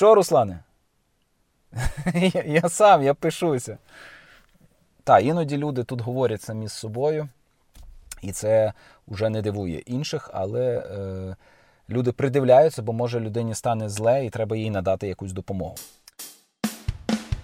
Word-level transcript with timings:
Що, 0.00 0.14
Руслане? 0.14 0.58
я, 2.46 2.68
сам, 2.68 3.02
я 3.02 3.14
пишуся. 3.14 3.78
Так, 5.04 5.24
іноді 5.24 5.56
люди 5.56 5.84
тут 5.84 6.00
говорять 6.00 6.42
самі 6.42 6.68
з 6.68 6.72
собою, 6.72 7.28
і 8.22 8.32
це 8.32 8.72
вже 9.08 9.28
не 9.28 9.42
дивує 9.42 9.78
інших, 9.78 10.30
але 10.32 10.78
е, 10.78 11.36
люди 11.90 12.12
придивляються, 12.12 12.82
бо 12.82 12.92
може 12.92 13.20
людині 13.20 13.54
стане 13.54 13.88
зле 13.88 14.26
і 14.26 14.30
треба 14.30 14.56
їй 14.56 14.70
надати 14.70 15.08
якусь 15.08 15.32
допомогу. 15.32 15.74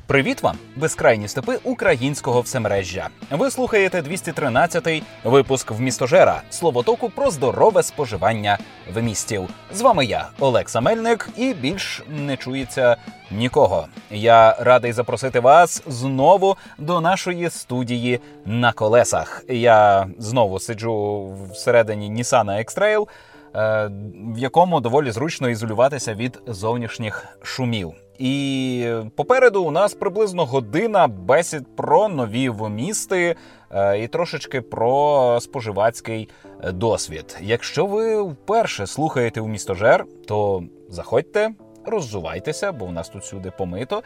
Привіт 0.07 0.43
вам, 0.43 0.59
безкрайні 0.77 1.29
степи 1.29 1.59
українського 1.64 2.41
всемережжя. 2.41 3.09
Ви 3.30 3.50
слухаєте 3.50 4.00
213-й 4.00 5.02
випуск 5.25 5.71
вмістожера 5.71 6.43
словотоку 6.50 7.11
про 7.11 7.30
здорове 7.30 7.82
споживання 7.82 8.58
вмістів. 8.95 9.48
З 9.72 9.80
вами 9.80 10.04
я, 10.04 10.29
Олекса 10.39 10.80
Мельник, 10.80 11.29
і 11.36 11.54
більш 11.54 12.03
не 12.08 12.36
чується 12.36 12.96
нікого. 13.30 13.86
Я 14.11 14.57
радий 14.61 14.93
запросити 14.93 15.40
вас 15.40 15.82
знову 15.86 16.57
до 16.79 17.00
нашої 17.00 17.50
студії 17.50 18.21
на 18.44 18.72
колесах. 18.72 19.44
Я 19.49 20.07
знову 20.18 20.61
сиджу 20.61 21.29
всередині 21.52 22.11
Nissan 22.11 22.64
X-Trail, 22.64 23.02
е, 23.02 23.07
в 23.55 24.39
якому 24.39 24.81
доволі 24.81 25.11
зручно 25.11 25.49
ізолюватися 25.49 26.14
від 26.14 26.43
зовнішніх 26.46 27.39
шумів. 27.43 27.95
І 28.19 28.89
попереду 29.17 29.63
у 29.64 29.71
нас 29.71 29.95
приблизно 29.95 30.45
година 30.45 31.07
бесід 31.07 31.77
про 31.77 32.09
нові 32.09 32.48
вмісти 32.48 33.36
е, 33.70 33.98
і 33.98 34.09
трошечки 34.09 34.61
про 34.61 35.39
споживацький 35.41 36.28
е, 36.62 36.72
досвід. 36.72 37.39
Якщо 37.41 37.86
ви 37.86 38.22
вперше 38.22 38.86
слухаєте 38.86 39.41
у 39.41 39.48
містожер, 39.48 40.06
то 40.27 40.62
заходьте, 40.89 41.50
роззувайтеся, 41.86 42.72
бо 42.72 42.84
у 42.84 42.92
нас 42.92 43.08
тут 43.08 43.25
сюди 43.25 43.53
помито. 43.58 44.03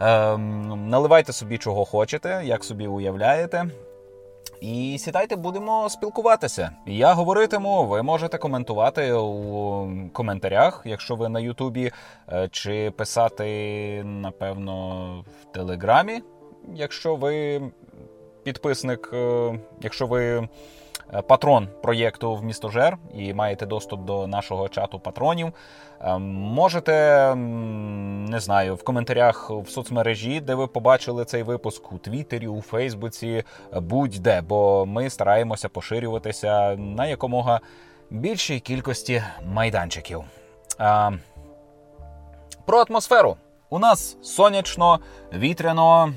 Ем, 0.00 0.88
наливайте 0.88 1.32
собі 1.32 1.58
чого 1.58 1.84
хочете, 1.84 2.42
як 2.44 2.64
собі 2.64 2.86
уявляєте. 2.86 3.64
І 4.60 4.98
сідайте, 4.98 5.36
будемо 5.36 5.88
спілкуватися. 5.90 6.70
Я 6.86 7.12
говоритиму, 7.12 7.86
ви 7.86 8.02
можете 8.02 8.38
коментувати 8.38 9.12
у 9.12 9.88
коментарях, 10.12 10.82
якщо 10.84 11.14
ви 11.14 11.28
на 11.28 11.40
Ютубі, 11.40 11.92
е, 12.32 12.48
чи 12.52 12.90
писати, 12.90 14.02
напевно, 14.04 15.24
в 15.42 15.44
Телеграмі, 15.44 16.22
якщо 16.74 17.16
ви 17.16 17.62
підписник, 18.42 19.10
е, 19.12 19.58
якщо 19.80 20.06
ви 20.06 20.48
патрон 21.26 21.68
проєкту 21.82 22.34
в 22.34 22.44
містожер 22.44 22.98
і 23.14 23.34
маєте 23.34 23.66
доступ 23.66 24.04
до 24.04 24.26
нашого 24.26 24.68
чату 24.68 24.98
патронів. 24.98 25.52
Е, 26.00 26.18
можете 26.18 27.34
не 27.34 28.40
знаю 28.40 28.74
в 28.74 28.84
коментарях 28.84 29.50
в 29.50 29.68
соцмережі, 29.68 30.40
де 30.40 30.54
ви 30.54 30.66
побачили 30.66 31.24
цей 31.24 31.42
випуск 31.42 31.92
у 31.92 31.98
Твіттері, 31.98 32.48
у 32.48 32.60
Фейсбуці, 32.60 33.44
будь-де, 33.72 34.40
бо 34.40 34.86
ми 34.86 35.10
стараємося 35.10 35.68
поширюватися 35.68 36.76
на 36.76 37.06
якомога 37.06 37.60
більшій 38.10 38.60
кількості 38.60 39.22
майданчиків. 39.52 40.24
А, 40.78 41.10
Про 42.66 42.84
атмосферу. 42.88 43.36
У 43.70 43.78
нас 43.78 44.16
сонячно, 44.22 45.00
вітряно, 45.34 46.14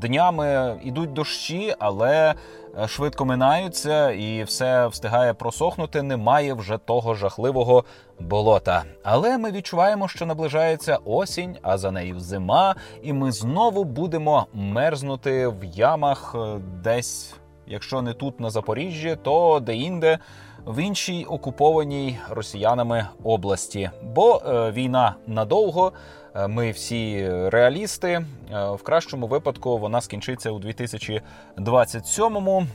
днями 0.00 0.80
йдуть 0.84 1.12
дощі, 1.12 1.74
але 1.78 2.34
Е, 2.34 2.59
швидко 2.86 3.24
минаються 3.24 4.10
і 4.10 4.44
все 4.44 4.86
встигає 4.86 5.34
просохнути. 5.34 6.02
Немає 6.02 6.54
вже 6.54 6.78
того 6.78 7.14
жахливого 7.14 7.84
болота. 8.20 8.84
Але 9.02 9.38
ми 9.38 9.50
відчуваємо, 9.50 10.08
що 10.08 10.26
наближається 10.26 10.98
осінь, 11.04 11.56
а 11.62 11.78
за 11.78 11.90
нею 11.90 12.20
зима, 12.20 12.74
і 13.02 13.12
ми 13.12 13.32
знову 13.32 13.84
будемо 13.84 14.46
мерзнути 14.52 15.48
в 15.48 15.64
ямах 15.64 16.34
е, 16.34 16.60
десь, 16.84 17.34
якщо 17.66 18.02
не 18.02 18.12
тут 18.12 18.40
на 18.40 18.50
Запоріжжі, 18.50 19.16
то 19.22 19.60
де-інде. 19.60 20.18
В 20.66 20.82
іншій 20.82 21.24
окупованій 21.24 22.18
росіянами 22.30 23.06
області, 23.24 23.90
бо 24.02 24.42
е, 24.46 24.70
війна 24.70 25.14
надовго. 25.26 25.92
Е, 26.34 26.48
ми 26.48 26.70
всі 26.70 27.28
реалісти. 27.48 28.08
Е, 28.08 28.24
в 28.70 28.82
кращому 28.82 29.26
випадку 29.26 29.78
вона 29.78 30.00
скінчиться 30.00 30.50
у 30.50 30.60
2027-му. 30.60 32.66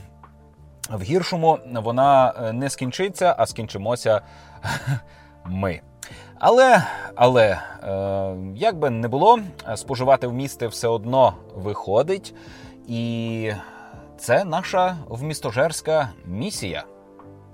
В 0.90 1.02
гіршому 1.02 1.58
вона 1.72 2.34
е, 2.42 2.52
не 2.52 2.70
скінчиться, 2.70 3.34
а 3.38 3.46
скінчимося 3.46 4.20
ми. 5.44 5.80
Але 6.38 6.82
але 7.14 7.60
як 8.54 8.78
би 8.78 8.90
не 8.90 9.08
було, 9.08 9.38
споживати 9.76 10.26
вмісти 10.26 10.66
все 10.66 10.88
одно 10.88 11.34
виходить, 11.54 12.34
і 12.88 13.52
це 14.18 14.44
наша 14.44 14.96
вмістожерська 15.08 16.08
місія 16.24 16.84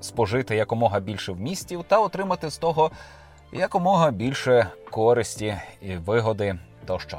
спожити 0.00 0.56
якомога 0.56 1.00
більше 1.00 1.32
вмістів 1.32 1.84
та 1.88 2.00
отримати 2.00 2.50
з 2.50 2.58
того 2.58 2.90
якомога 3.52 4.10
більше 4.10 4.66
користі 4.90 5.56
і 5.82 5.96
вигоди 5.96 6.58
тощо. 6.86 7.18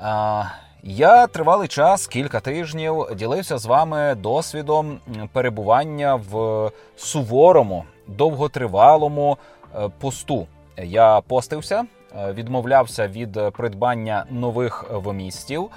А, 0.00 0.44
я 0.82 1.26
тривалий 1.26 1.68
час, 1.68 2.06
кілька 2.06 2.40
тижнів, 2.40 3.06
ділився 3.16 3.58
з 3.58 3.66
вами 3.66 4.14
досвідом 4.14 5.00
перебування 5.32 6.14
в 6.14 6.70
суворому, 6.96 7.84
довготривалому 8.06 9.38
е, 9.74 9.90
посту. 9.98 10.46
Я 10.76 11.20
постився, 11.20 11.84
е, 12.18 12.32
відмовлявся 12.32 13.08
від 13.08 13.38
придбання 13.52 14.24
нових 14.30 14.84
вмістів 14.90 15.70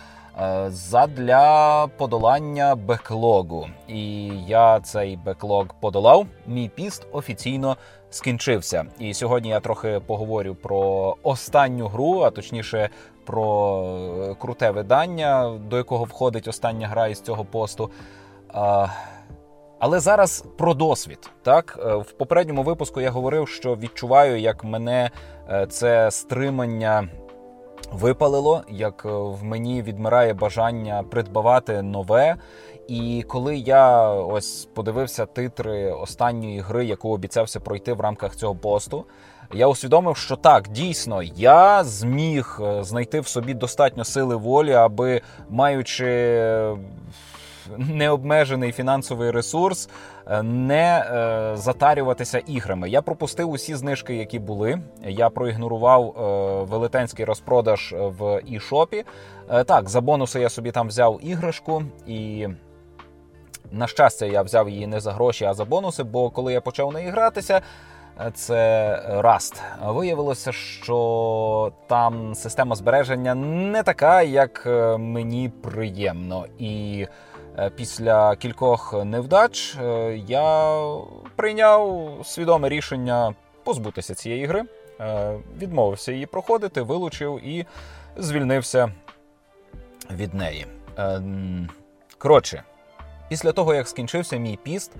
задля 0.68 1.88
подолання 1.98 2.75
беклогу. 2.75 3.68
І 3.88 4.28
я 4.48 4.80
цей 4.80 5.18
беклог 5.18 5.66
подолав. 5.81 6.25
Мій 6.48 6.70
піст 6.75 7.08
офіційно 7.12 7.78
скінчився. 8.09 8.86
І 9.00 9.14
сьогодні 9.14 9.50
я 9.50 9.59
трохи 9.59 10.02
поговорю 10.06 10.56
про 10.56 11.16
останню 11.24 11.88
гру, 11.88 12.20
а 12.20 12.30
точніше 12.30 12.90
про 13.26 13.84
е, 14.22 14.36
круте 14.36 14.72
видання, 14.72 15.59
до 15.70 15.78
якого 15.78 16.03
входить 16.03 16.47
остання 16.47 16.88
гра 16.88 17.08
із 17.08 17.22
цього 17.22 17.46
посту. 17.46 17.92
Але 19.80 20.00
зараз 20.00 20.46
про 20.58 20.74
досвід. 20.74 21.30
Так, 21.44 21.80
е, 21.86 21.96
в 21.96 22.12
попередньому 22.12 22.64
випуску 22.64 23.02
я 23.02 23.12
говорив, 23.12 23.47
що 23.47 23.76
відчуваю, 23.76 24.40
як 24.40 24.64
мене 24.64 25.12
е, 25.50 25.68
це 25.68 26.12
стримання 26.12 27.09
випалило, 27.92 28.62
як 28.70 29.06
в 29.06 29.44
мені 29.44 29.82
відмирає 29.82 30.34
бажання 30.34 31.04
придбавати 31.10 31.82
нове. 31.82 32.36
І 32.88 33.26
коли 33.28 33.58
я 33.58 34.10
ось 34.10 34.70
подивився 34.74 35.26
титри 35.26 35.92
останньої 35.92 36.60
гри, 36.60 36.86
яку 36.86 37.10
обіцявся 37.10 37.60
пройти 37.60 37.94
в 37.94 38.02
рамках 38.02 38.36
цього 38.36 38.56
посту, 38.56 39.06
я 39.54 39.68
усвідомив, 39.68 40.18
що 40.18 40.36
так, 40.36 40.68
дійсно, 40.68 41.24
я 41.24 41.84
зміг 41.84 42.60
е, 42.62 42.84
знайти 42.84 43.20
в 43.20 43.28
собі 43.28 43.54
достатньо 43.54 44.06
сили 44.06 44.36
волі, 44.36 44.74
аби 44.74 45.22
маючи 45.50 46.06
необмежений 47.78 48.72
фінансовий 48.72 49.31
ресурс, 49.31 49.89
е, 50.28 50.44
не 50.44 51.00
е, 51.00 51.57
затарюватися 51.57 52.39
іграми. 52.39 52.89
Я 52.89 53.01
пропустив 53.01 53.50
усі 53.50 53.75
знижки, 53.75 54.16
які 54.16 54.39
були. 54.39 54.79
Я 55.05 55.29
проігнорував 55.29 56.13
велетенський 56.69 57.25
розпродаж 57.25 57.95
в 57.97 58.41
ішопі. 58.45 59.03
Так, 59.66 59.89
за 59.89 60.01
бонуси 60.01 60.39
я 60.39 60.50
собі 60.50 60.72
там 60.72 60.88
взяв 60.88 61.19
іграшку 61.23 61.83
і. 62.07 62.47
На 63.72 63.88
щастя, 63.88 64.25
я 64.25 64.41
взяв 64.41 64.69
її 64.69 64.88
не 64.88 64.99
за 64.99 65.11
гроші, 65.11 65.45
а 65.45 65.53
за 65.53 65.66
бонуси, 65.66 66.03
бо 66.03 66.29
коли 66.29 66.53
я 66.53 66.61
почав 66.61 66.94
неї 66.94 67.09
гратися, 67.09 67.61
це 68.34 69.22
Rust. 69.23 69.61
Виявилося, 69.85 70.51
що 70.51 71.72
там 71.88 72.35
система 72.35 72.75
збереження 72.75 73.35
не 73.35 73.84
така, 73.84 74.22
як 74.22 74.63
е, 74.66 74.97
мені 74.97 75.52
приємно. 75.61 76.46
І 76.59 77.02
е, 77.02 77.09
після 77.76 78.36
кількох 78.36 79.06
невдач 79.06 79.76
е, 79.76 80.18
я 80.28 80.78
прийняв 81.36 82.12
свідоме 82.24 82.70
рішення 82.70 83.36
позбутися 83.64 84.16
цієї 84.16 84.46
гри, 84.46 84.64
відмовився 85.58 86.12
її 86.12 86.26
проходити, 86.26 86.82
вилучив 86.82 87.40
і 87.44 87.66
звільнився 88.18 88.92
від 90.12 90.34
неї. 90.34 90.66
Коротше. 92.18 92.64
Після 93.30 93.52
того, 93.52 93.74
як 93.74 93.88
скінчився 93.88 94.38
мій 94.38 94.59
піст, 94.64 94.92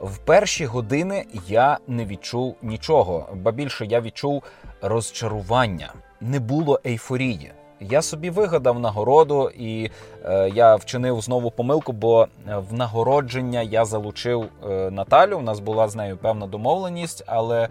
в 0.00 0.18
перші 0.18 0.66
години 0.66 1.26
я 1.48 1.78
не 1.86 2.04
відчув 2.04 2.56
нічого, 2.62 3.28
ба 3.34 3.52
більше 3.52 3.86
я 3.86 4.00
відчув 4.00 4.42
розчарування. 4.82 5.92
Не 6.20 6.40
було 6.40 6.80
ейфорії. 6.86 7.52
Я 7.90 8.02
собі 8.02 8.30
вигадав 8.30 8.80
нагороду, 8.80 9.50
і 9.58 9.90
е, 10.24 10.50
я 10.54 10.76
вчинив 10.76 11.20
знову 11.20 11.50
помилку, 11.50 11.92
бо 11.92 12.28
в 12.70 12.74
нагородження 12.74 13.62
я 13.62 13.84
залучив 13.84 14.48
е, 14.70 14.90
Наталю. 14.90 15.38
У 15.38 15.42
нас 15.42 15.60
була 15.60 15.88
з 15.88 15.96
нею 15.96 16.16
певна 16.16 16.46
домовленість, 16.46 17.24
але 17.26 17.68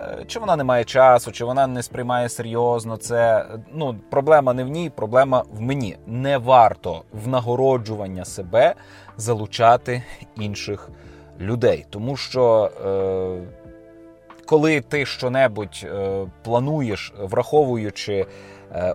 Е, 0.00 0.24
чи 0.26 0.38
вона 0.38 0.56
не 0.56 0.64
має 0.64 0.84
часу, 0.84 1.32
чи 1.32 1.44
вона 1.44 1.66
не 1.66 1.82
сприймає 1.82 2.28
серйозно 2.28 2.96
це. 2.96 3.46
Ну, 3.72 3.96
проблема 4.10 4.52
не 4.52 4.64
в 4.64 4.68
ній, 4.68 4.90
проблема 4.90 5.44
в 5.52 5.60
мені. 5.60 5.96
Не 6.06 6.38
варто 6.38 7.02
в 7.12 7.28
нагороджування 7.28 8.24
себе 8.24 8.74
залучати 9.16 10.02
інших 10.36 10.88
людей. 11.40 11.86
Тому 11.90 12.16
що 12.16 12.70
е, 12.86 13.40
коли 14.46 14.80
ти 14.80 15.06
щонебудь 15.06 15.84
е, 15.84 16.26
плануєш, 16.42 17.12
враховуючи 17.18 18.14
е, 18.14 18.26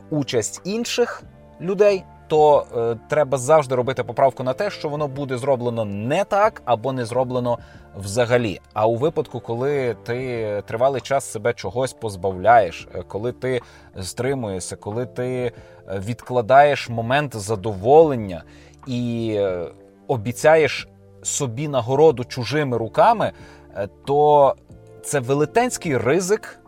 участь 0.10 0.62
інших 0.64 1.24
людей 1.62 2.04
то 2.32 2.66
е, 2.78 2.98
треба 3.10 3.38
завжди 3.38 3.76
робити 3.76 4.04
поправку 4.04 4.44
на 4.44 4.54
те, 4.54 4.70
що 4.70 4.90
воно 4.90 5.08
буде 5.08 5.38
зроблено 5.38 5.86
не 5.86 6.24
так 6.24 6.62
або 6.66 6.94
не 6.94 7.06
зроблено 7.06 7.58
взагалі. 7.98 8.60
А 8.74 8.88
у 8.88 8.96
випадку, 8.96 9.40
коли 9.40 9.96
ти 10.04 10.64
тривалий 10.68 11.02
час 11.02 11.32
себе 11.32 11.54
чогось 11.54 11.94
позбавляєш, 11.94 12.88
е, 12.96 13.04
коли 13.08 13.32
ти 13.32 13.62
стримуєшся, 14.02 14.76
коли 14.76 15.06
ти 15.06 15.26
е, 15.36 15.52
відкладаєш 16.00 16.90
момент 16.90 17.36
задоволення 17.36 18.44
і 18.88 19.34
е, 19.38 19.68
обіцяєш 20.08 20.88
собі 21.24 21.68
нагороду 21.68 22.24
чужими 22.24 22.78
руками, 22.78 23.32
е, 23.76 23.90
то 24.06 24.56
це 25.04 25.20
велетенський 25.20 25.98
ризик 25.98 26.60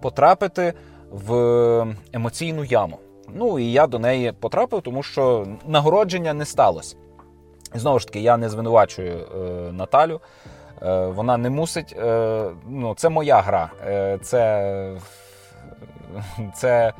потрапити 0.00 0.72
в 1.12 1.86
емоційну 2.12 2.64
яму. 2.64 2.98
Ну 3.28 3.58
і 3.58 3.72
я 3.72 3.86
до 3.86 3.98
неї 3.98 4.32
потрапив, 4.32 4.82
тому 4.82 5.02
що 5.02 5.46
нагородження 5.66 6.34
не 6.34 6.44
сталося. 6.44 6.96
І 7.74 7.78
знову 7.78 7.98
ж 7.98 8.06
таки, 8.06 8.20
я 8.20 8.36
не 8.36 8.48
звинувачую 8.48 9.18
е, 9.18 9.72
Наталю. 9.72 10.20
Е, 10.82 11.06
Вона 11.06 11.36
не 11.36 11.50
мусить. 11.50 11.96
Е, 11.98 12.50
ну, 12.68 12.94
Це 12.94 13.08
моя 13.08 13.40
гра, 13.40 13.70
е, 13.86 14.18
це 14.22 14.96
це 16.54 16.92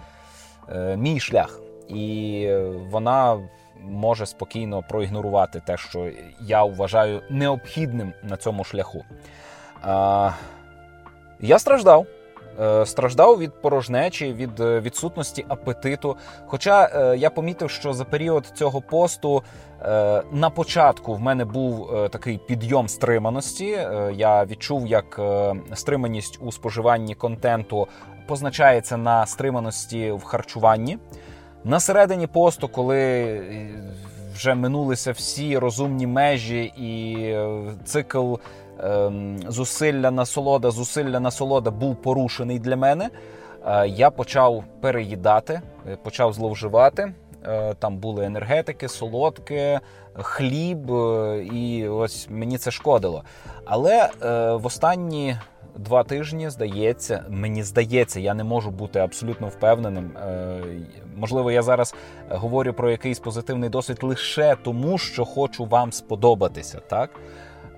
е, 0.73 0.97
мій 0.97 1.21
шлях. 1.21 1.61
І 1.89 2.49
вона 2.91 3.49
може 3.85 4.27
спокійно 4.27 4.83
проігнорувати 4.89 5.63
те, 5.67 5.77
що 5.77 6.11
я 6.41 6.65
вважаю 6.65 7.23
необхідним 7.31 8.13
на 8.23 8.37
цьому 8.37 8.65
шляху. 8.65 9.05
Е, 9.85 10.33
я 11.41 11.59
страждав. 11.59 12.07
Е, 12.61 12.87
страждав 12.87 13.39
від 13.39 13.53
порожнечі, 13.53 14.33
від 14.33 14.61
е, 14.61 14.81
відсутності 14.81 15.45
апетиту. 15.49 16.17
Хоча 16.47 16.91
е, 16.95 17.17
я 17.17 17.31
помітив, 17.31 17.71
що 17.71 17.93
за 17.93 18.05
період 18.05 18.47
цього 18.55 18.81
посту 18.81 19.43
на 20.33 20.51
початку 20.55 21.15
в 21.15 21.21
мене 21.21 21.45
був 21.45 21.91
такий 22.11 22.39
підйом 22.39 22.89
стриманості. 22.89 23.79
Я 24.15 24.45
відчув, 24.45 24.87
як 24.87 25.21
стриманість 25.75 26.39
у 26.43 26.53
споживанні 26.53 27.15
контенту 27.15 27.89
позначається 28.27 28.97
на 28.97 29.27
стриманості 29.27 30.11
в 30.11 30.25
харчуванні. 30.25 30.99
На 31.65 31.81
середині 31.81 32.27
посту, 32.27 32.69
коли 32.69 33.41
вже 34.35 34.55
минулися 34.55 35.13
всі 35.13 35.59
розумні 35.59 36.07
межі 36.07 36.63
і 36.63 37.37
цикл 37.85 38.35
зусилля 39.49 40.11
насолода, 40.11 40.71
зусилля 40.71 41.21
насолода 41.21 41.71
був 41.71 41.97
порушений 41.97 42.59
для 42.59 42.77
мене. 42.77 43.11
Е, 43.67 43.89
я 43.89 44.11
почав 44.11 44.65
переїдати, 44.81 45.61
е, 45.89 45.97
почав 46.03 46.33
зловживати. 46.33 47.15
Е, 47.47 47.75
там 47.75 47.97
були 47.97 48.25
енергетики, 48.25 48.89
солодке, 48.89 49.81
хліб, 50.15 50.91
і 51.53 51.89
ось 51.89 52.29
мені 52.31 52.59
це 52.59 52.71
шкодило. 52.71 53.25
Але 53.65 54.11
в 54.57 54.67
останні 54.67 55.37
два 55.77 56.05
тижні 56.05 56.51
здається, 56.51 57.25
мені 57.29 57.63
здається, 57.63 58.21
я 58.21 58.35
не 58.35 58.45
можу 58.45 58.71
бути 58.71 58.99
абсолютно 58.99 59.49
впевненим. 59.49 60.11
Можливо, 61.17 61.51
я 61.51 61.63
зараз 61.63 61.95
говорю 62.29 62.73
про 62.73 62.91
якийсь 62.91 63.19
позитивний 63.19 63.71
досвід 63.71 63.99
лише 64.03 64.57
тому, 64.63 64.99
що 64.99 65.25
хочу 65.25 65.65
вам 65.65 65.93
сподобатися, 65.93 66.81
так. 66.89 67.11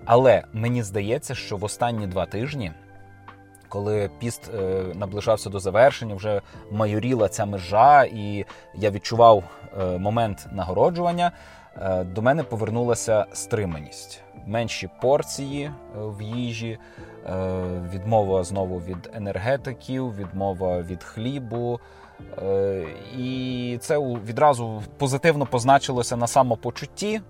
Але 0.04 0.42
мені 0.52 0.82
здається, 0.82 1.34
що 1.34 1.56
в 1.56 1.64
останні 1.64 2.06
два 2.06 2.26
тижні, 2.26 2.72
коли 3.68 4.10
піст 4.18 4.50
е, 4.54 4.84
наближався 4.94 5.50
до 5.50 5.60
завершення, 5.60 6.14
вже 6.14 6.40
майоріла 6.70 7.28
ця 7.28 7.46
межа, 7.46 8.04
і 8.04 8.44
я 8.74 8.90
відчував 8.90 9.44
е, 9.80 9.98
момент 9.98 10.46
нагороджування, 10.52 11.32
е, 11.76 12.04
до 12.04 12.22
мене 12.22 12.42
повернулася 12.42 13.26
стриманість. 13.32 14.20
Менші 14.46 14.90
порції 15.00 15.70
в 15.96 16.22
їжі, 16.22 16.78
відмова 17.92 18.44
знову 18.44 18.78
від 18.78 19.10
енергетиків, 19.14 20.16
відмова 20.16 20.82
від 20.82 21.04
хлібу. 21.04 21.80
І 23.18 23.78
це 23.80 23.98
відразу 23.98 24.82
позитивно 24.98 25.46
позначилося 25.46 26.16
на 26.16 26.26
самопочутті 26.26 27.20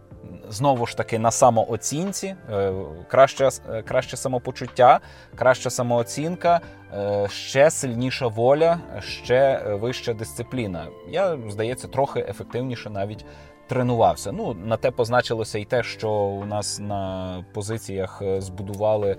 знову 0.48 0.86
ж 0.86 0.96
таки 0.96 1.18
на 1.18 1.30
самооцінці, 1.30 2.36
е, 2.52 2.72
краще, 3.08 3.48
е, 3.70 3.82
краще 3.82 4.16
самопочуття, 4.16 5.00
краща 5.36 5.70
самооцінка, 5.70 6.60
е, 6.94 7.28
ще 7.30 7.70
сильніша 7.70 8.26
воля, 8.26 8.78
ще 9.00 9.62
вища 9.66 10.14
дисципліна. 10.14 10.86
Я, 11.08 11.38
здається, 11.48 11.88
трохи 11.88 12.20
ефективніше 12.20 12.90
навіть 12.90 13.24
тренувався. 13.68 14.32
Ну, 14.32 14.54
На 14.54 14.76
те 14.76 14.90
позначилося 14.90 15.58
і 15.58 15.64
те, 15.64 15.82
що 15.82 16.10
у 16.10 16.44
нас 16.44 16.80
на 16.80 17.44
позиціях 17.54 18.22
збудували 18.38 19.16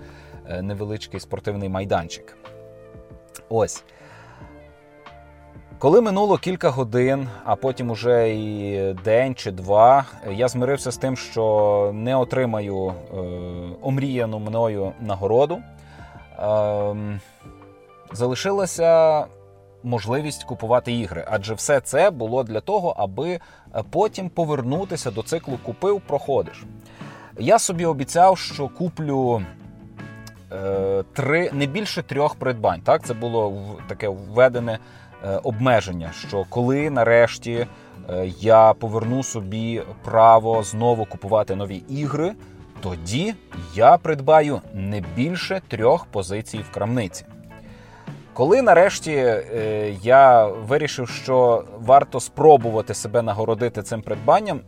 невеличкий 0.60 1.20
спортивний 1.20 1.68
майданчик. 1.68 2.36
Ось. 3.48 3.84
Коли 5.78 6.00
минуло 6.00 6.38
кілька 6.38 6.70
годин, 6.70 7.28
а 7.44 7.56
потім 7.56 7.90
уже 7.90 8.34
і 8.34 8.92
день 9.04 9.34
чи 9.34 9.50
два, 9.50 10.04
я 10.30 10.48
змирився 10.48 10.90
з 10.90 10.96
тим, 10.96 11.16
що 11.16 11.90
не 11.94 12.16
отримаю 12.16 12.86
е, 12.88 13.16
омріяну 13.82 14.38
мною 14.38 14.92
нагороду. 15.00 15.58
Е, 16.38 17.18
залишилася 18.12 19.24
можливість 19.82 20.44
купувати 20.44 20.92
ігри, 20.92 21.24
адже 21.30 21.54
все 21.54 21.80
це 21.80 22.10
було 22.10 22.44
для 22.44 22.60
того, 22.60 22.94
аби 22.98 23.40
потім 23.90 24.28
повернутися 24.28 25.10
до 25.10 25.22
циклу 25.22 25.58
Купив, 25.62 26.00
проходиш. 26.00 26.64
Я 27.38 27.58
собі 27.58 27.84
обіцяв, 27.84 28.38
що 28.38 28.68
куплю 28.68 29.42
е, 30.52 31.04
три 31.12 31.50
не 31.52 31.66
більше 31.66 32.02
трьох 32.02 32.34
придбань. 32.34 32.80
Так, 32.80 33.06
це 33.06 33.14
було 33.14 33.62
таке 33.88 34.08
введене. 34.08 34.78
Е, 35.24 35.40
обмеження, 35.42 36.12
що 36.12 36.44
коли 36.48 36.90
нарешті 36.90 37.66
е, 38.10 38.26
я 38.40 38.72
поверну 38.72 39.22
собі 39.22 39.82
право 40.04 40.62
знову 40.62 41.04
купувати 41.04 41.56
нові 41.56 41.76
ігри, 41.76 42.32
тоді 42.80 43.34
я 43.74 43.96
придбаю 43.98 44.60
не 44.74 45.02
більше 45.16 45.60
трьох 45.68 46.06
позицій 46.06 46.58
в 46.58 46.70
крамниці. 46.70 47.24
Коли 48.32 48.62
нарешті 48.62 49.12
е, 49.12 49.94
я 50.02 50.46
вирішив, 50.46 51.08
що 51.08 51.64
варто 51.78 52.20
спробувати 52.20 52.94
себе 52.94 53.22
нагородити 53.22 53.82
цим 53.82 54.02
придбанням, 54.02 54.60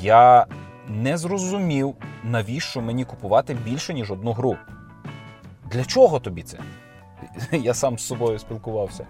я 0.00 0.46
не 0.88 1.16
зрозумів, 1.16 1.94
навіщо 2.24 2.80
мені 2.80 3.04
купувати 3.04 3.54
більше, 3.54 3.94
ніж 3.94 4.10
одну 4.10 4.32
гру. 4.32 4.56
Для 5.70 5.84
чого 5.84 6.20
тобі 6.20 6.42
це? 6.42 6.58
Я 7.56 7.74
сам 7.74 7.98
з 7.98 8.06
собою 8.06 8.38
спілкувався. 8.38 9.06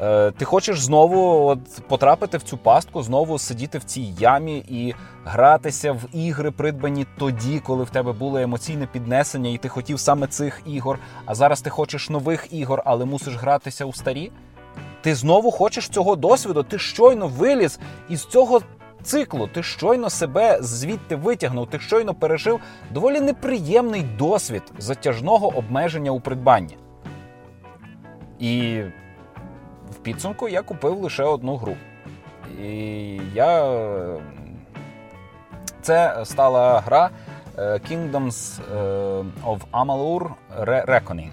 Е, 0.00 0.30
ти 0.30 0.44
хочеш 0.44 0.80
знову 0.80 1.46
от 1.46 1.58
потрапити 1.88 2.38
в 2.38 2.42
цю 2.42 2.56
пастку, 2.56 3.02
знову 3.02 3.38
сидіти 3.38 3.78
в 3.78 3.84
цій 3.84 4.14
ямі 4.18 4.58
і 4.68 4.94
гратися 5.24 5.92
в 5.92 6.02
ігри, 6.12 6.50
придбані 6.50 7.06
тоді, 7.18 7.60
коли 7.60 7.84
в 7.84 7.90
тебе 7.90 8.12
було 8.12 8.38
емоційне 8.38 8.86
піднесення, 8.86 9.50
і 9.50 9.58
ти 9.58 9.68
хотів 9.68 10.00
саме 10.00 10.26
цих 10.26 10.60
ігор. 10.66 10.98
А 11.26 11.34
зараз 11.34 11.60
ти 11.60 11.70
хочеш 11.70 12.10
нових 12.10 12.52
ігор, 12.52 12.82
але 12.84 13.04
мусиш 13.04 13.34
гратися 13.34 13.84
у 13.84 13.92
старі. 13.92 14.32
Ти 15.00 15.14
знову 15.14 15.50
хочеш 15.50 15.88
цього 15.88 16.16
досвіду. 16.16 16.62
Ти 16.62 16.78
щойно 16.78 17.28
виліз 17.28 17.78
із 18.08 18.24
цього 18.24 18.60
циклу. 19.02 19.46
Ти 19.46 19.62
щойно 19.62 20.10
себе 20.10 20.58
звідти 20.60 21.16
витягнув. 21.16 21.70
Ти 21.70 21.78
щойно 21.78 22.14
пережив 22.14 22.60
доволі 22.90 23.20
неприємний 23.20 24.02
досвід 24.02 24.62
затяжного 24.78 25.56
обмеження 25.56 26.10
у 26.10 26.20
придбанні. 26.20 26.76
І 28.38 28.82
підсумку 30.06 30.48
я 30.48 30.62
купив 30.62 30.98
лише 30.98 31.24
одну 31.24 31.56
гру. 31.56 31.76
І 32.62 33.20
я. 33.34 33.76
Це 35.82 36.22
стала 36.24 36.80
гра 36.80 37.10
е, 37.58 37.62
Kingdoms 37.62 38.60
е, 38.60 39.24
of 39.46 39.60
Amalur 39.72 40.28
Reckoning. 40.64 41.30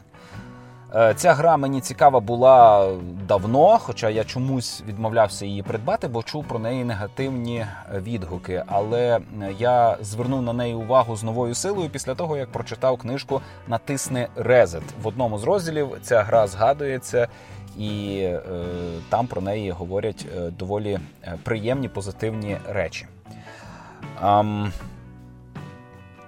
Е, 0.96 1.13
ця 1.13 1.34
гра 1.34 1.58
мені 1.58 1.82
цікава 1.82 2.20
була 2.20 2.89
давно, 3.27 3.77
хоча 3.77 4.10
я 4.10 4.24
чомусь 4.24 4.84
відмовлявся 4.88 5.46
її 5.46 5.63
придбати, 5.63 6.08
бо 6.08 6.24
чув 6.24 6.48
про 6.48 6.60
неї 6.60 6.84
негативні 6.84 7.65
відгуки. 7.96 8.63
Але 8.68 9.20
я 9.58 9.98
звернув 10.01 10.42
на 10.42 10.53
неї 10.53 10.75
увагу 10.75 11.15
з 11.15 11.24
новою 11.24 11.56
силою 11.56 11.89
після 11.89 12.15
того, 12.15 12.38
як 12.38 12.51
прочитав 12.51 12.98
книжку 12.98 13.42
Натисни 13.68 14.27
Резет. 14.36 14.84
В 15.03 15.08
одному 15.08 15.38
з 15.38 15.44
розділів 15.44 15.98
ця 16.01 16.24
гра 16.24 16.48
згадується, 16.48 17.27
і 17.77 18.20
е, 18.22 18.42
там 19.10 19.27
про 19.27 19.42
неї 19.42 19.72
говорять 19.72 20.25
е, 20.38 20.50
доволі 20.60 21.00
приємні 21.44 21.89
позитивні 21.89 22.58
речі. 22.70 23.06
Um, 24.24 24.72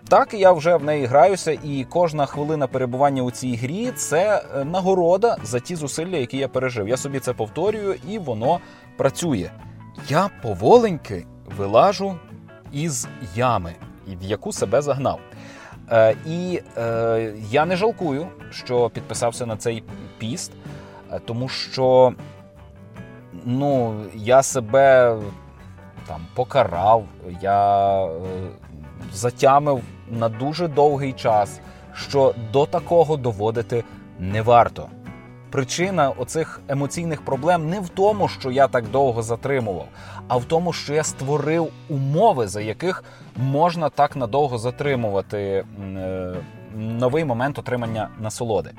так, 0.09 0.33
я 0.33 0.51
вже 0.51 0.75
в 0.75 0.83
неї 0.83 1.05
граюся, 1.05 1.51
і 1.51 1.85
кожна 1.89 2.25
хвилина 2.25 2.67
перебування 2.67 3.21
у 3.21 3.31
цій 3.31 3.55
грі 3.55 3.91
це 3.91 4.43
е, 4.55 4.65
нагорода 4.65 5.37
за 5.43 5.59
ті 5.59 5.75
зусилля, 5.75 6.17
які 6.17 6.37
я 6.37 6.47
пережив. 6.47 6.87
Я 6.87 6.97
собі 6.97 7.19
це 7.19 7.33
повторюю, 7.33 7.95
і 8.09 8.19
воно 8.19 8.59
працює. 8.97 9.49
Я 10.09 10.29
поволеньки 10.41 11.25
вилажу 11.57 12.15
із 12.73 13.07
ями, 13.35 13.73
в 14.07 14.23
яку 14.23 14.51
себе 14.51 14.81
загнав. 14.81 15.19
Е, 15.91 16.15
І 16.25 16.61
е, 16.77 17.33
я 17.51 17.65
не 17.65 17.75
жалкую, 17.75 18.27
що 18.51 18.89
підписався 18.89 19.45
на 19.45 19.57
цей 19.57 19.83
піст, 20.17 20.51
е, 20.51 20.64
тому 21.19 21.49
що 21.49 22.13
ну, 23.45 24.01
я 24.15 24.43
себе 24.43 25.17
там 26.07 26.21
покарав, 26.33 27.05
я 27.41 28.05
е, 28.05 28.09
затямив 29.13 29.81
на 30.09 30.29
дуже 30.29 30.67
довгий 30.67 31.13
час, 31.13 31.59
що 31.93 32.33
до 32.53 32.65
такого 32.65 33.17
доводити 33.17 33.83
не 34.19 34.41
варто. 34.41 34.87
Причина 35.51 36.09
оцих 36.09 36.61
емоційних 36.67 37.25
проблем 37.25 37.69
не 37.69 37.79
в 37.79 37.89
тому, 37.89 38.27
що 38.27 38.51
я 38.51 38.67
так 38.67 38.87
довго 38.87 39.21
затримував, 39.21 39.85
а 40.27 40.37
в 40.37 40.45
тому, 40.45 40.73
що 40.73 40.93
я 40.93 41.03
створив 41.03 41.67
умови, 41.89 42.47
за 42.47 42.61
яких 42.61 43.03
можна 43.35 43.89
так 43.89 44.15
надовго 44.15 44.57
затримувати 44.57 45.65
е, 45.97 46.35
новий 46.75 47.25
момент 47.25 47.59
отримання 47.59 48.09
насолоди. 48.19 48.71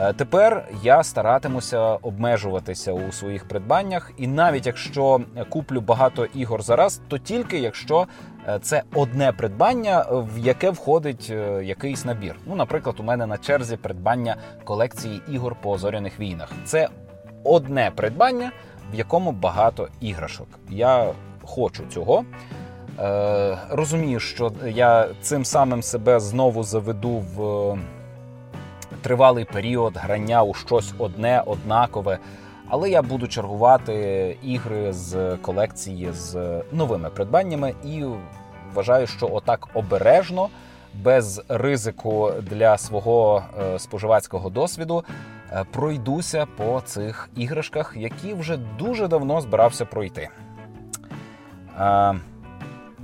Е, 0.00 0.12
тепер 0.12 0.68
я 0.82 1.02
старатимуся 1.02 1.80
обмежуватися 1.80 2.92
у 2.92 3.12
своїх 3.12 3.48
придбаннях, 3.48 4.12
і 4.16 4.26
навіть 4.26 4.66
якщо 4.66 5.20
куплю 5.48 5.80
багато 5.80 6.24
ігор 6.24 6.62
зараз, 6.62 7.00
то 7.08 7.18
тільки 7.18 7.58
якщо 7.58 8.06
е, 8.48 8.58
це 8.62 8.82
одне 8.94 9.32
придбання, 9.32 10.06
в 10.10 10.38
яке 10.38 10.70
входить 10.70 11.28
е, 11.30 11.64
якийсь 11.64 12.04
набір. 12.04 12.36
Ну, 12.46 12.54
наприклад, 12.54 12.96
у 12.98 13.02
мене 13.02 13.26
на 13.26 13.38
черзі 13.38 13.76
придбання 13.76 14.36
колекції 14.64 15.22
ігор 15.28 15.56
по 15.62 15.78
зоряних 15.78 16.20
війнах. 16.20 16.52
Це 16.64 16.88
одне 17.44 17.92
придбання, 17.94 18.52
в 18.92 18.94
якому 18.94 19.32
багато 19.32 19.88
іграшок. 20.00 20.48
Я 20.70 21.12
хочу 21.44 21.82
цього. 21.94 22.24
Е, 22.98 23.58
Розумію, 23.70 24.20
що 24.20 24.52
я 24.66 25.08
цим 25.22 25.44
самим 25.44 25.82
себе 25.82 26.20
знову 26.20 26.62
заведу 26.62 27.24
в 27.34 27.78
тривалий 29.02 29.44
період 29.44 29.96
грання 29.96 30.42
у 30.42 30.54
щось 30.54 30.94
одне, 30.98 31.42
однакове. 31.46 32.18
Але 32.68 32.90
я 32.90 33.02
буду 33.02 33.28
чергувати 33.28 34.36
ігри 34.42 34.92
з 34.92 35.36
колекції 35.36 36.12
з 36.12 36.62
новими 36.72 37.10
придбаннями 37.10 37.74
і 37.84 38.04
вважаю, 38.74 39.06
що 39.06 39.28
отак 39.32 39.68
обережно, 39.74 40.48
без 40.94 41.42
ризику 41.48 42.32
для 42.42 42.78
свого 42.78 43.44
е, 43.60 43.78
споживацького 43.78 44.50
досвіду, 44.50 45.04
е, 45.52 45.64
пройдуся 45.70 46.46
по 46.56 46.80
цих 46.80 47.30
іграшках, 47.36 47.94
які 47.96 48.34
вже 48.34 48.56
дуже 48.56 49.08
давно 49.08 49.40
збирався 49.40 49.84
пройти. 49.84 50.28
Е, 51.80 52.14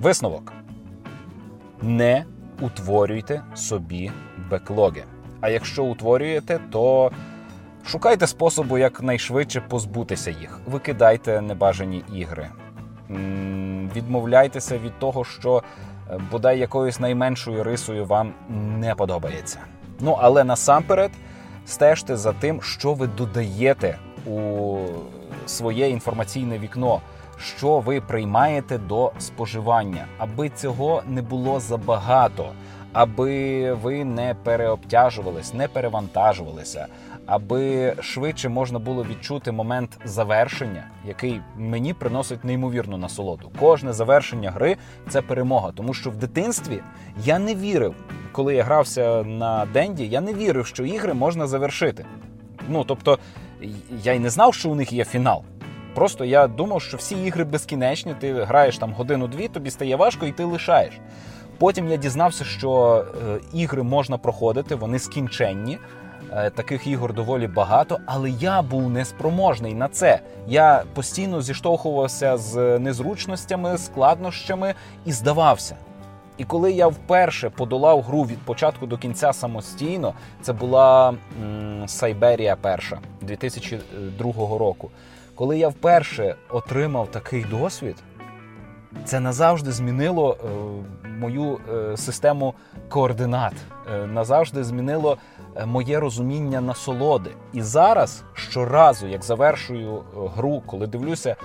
висновок: 0.01 0.53
не 1.83 2.25
утворюйте 2.61 3.43
собі 3.55 4.13
беклоги. 4.51 5.05
А 5.47 5.49
якщо 5.49 5.85
утворюєте, 5.85 6.61
то 6.71 7.11
шукайте 7.87 8.27
способу 8.27 8.79
якнайшвидше 8.79 9.61
позбутися 9.61 10.31
їх. 10.31 10.61
Викидайте 10.67 11.41
небажані 11.41 12.05
ігри. 12.15 12.49
Відмовляйтеся 13.97 14.79
від 14.79 14.99
того, 14.99 15.25
що 15.25 15.63
е, 16.11 16.21
бодай 16.31 16.59
якоюсь 16.59 17.01
найменшою 17.01 17.65
рисою 17.65 18.05
вам 18.05 18.33
не 18.79 18.95
подобається. 18.95 19.59
Ну, 20.01 20.19
але 20.21 20.45
насамперед 20.45 21.11
стежте 21.67 22.17
за 22.17 22.33
тим, 22.33 22.63
що 22.63 22.95
ви 22.95 23.07
додаєте 23.07 23.99
у 24.27 24.79
своє 25.47 25.91
інформаційне 25.91 26.59
вікно, 26.59 27.01
що 27.39 27.79
ви 27.79 28.01
приймаєте 28.01 28.79
до 28.79 29.13
споживання, 29.19 30.07
аби 30.19 30.49
цього 30.49 31.03
не 31.07 31.23
було 31.23 31.61
забагато 31.61 32.53
аби 32.97 33.73
ви 33.73 34.05
не 34.05 34.35
переобтяжувались, 34.43 35.55
не 35.55 35.69
перевантажувалися, 35.69 36.87
аби 37.27 37.95
швидше 38.01 38.49
можна 38.49 38.79
було 38.79 39.05
відчути 39.05 39.53
момент 39.53 39.99
завершення, 40.05 40.85
який 41.07 41.41
мені 41.57 41.95
приносить 41.95 42.45
неймовірну 42.45 42.97
насолоду. 42.97 43.51
Кожне 43.61 43.93
завершення 43.93 44.51
гри 44.51 44.77
це 45.09 45.23
перемога, 45.23 45.73
тому 45.75 45.95
що 45.95 46.11
в 46.11 46.17
дитинстві 46.17 46.81
я 47.25 47.39
не 47.39 47.55
вірив, 47.55 47.95
коли 48.33 48.55
я 48.55 48.63
грався 48.63 49.23
на 49.23 49.67
Денді, 49.73 50.07
я 50.07 50.21
не 50.21 50.35
вірив, 50.35 50.67
що 50.67 50.85
ігри 50.85 51.15
можна 51.15 51.47
завершити. 51.47 52.05
Ну 52.69 52.85
тобто 52.85 53.19
я 54.03 54.13
й 54.13 54.19
не 54.19 54.31
знав, 54.31 54.55
що 54.55 54.71
у 54.71 54.75
них 54.75 54.93
є 54.93 55.05
фінал. 55.05 55.43
Просто 55.95 56.25
я 56.25 56.47
думав, 56.47 56.83
що 56.83 56.97
всі 56.97 57.25
ігри 57.25 57.45
безкінечні, 57.45 58.15
ти 58.21 58.45
граєш 58.45 58.79
там 58.79 58.93
годину-дві, 58.93 59.49
тобі 59.49 59.71
стає 59.71 59.97
важко, 59.97 60.27
і 60.27 60.33
ти 60.33 60.45
лишаєш. 60.45 60.95
Потім 61.59 61.89
я 61.89 61.97
дізнався, 61.97 62.45
що 62.45 63.05
е, 63.29 63.41
ігри 63.53 63.83
можна 63.83 64.19
проходити, 64.19 64.75
вони 64.75 64.99
скінченні. 64.99 65.79
Е, 66.33 66.51
таких 66.51 66.87
ігор 66.87 67.15
доволі 67.15 67.47
багато, 67.47 67.99
але 68.07 68.31
я 68.31 68.63
був 68.63 68.91
неспроможний 68.91 69.75
на 69.75 69.89
це. 69.89 70.21
Я 70.47 70.85
постійно 70.95 71.43
зіштовхувався 71.43 72.37
з 72.37 72.79
незручностями, 72.79 73.79
складнощами 73.79 74.75
і 75.05 75.13
здавався. 75.13 75.77
І 76.39 76.45
коли 76.45 76.73
я 76.73 76.87
вперше 76.87 77.51
подолав 77.51 78.03
гру 78.03 78.23
від 78.23 78.39
початку 78.39 78.87
до 78.87 78.99
кінця 78.99 79.33
самостійно, 79.33 80.15
це 80.43 80.53
була 80.53 81.15
Сайберія 81.87 82.57
перша 82.57 82.99
2002 83.21 84.33
року. 84.59 84.91
Коли 85.35 85.59
я 85.59 85.69
вперше 85.69 86.35
отримав 86.51 87.11
такий 87.11 87.45
досвід, 87.45 87.97
це 89.05 89.21
назавжди 89.21 89.73
змінило 89.73 90.37
е, 90.45 91.09
мою 91.09 91.59
е, 91.75 91.97
систему 91.97 92.55
координат, 92.89 93.55
е, 93.95 94.07
назавжди 94.07 94.65
змінило 94.65 95.19
моє 95.67 96.01
розуміння 96.01 96.61
насолоди. 96.61 97.31
І 97.53 97.63
зараз 97.63 98.25
щоразу, 98.35 99.07
як 99.07 99.25
завершую 99.25 100.03
гру, 100.37 100.63
коли 100.67 100.87
дивлюся 100.87 101.37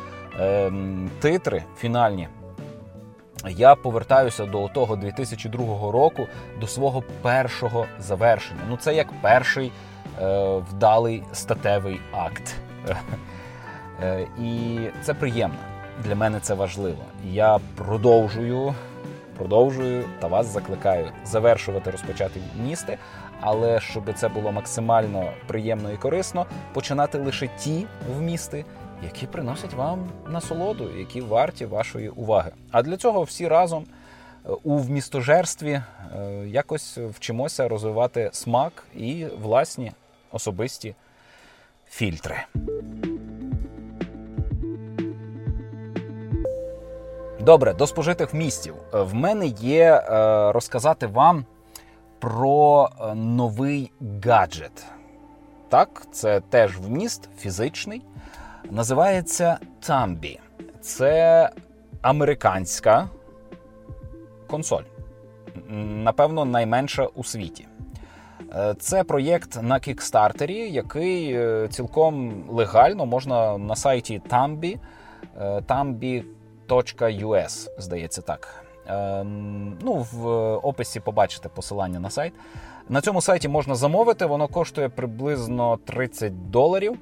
титри 1.19 1.63
фінальні. 1.77 2.27
Я 3.49 3.75
повертаюся 3.75 4.45
до 4.45 4.67
того 4.67 4.95
2002 4.95 5.91
року, 5.91 6.27
до 6.59 6.67
свого 6.67 7.03
першого 7.21 7.85
завершення. 7.99 8.61
Ну, 8.69 8.77
це 8.77 8.95
як 8.95 9.07
перший 9.21 9.71
вдалий 10.69 11.23
статевий 11.33 11.99
акт. 12.11 12.55
І 14.39 14.77
це 15.03 15.13
приємно 15.13 15.57
для 16.01 16.15
мене 16.15 16.39
це 16.39 16.53
важливо. 16.53 17.03
Я 17.25 17.59
продовжую, 17.75 18.75
продовжую 19.37 20.05
та 20.19 20.27
вас 20.27 20.47
закликаю 20.47 21.11
завершувати 21.25 21.91
розпочати 21.91 22.39
місти, 22.63 22.97
але 23.41 23.79
щоб 23.79 24.13
це 24.15 24.29
було 24.29 24.51
максимально 24.51 25.31
приємно 25.47 25.91
і 25.91 25.97
корисно, 25.97 26.45
починати 26.73 27.17
лише 27.17 27.49
ті 27.59 27.85
вмісти, 28.17 28.65
які 29.03 29.27
приносять 29.27 29.73
вам 29.73 30.09
насолоду, 30.27 30.97
які 30.97 31.21
варті 31.21 31.65
вашої 31.65 32.09
уваги. 32.09 32.51
А 32.71 32.81
для 32.81 32.97
цього 32.97 33.23
всі 33.23 33.47
разом 33.47 33.85
е, 34.45 34.49
у 34.63 34.77
вмістожерстві 34.77 35.71
е, 35.71 35.83
якось 36.47 36.97
вчимося 36.97 37.67
розвивати 37.67 38.29
смак 38.33 38.83
і 38.95 39.25
власні 39.41 39.91
особисті 40.31 40.95
фільтри. 41.89 42.45
Добре, 47.41 47.73
до 47.73 47.87
спожитих 47.87 48.33
вмістів. 48.33 48.75
Е, 48.93 49.01
в 49.01 49.15
мене 49.15 49.45
є 49.47 49.93
е, 49.93 50.51
розказати 50.51 51.07
вам 51.07 51.45
про 52.19 52.89
е, 53.01 53.15
новий 53.15 53.91
гаджет. 54.25 54.85
Так, 55.69 56.07
це 56.11 56.39
теж 56.39 56.77
вміст 56.77 57.29
фізичний. 57.37 58.01
Називається 58.71 59.57
Tambi. 59.87 60.39
Це 60.81 61.49
американська 62.01 63.09
консоль. 64.47 64.83
Напевно, 65.79 66.45
найменша 66.45 67.05
у 67.05 67.23
світі. 67.23 67.67
Це 68.79 69.03
проєкт 69.03 69.59
на 69.61 69.79
кікстартері, 69.79 70.71
який 70.71 71.39
цілком 71.69 72.43
легально 72.49 73.05
можна 73.05 73.57
на 73.57 73.75
сайті 73.75 74.21
Tambi, 74.29 74.79
tambi.us, 76.71 77.69
здається 77.77 78.21
так. 78.21 78.65
Ну, 79.81 80.05
В 80.11 80.27
описі 80.55 80.99
побачите 80.99 81.49
посилання 81.49 81.99
на 81.99 82.09
сайт. 82.09 82.33
На 82.89 83.01
цьому 83.01 83.21
сайті 83.21 83.47
можна 83.47 83.75
замовити, 83.75 84.25
воно 84.25 84.47
коштує 84.47 84.89
приблизно 84.89 85.77
30 85.85 86.49
доларів. 86.49 86.97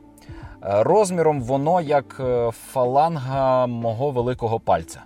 Розміром 0.62 1.42
воно 1.42 1.82
як 1.82 2.22
фаланга 2.52 3.68
мого 3.68 4.12
великого 4.12 4.60
пальця. 4.60 5.02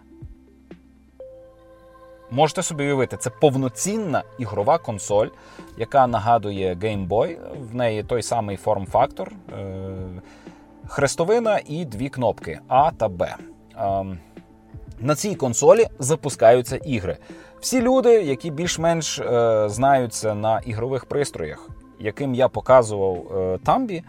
Можете 2.32 2.64
собі 2.64 2.84
уявити, 2.84 3.18
це 3.18 3.30
повноцінна 3.30 4.24
ігрова 4.40 4.78
консоль, 4.78 5.28
яка 5.78 6.08
нагадує 6.08 6.74
Game 6.74 7.08
Boy. 7.08 7.38
В 7.72 7.76
неї 7.76 8.04
той 8.04 8.24
самий 8.24 8.58
форм-фактор, 8.58 9.32
е, 9.60 9.96
хрестовина 10.88 11.60
і 11.66 11.86
дві 11.86 12.10
кнопки 12.10 12.60
А 12.68 12.92
та 12.92 13.10
Б. 13.10 13.36
На 15.04 15.16
цій 15.16 15.36
консолі 15.36 15.88
запускаються 16.00 16.78
ігри. 16.78 17.18
Всі 17.60 17.82
люди, 17.82 18.10
які 18.10 18.52
більш-менш 18.52 19.20
е, 19.20 19.66
знаються 19.70 20.36
на 20.36 20.60
ігрових 20.60 21.06
пристроях, 21.06 21.70
яким 22.00 22.36
я 22.36 22.48
показував 22.48 23.38
е, 23.38 23.58
Тамбі, 23.66 24.04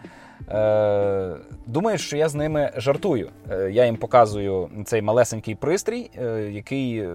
е, 0.49 1.35
думають, 1.65 2.01
що 2.01 2.17
я 2.17 2.29
з 2.29 2.35
ними 2.35 2.71
жартую. 2.77 3.29
Е, 3.51 3.71
я 3.71 3.85
їм 3.85 3.97
показую 3.97 4.69
цей 4.85 5.01
малесенький 5.01 5.55
пристрій, 5.55 6.09
е, 6.17 6.49
який 6.51 6.99
е, 6.99 7.07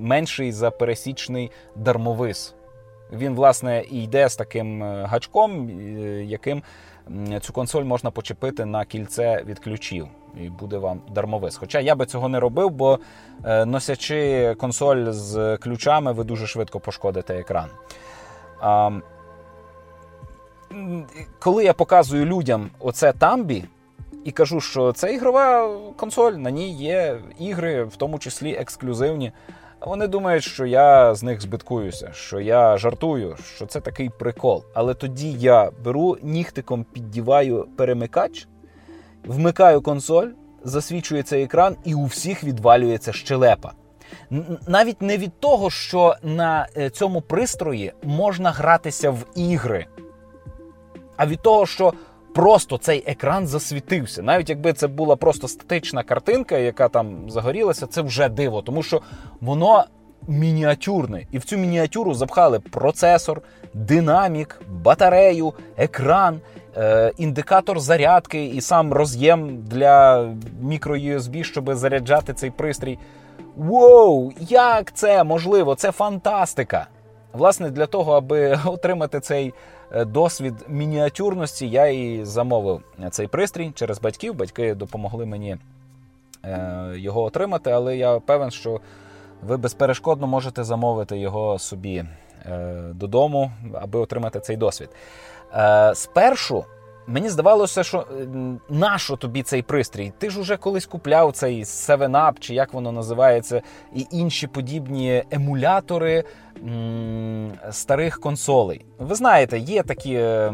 менший 0.00 0.52
за 0.52 0.70
пересічний 0.70 1.50
дармовис. 1.76 2.54
Він, 3.12 3.34
власне, 3.34 3.84
і 3.90 4.04
йде 4.04 4.28
з 4.28 4.36
таким 4.36 4.82
гачком, 4.82 5.70
яким 6.22 6.62
цю 7.40 7.52
консоль 7.52 7.82
можна 7.82 8.10
почепити 8.10 8.64
на 8.64 8.84
кільце 8.84 9.42
від 9.46 9.58
ключів. 9.58 10.08
І 10.40 10.48
буде 10.48 10.78
вам 10.78 11.00
дармовис. 11.14 11.56
Хоча 11.56 11.80
я 11.80 11.94
би 11.94 12.06
цього 12.06 12.28
не 12.28 12.40
робив, 12.40 12.70
бо 12.70 12.98
носячи 13.66 14.54
консоль 14.58 15.10
з 15.10 15.56
ключами, 15.56 16.12
ви 16.12 16.24
дуже 16.24 16.46
швидко 16.46 16.80
пошкодите 16.80 17.38
екран 17.38 17.68
коли 21.38 21.64
я 21.64 21.72
показую 21.72 22.26
людям 22.26 22.70
оце 22.78 23.12
тамбі 23.12 23.64
і 24.24 24.30
кажу, 24.30 24.60
що 24.60 24.92
це 24.92 25.14
ігрова 25.14 25.78
консоль, 25.96 26.32
на 26.32 26.50
ній 26.50 26.72
є 26.72 27.20
ігри, 27.38 27.84
в 27.84 27.96
тому 27.96 28.18
числі 28.18 28.54
ексклюзивні. 28.54 29.32
Вони 29.80 30.06
думають, 30.06 30.44
що 30.44 30.66
я 30.66 31.14
з 31.14 31.22
них 31.22 31.40
збиткуюся, 31.40 32.10
що 32.12 32.40
я 32.40 32.76
жартую, 32.76 33.36
що 33.56 33.66
це 33.66 33.80
такий 33.80 34.10
прикол. 34.18 34.64
Але 34.74 34.94
тоді 34.94 35.32
я 35.32 35.70
беру 35.84 36.16
нігтиком, 36.22 36.84
піддіваю 36.84 37.68
перемикач, 37.76 38.48
вмикаю 39.24 39.82
консоль, 39.82 40.28
засвічується 40.64 41.38
екран, 41.38 41.76
і 41.84 41.94
у 41.94 42.04
всіх 42.04 42.44
відвалюється 42.44 43.12
щелепа. 43.12 43.72
Навіть 44.66 45.02
не 45.02 45.18
від 45.18 45.40
того, 45.40 45.70
що 45.70 46.14
на 46.22 46.68
е, 46.76 46.90
цьому 46.90 47.20
пристрої 47.20 47.92
можна 48.02 48.50
гратися 48.50 49.10
в 49.10 49.24
ігри 49.34 49.86
а 51.22 51.26
від 51.26 51.40
того, 51.40 51.66
що 51.66 51.92
просто 52.34 52.78
цей 52.78 53.04
екран 53.06 53.46
засвітився. 53.46 54.22
Навіть 54.22 54.50
якби 54.50 54.72
це 54.72 54.86
була 54.86 55.16
просто 55.16 55.48
статична 55.48 56.02
картинка, 56.02 56.58
яка 56.58 56.88
там 56.88 57.30
загорілася, 57.30 57.86
це 57.86 58.02
вже 58.02 58.28
диво, 58.28 58.62
тому 58.62 58.82
що 58.82 59.02
воно 59.40 59.84
мініатюрне. 60.28 61.26
І 61.32 61.38
в 61.38 61.44
цю 61.44 61.56
мініатюру 61.56 62.14
запхали 62.14 62.60
процесор, 62.60 63.42
динамік, 63.74 64.60
батарею, 64.68 65.52
екран. 65.76 66.40
Е, 66.76 67.12
індикатор 67.16 67.80
зарядки 67.80 68.44
і 68.46 68.60
сам 68.60 68.92
роз'єм 68.92 69.62
для 69.62 70.28
мікро-USB, 70.62 71.44
щоб 71.44 71.74
заряджати 71.74 72.32
цей 72.32 72.50
пристрій. 72.50 72.98
Воу, 73.56 74.32
як 74.40 74.92
це 74.92 75.24
можливо? 75.24 75.74
Це 75.74 75.92
фантастика! 75.92 76.86
Власне, 77.32 77.70
для 77.70 77.86
того, 77.86 78.12
аби 78.12 78.58
отримати 78.64 79.20
цей 79.20 79.52
Е, 79.94 80.04
досвід 80.04 80.54
мініатюрності, 80.68 81.68
я 81.68 81.86
і 81.86 82.24
замовив 82.24 82.82
цей 83.10 83.26
пристрій 83.26 83.70
через 83.74 84.00
батьків. 84.00 84.34
Батьки 84.34 84.74
допомогли 84.74 85.26
мені 85.26 85.56
е, 86.44 86.92
його 86.96 87.22
отримати, 87.22 87.70
але 87.70 87.96
я 87.96 88.18
певен, 88.18 88.50
що 88.50 88.80
ви 89.42 89.56
безперешкодно 89.56 90.26
можете 90.26 90.64
замовити 90.64 91.18
його 91.18 91.58
собі 91.58 92.04
додому, 92.90 93.52
аби 93.74 93.98
отримати 93.98 94.40
цей 94.40 94.56
досвід. 94.56 94.88
Спершу. 95.94 96.64
Мені 97.06 97.28
здавалося, 97.28 97.84
що 97.84 98.06
нащо 98.68 99.16
тобі 99.16 99.42
цей 99.42 99.62
пристрій? 99.62 100.12
Ти 100.18 100.30
ж 100.30 100.40
уже 100.40 100.56
колись 100.56 100.86
купляв 100.86 101.32
цей 101.32 101.62
7-Up, 101.64 102.38
чи 102.38 102.54
як 102.54 102.72
воно 102.72 102.92
називається, 102.92 103.62
і 103.94 104.06
інші 104.10 104.46
подібні 104.46 105.24
емулятори 105.30 106.24
старих 107.70 108.20
консолей. 108.20 108.84
Ви 108.98 109.14
знаєте, 109.14 109.58
є 109.58 109.82
такі 109.82 110.14
е, 110.14 110.52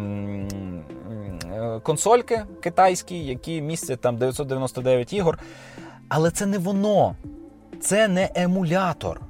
консольки 1.82 2.42
китайські, 2.60 3.24
які 3.24 3.62
містять 3.62 4.00
там 4.00 4.16
999 4.16 5.12
ігор. 5.12 5.38
Але 6.08 6.30
це 6.30 6.46
не 6.46 6.58
воно, 6.58 7.16
це 7.80 8.08
не 8.08 8.30
емулятор, 8.34 9.20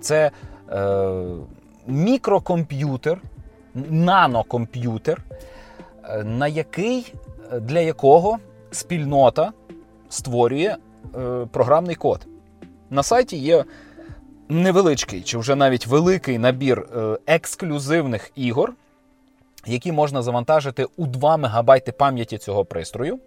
це 0.00 0.30
е, 0.72 1.10
мікрокомп'ютер, 1.86 3.20
нанокомп'ютер, 3.74 5.22
е, 6.04 6.24
на 6.24 6.48
який, 6.48 7.14
для 7.60 7.80
якого 7.80 8.38
спільнота 8.70 9.52
створює 10.08 10.76
е, 11.16 11.46
програмний 11.52 11.94
код. 11.94 12.26
На 12.90 13.02
сайті 13.02 13.36
є 13.36 13.64
невеличкий 14.48 15.22
чи 15.22 15.38
вже 15.38 15.54
навіть 15.54 15.86
великий 15.86 16.38
набір 16.38 16.78
е, 16.96 17.18
ексклюзивних 17.26 18.30
ігор, 18.34 18.72
які 19.66 19.92
можна 19.92 20.22
завантажити 20.22 20.86
у 20.96 21.06
2 21.06 21.36
МБ 21.36 21.96
пам'яті 21.98 22.38
цього 22.38 22.64
пристрою 22.64 23.18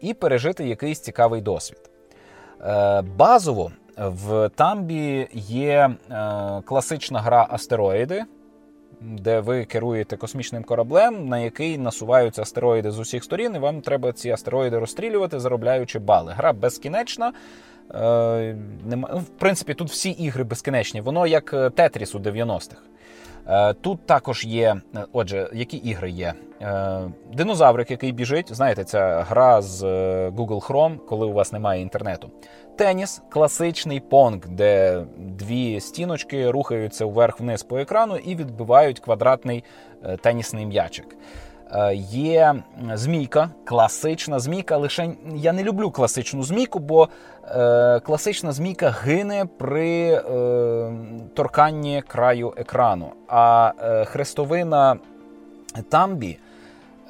і 0.00 0.14
пережити 0.14 0.68
якийсь 0.68 1.00
цікавий 1.00 1.40
досвід. 1.40 1.90
Е, 2.60 3.02
базово 3.02 3.70
в 3.96 4.50
Тамбі 4.54 5.28
є 5.32 5.90
е, 6.10 6.62
класична 6.64 7.20
гра 7.20 7.46
Астероїди. 7.50 8.24
Де 9.00 9.40
ви 9.40 9.64
керуєте 9.64 10.16
космічним 10.16 10.64
кораблем, 10.64 11.28
на 11.28 11.38
який 11.38 11.78
насуваються 11.78 12.42
астероїди 12.42 12.90
з 12.90 12.98
усіх 12.98 13.24
сторін, 13.24 13.52
і 13.56 13.58
вам 13.58 13.80
треба 13.80 14.12
ці 14.12 14.30
астероїди 14.30 14.78
розстрілювати, 14.78 15.40
заробляючи 15.40 15.98
бали. 15.98 16.32
Гра 16.32 16.52
безкінечна, 16.52 17.32
Е. 17.94 18.56
В 19.12 19.24
принципі, 19.38 19.74
тут 19.74 19.90
всі 19.90 20.10
ігри 20.10 20.44
безкінечні. 20.44 21.00
Воно 21.00 21.26
як 21.26 21.54
е, 21.54 21.70
Тетріс 21.70 22.14
у 22.14 22.18
90-х. 22.18 22.76
Е, 23.48 23.72
тут 23.74 24.06
також 24.06 24.44
є, 24.44 24.76
отже, 25.12 25.50
які 25.52 25.76
ігри 25.76 26.10
є? 26.10 26.34
Динозаврик, 27.32 27.90
який 27.90 28.12
біжить. 28.12 28.54
Знаєте, 28.54 28.84
ця 28.84 29.26
гра 29.28 29.62
з 29.62 29.82
Google 30.28 30.66
Chrome, 30.66 30.96
коли 30.96 31.26
у 31.26 31.32
вас 31.32 31.52
немає 31.52 31.82
інтернету. 31.82 32.30
Теніс, 32.76 33.22
класичний 33.28 34.00
понг, 34.00 34.38
де 34.48 35.02
дві 35.16 35.80
стіночки 35.80 36.50
рухаються 36.50 37.06
вверх-вниз 37.06 37.62
по 37.62 37.78
екрану 37.78 38.16
і 38.16 38.36
відбивають 38.36 39.00
квадратний 39.00 39.64
тенісний 40.20 40.66
м'ячик. 40.66 41.16
Е, 41.72 41.94
є 42.10 42.54
змійка, 42.94 43.50
класична 43.64 44.38
змійка. 44.38 44.76
Лише 44.76 45.10
я 45.34 45.52
не 45.52 45.62
люблю 45.62 45.90
класичну 45.90 46.42
змійку, 46.42 46.78
бо 46.78 47.08
е, 47.56 48.00
класична 48.00 48.52
змійка 48.52 48.90
гине 49.02 49.44
при 49.58 49.90
е, 50.00 50.22
торканні 51.34 52.02
краю 52.06 52.54
екрану. 52.56 53.12
А 53.28 53.72
е, 53.82 54.04
хрестовина 54.04 54.96
тамбі 55.88 56.38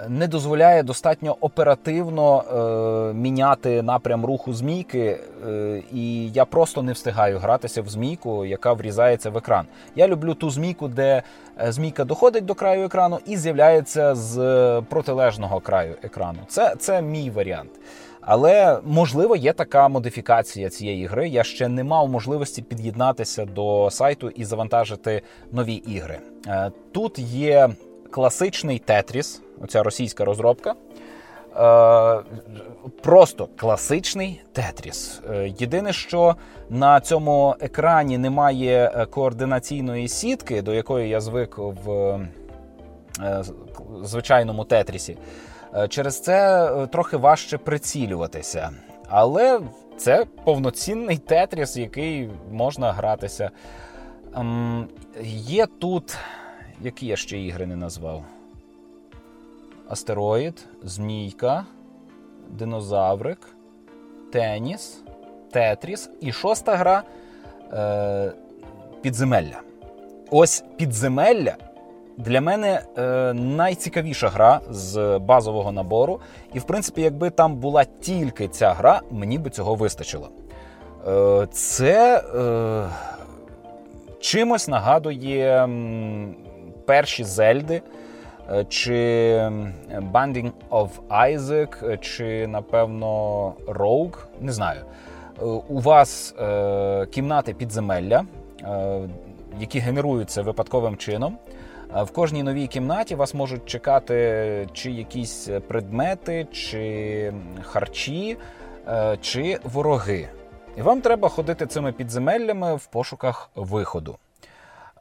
не 0.08 0.26
дозволяє 0.26 0.82
достатньо 0.82 1.36
оперативно 1.40 2.42
е, 2.42 3.14
міняти 3.14 3.82
напрям 3.82 4.26
руху 4.26 4.52
змійки, 4.52 5.18
е, 5.48 5.82
і 5.92 6.30
я 6.30 6.44
просто 6.44 6.82
не 6.82 6.92
встигаю 6.92 7.38
гратися 7.38 7.82
в 7.82 7.88
змійку, 7.88 8.44
яка 8.44 8.72
врізається 8.72 9.30
в 9.30 9.36
екран. 9.36 9.66
Я 9.96 10.08
люблю 10.08 10.34
ту 10.34 10.50
змійку, 10.50 10.88
де 10.88 11.22
е, 11.60 11.72
змійка 11.72 12.04
доходить 12.04 12.44
до 12.44 12.54
краю 12.54 12.84
екрану 12.84 13.18
і 13.26 13.36
з'являється 13.36 14.14
з 14.14 14.36
протилежного 14.88 15.60
краю 15.60 15.94
екрану. 16.02 16.38
Це, 16.48 16.74
Це 16.78 17.02
мій 17.02 17.30
варіант. 17.30 17.70
Але 18.20 18.78
можливо 18.84 19.36
є 19.36 19.52
така 19.52 19.88
модифікація 19.88 20.70
цієї 20.70 21.06
гри. 21.06 21.28
Я 21.28 21.44
ще 21.44 21.68
не 21.68 21.84
мав 21.84 22.08
можливості 22.08 22.62
під'єднатися 22.62 23.44
до 23.44 23.90
сайту 23.90 24.30
і 24.30 24.44
завантажити 24.44 25.22
нові 25.52 25.74
ігри. 25.74 26.18
Е, 26.46 26.70
тут 26.92 27.18
є 27.18 27.68
класичний 28.10 28.78
Тетріс 28.78 29.42
оця 29.60 29.82
російська 29.82 30.24
розробка. 30.24 30.74
Е, 31.56 32.20
просто 33.02 33.48
класичний 33.56 34.42
Тетріс. 34.52 35.20
Е, 35.30 35.54
єдине, 35.58 35.92
що 35.92 36.36
на 36.70 37.00
цьому 37.00 37.54
екрані 37.60 38.18
немає 38.18 38.92
е, 38.94 39.06
координаційної 39.06 40.08
сітки, 40.08 40.62
до 40.62 40.74
якої 40.74 41.08
я 41.08 41.20
звик 41.20 41.58
в 41.58 42.18
звичайному 44.02 44.64
тетрісі. 44.64 45.16
Через 45.88 46.20
це 46.20 46.70
трохи 46.92 47.16
важче 47.16 47.58
прицілюватися. 47.58 48.70
Але 49.08 49.60
це 49.96 50.24
повноцінний 50.44 51.18
тетріс, 51.18 51.76
який 51.76 52.30
можна 52.50 52.92
гратися. 52.92 53.50
Ем, 54.36 54.88
Є 55.32 55.66
тут. 55.66 56.16
Які 56.82 57.06
я 57.06 57.16
ще 57.16 57.38
ігри 57.38 57.66
не 57.66 57.76
назвав? 57.76 58.24
Астероїд, 59.88 60.66
Змійка, 60.82 61.64
Динозаврик, 62.50 63.38
Теніс, 64.32 65.02
Тетріс 65.50 66.10
і 66.20 66.32
шоста 66.32 66.76
гра 66.76 67.02
е, 67.72 68.32
Підземелля. 69.02 69.60
Ось 70.30 70.64
підземелля 70.76 71.56
для 72.16 72.40
мене 72.40 72.82
е, 72.98 73.32
найцікавіша 73.32 74.28
гра 74.28 74.60
з 74.70 75.18
базового 75.18 75.72
набору. 75.72 76.20
І, 76.54 76.58
в 76.58 76.64
принципі, 76.64 77.02
якби 77.02 77.30
там 77.30 77.56
була 77.56 77.84
тільки 77.84 78.48
ця 78.48 78.72
гра, 78.72 79.00
мені 79.10 79.38
би 79.38 79.50
цього 79.50 79.74
вистачило. 79.74 80.28
Е, 81.08 81.46
Це 81.52 82.18
е, 82.18 82.88
чимось 84.20 84.68
нагадує 84.68 85.66
перші 86.88 87.24
Зельди. 87.24 87.82
Е, 88.52 88.64
чи 88.64 88.92
Binding 90.12 90.50
of 90.70 90.88
Isaac, 91.10 91.98
чи, 91.98 92.46
напевно, 92.46 93.52
Rogue, 93.66 94.16
не 94.40 94.52
знаю. 94.52 94.80
Е, 95.42 95.44
у 95.44 95.80
вас 95.80 96.34
е, 96.40 97.06
кімнати 97.06 97.54
підземелля, 97.54 98.24
е, 98.62 99.00
які 99.60 99.78
генеруються 99.78 100.42
випадковим 100.42 100.96
чином. 100.96 101.38
В 101.94 102.10
кожній 102.10 102.42
новій 102.42 102.66
кімнаті 102.66 103.14
вас 103.14 103.34
можуть 103.34 103.66
чекати 103.66 104.68
чи 104.72 104.90
якісь 104.90 105.48
предмети, 105.68 106.46
чи 106.52 107.32
харчі, 107.62 108.36
е, 108.88 109.18
чи 109.20 109.58
вороги. 109.64 110.28
І 110.76 110.82
вам 110.82 111.00
треба 111.00 111.28
ходити 111.28 111.66
цими 111.66 111.92
підземеллями 111.92 112.76
в 112.76 112.86
пошуках 112.86 113.50
виходу. 113.56 114.16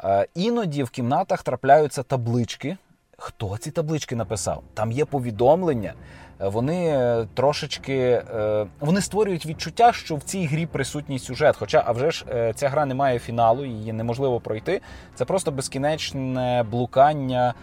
Е, 0.03 0.27
іноді 0.35 0.83
в 0.83 0.89
кімнатах 0.89 1.43
трапляються 1.43 2.03
таблички. 2.03 2.77
Хто 3.17 3.57
ці 3.57 3.71
таблички 3.71 4.15
написав? 4.15 4.63
Там 4.73 4.91
є 4.91 5.05
повідомлення 5.05 5.93
вони 6.39 6.87
е, 6.87 7.27
трошечки 7.33 7.97
е, 8.35 8.65
вони 8.79 9.01
створюють 9.01 9.45
відчуття, 9.45 9.93
що 9.93 10.15
в 10.15 10.23
цій 10.23 10.45
грі 10.45 10.65
присутній 10.65 11.19
сюжет. 11.19 11.55
Хоча, 11.57 11.83
а 11.85 11.91
вже 11.91 12.11
ж 12.11 12.25
е, 12.29 12.53
ця 12.55 12.69
гра 12.69 12.85
не 12.85 12.95
має 12.95 13.19
фіналу, 13.19 13.65
її 13.65 13.93
неможливо 13.93 14.39
пройти. 14.39 14.81
Це 15.15 15.25
просто 15.25 15.51
безкінечне 15.51 16.65
блукання 16.71 17.53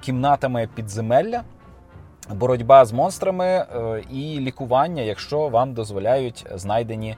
кімнатами 0.00 0.68
підземелля. 0.74 1.42
Боротьба 2.30 2.84
з 2.84 2.92
монстрами 2.92 3.66
і 4.10 4.40
лікування, 4.40 5.02
якщо 5.02 5.48
вам 5.48 5.74
дозволяють 5.74 6.46
знайдені 6.54 7.16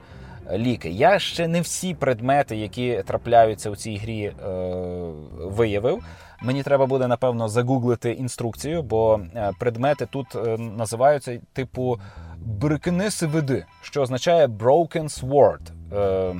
ліки. 0.53 0.89
Я 0.89 1.19
ще 1.19 1.47
не 1.47 1.61
всі 1.61 1.93
предмети, 1.93 2.57
які 2.57 3.03
трапляються 3.05 3.69
у 3.69 3.75
цій 3.75 3.97
грі, 3.97 4.33
виявив. 5.37 6.03
Мені 6.43 6.63
треба 6.63 6.85
буде 6.85 7.07
напевно 7.07 7.49
загуглити 7.49 8.11
інструкцію, 8.11 8.83
бо 8.83 9.19
е, 9.35 9.51
предмети 9.59 10.05
тут 10.05 10.35
е, 10.35 10.57
називаються 10.57 11.39
типу 11.53 11.99
брикини 12.37 13.11
сивиди, 13.11 13.65
що 13.81 14.01
означає 14.01 14.47
broken 14.47 15.03
sword, 15.03 15.93
е, 15.93 16.35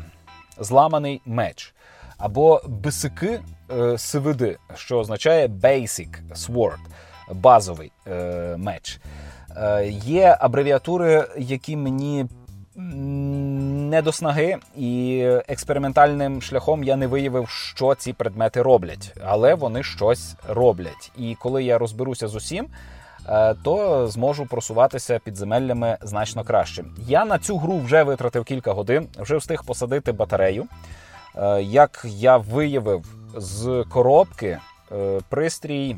зламаний 0.60 1.22
меч, 1.26 1.74
або 2.18 2.62
бисики 2.68 3.40
сивиди, 3.98 4.58
що 4.76 5.00
означає 5.00 5.48
basic 5.48 6.10
sword, 6.34 6.80
базовий 7.34 7.92
меч. 8.58 9.00
Є 9.90 10.38
абревіатури, 10.40 11.28
які 11.38 11.78
мені 11.78 12.26
не 13.92 14.02
до 14.02 14.12
снаги, 14.12 14.58
і 14.78 15.22
експериментальним 15.48 16.42
шляхом 16.42 16.84
я 16.84 16.96
не 16.96 17.08
виявив, 17.08 17.50
що 17.50 17.96
ці 17.96 18.14
предмети 18.14 18.62
роблять, 18.62 19.14
але 19.24 19.54
вони 19.56 19.84
щось 19.84 20.36
роблять. 20.48 21.12
І 21.18 21.36
коли 21.36 21.64
я 21.64 21.78
розберуся 21.78 22.28
з 22.28 22.36
усім, 22.36 22.68
е, 23.30 23.56
то 23.64 24.08
зможу 24.08 24.46
просуватися 24.46 25.20
підземеллями 25.20 25.98
значно 26.02 26.44
краще. 26.44 26.84
Я 27.08 27.26
на 27.26 27.40
цю 27.40 27.58
гру 27.58 27.78
вже 27.78 28.04
витратив 28.04 28.44
кілька 28.44 28.74
годин, 28.74 29.08
вже 29.20 29.38
встиг 29.38 29.64
посадити 29.64 30.12
батарею. 30.12 30.66
Е, 31.36 31.62
як 31.62 32.06
я 32.06 32.38
виявив 32.38 33.06
з 33.36 33.86
коробки, 33.90 34.58
е, 34.92 35.20
пристрій 35.30 35.98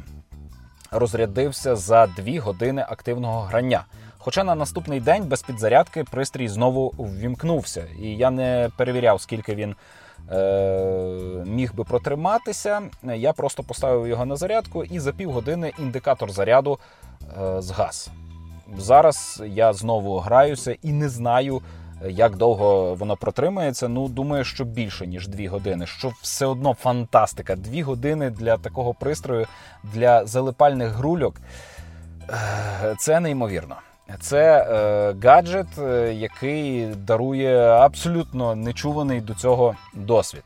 розрядився 0.92 1.76
за 1.76 2.08
2 2.08 2.40
години 2.40 2.86
активного 2.90 3.42
грання. 3.42 3.86
Хоча 4.26 4.44
на 4.44 4.56
наступний 4.56 5.00
день 5.00 5.24
без 5.24 5.42
підзарядки 5.42 6.04
пристрій 6.04 6.48
знову 6.48 6.94
ввімкнувся, 6.98 7.86
і 8.02 8.08
я 8.08 8.32
не 8.32 8.70
перевіряв, 8.78 9.22
скільки 9.22 9.56
він 9.56 9.76
е, 10.32 11.44
міг 11.46 11.76
би 11.76 11.84
протриматися. 11.84 12.82
Я 13.16 13.34
просто 13.34 13.64
поставив 13.64 14.08
його 14.08 14.26
на 14.26 14.36
зарядку, 14.36 14.84
і 14.84 15.00
за 15.00 15.12
півгодини 15.12 15.74
індикатор 15.80 16.32
заряду 16.32 16.80
е, 17.22 17.62
згас. 17.62 18.10
Зараз 18.78 19.44
я 19.46 19.74
знову 19.74 20.20
граюся 20.20 20.76
і 20.82 20.92
не 20.92 21.10
знаю, 21.10 21.62
як 22.10 22.36
довго 22.36 22.96
воно 22.96 23.18
протримається. 23.18 23.88
Ну, 23.88 24.08
думаю, 24.08 24.44
що 24.44 24.66
більше 24.66 25.08
ніж 25.08 25.28
дві 25.28 25.48
години. 25.48 25.86
Що 25.86 26.12
все 26.22 26.46
одно 26.46 26.74
фантастика. 26.74 27.56
Дві 27.56 27.82
години 27.82 28.30
для 28.30 28.58
такого 28.58 28.94
пристрою, 28.94 29.48
для 29.84 30.26
залипальних 30.26 30.90
грульок. 30.90 31.36
Е, 32.30 32.96
це 32.98 33.20
неймовірно. 33.20 33.76
Це 34.20 34.58
е, 34.58 35.28
гаджет, 35.28 35.68
е, 35.78 36.14
який 36.14 36.86
дарує 36.86 37.58
абсолютно 37.60 38.56
нечуваний 38.56 39.22
до 39.22 39.34
цього 39.34 39.76
досвід. 39.94 40.44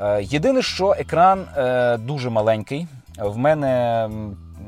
Е, 0.00 0.22
єдине, 0.22 0.62
що 0.62 0.94
екран 0.98 1.46
е, 1.56 1.96
дуже 1.96 2.30
маленький. 2.30 2.86
В 3.18 3.38
мене 3.38 4.08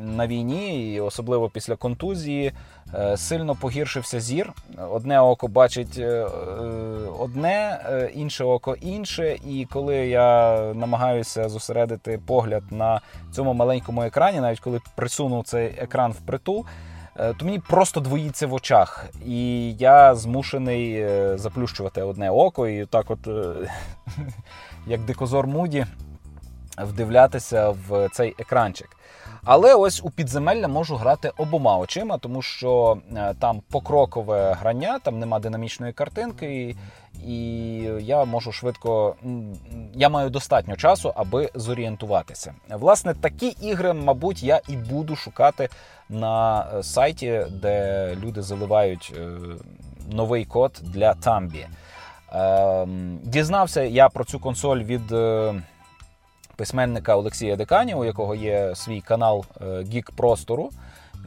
на 0.03 0.27
війні, 0.27 0.95
і 0.95 1.01
особливо 1.01 1.49
після 1.49 1.77
контузії, 1.77 2.53
е, 2.95 3.17
сильно 3.17 3.55
погіршився 3.55 4.21
зір. 4.21 4.53
Одне 4.91 5.21
око 5.21 5.49
бачить 5.49 5.99
е, 5.99 6.27
одне, 7.19 7.81
інше 8.15 8.45
око 8.45 8.75
інше. 8.75 9.39
І 9.47 9.67
коли 9.73 9.97
я 9.97 10.59
намагаюся 10.75 11.49
зосередити 11.49 12.21
погляд 12.27 12.63
на 12.71 13.01
цьому 13.33 13.55
маленькому 13.55 14.03
екрані, 14.03 14.41
навіть 14.41 14.61
коли 14.61 14.81
присунув 14.95 15.45
цей 15.45 15.67
екран 15.67 16.13
в 16.13 16.21
притул. 16.21 16.67
Е, 16.67 16.86
то 17.17 17.45
мені 17.45 17.59
просто 17.59 18.01
двоїться 18.01 18.47
в 18.47 18.55
очах. 18.55 19.07
І 19.27 19.73
я 19.73 20.15
змушений 20.15 20.93
е, 20.93 21.39
заплющувати 21.39 22.03
одне 22.03 22.31
око 22.31 22.69
і 22.69 22.87
так, 22.87 23.11
от, 23.11 23.27
е, 23.27 23.71
як 24.87 25.01
дикозор 25.01 25.47
Муді, 25.47 25.87
вдивлятися 26.79 27.71
в 27.71 28.09
цей 28.13 28.35
екранчик. 28.39 28.97
Але 29.45 29.75
ось 29.75 30.01
у 30.05 30.11
підземелля 30.11 30.69
можу 30.69 30.97
грати 30.97 31.33
обома 31.37 31.79
очима, 31.79 32.19
тому 32.19 32.43
що 32.43 32.99
там 33.39 33.63
покрокове 33.71 34.53
грання, 34.53 34.99
там 34.99 35.19
нема 35.19 35.39
динамічної 35.39 35.93
картинки, 35.93 36.65
і, 36.65 36.77
і 37.33 37.79
я 38.01 38.25
можу 38.25 38.53
швидко. 38.53 39.17
Я 39.95 40.09
маю 40.09 40.31
достатньо 40.31 40.77
часу, 40.77 41.13
аби 41.17 41.51
зорієнтуватися. 41.55 42.55
Власне, 42.71 43.15
такі 43.15 43.47
ігри, 43.47 43.93
мабуть, 43.93 44.43
я 44.43 44.61
і 44.69 44.77
буду 44.77 45.17
шукати 45.17 45.69
на 46.09 46.67
е, 46.75 46.83
сайті, 46.83 47.47
де 47.51 48.17
люди 48.23 48.43
заливають 48.43 49.13
е, 49.17 49.29
новий 50.11 50.45
код 50.45 50.81
для 50.83 51.15
Тамбі. 51.15 51.67
Ем, 52.33 53.19
дізнався 53.23 53.83
я 53.83 54.09
про 54.09 54.25
цю 54.25 54.39
консоль 54.39 54.79
від 54.79 55.13
е, 55.13 55.55
письменника 56.57 57.17
Олексія 57.17 57.57
Декані, 57.57 57.95
у 57.95 58.05
якого 58.05 58.35
є 58.35 58.75
свій 58.75 59.01
канал 59.01 59.45
Гік 59.83 60.11
Простору. 60.17 60.71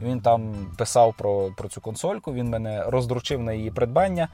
Він 0.02 0.20
там 0.20 0.54
писав 0.78 1.14
про 1.18 1.50
про 1.56 1.68
цю 1.68 1.80
консольку, 1.80 2.32
він 2.32 2.48
мене 2.48 2.84
роздручив 2.86 3.42
на 3.42 3.52
її 3.52 3.70
придбання. 3.70 4.28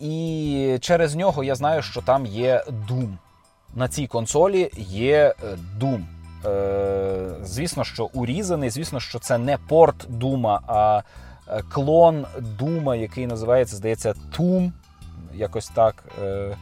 І 0.00 0.78
через 0.80 1.14
нього 1.14 1.44
я 1.44 1.54
знаю, 1.54 1.82
що 1.82 2.02
там 2.02 2.26
є 2.26 2.64
Doom. 2.90 3.08
На 3.74 3.88
цій 3.88 4.06
консолі 4.06 4.70
є 4.76 5.34
Doom. 5.80 6.04
Е, 6.44 7.34
звісно, 7.42 7.84
що 7.84 8.10
урізаний, 8.12 8.70
звісно, 8.70 9.00
що 9.00 9.18
це 9.18 9.38
не 9.38 9.58
порт 9.58 10.06
Дума, 10.08 10.60
а 10.66 11.02
е, 11.48 11.62
клон 11.72 12.26
Дума, 12.38 12.96
який 12.96 13.26
називається, 13.26 13.76
здається, 13.76 14.14
Тум. 14.32 14.72
Якось 15.34 15.68
так. 15.68 16.04
Е, 16.22 16.56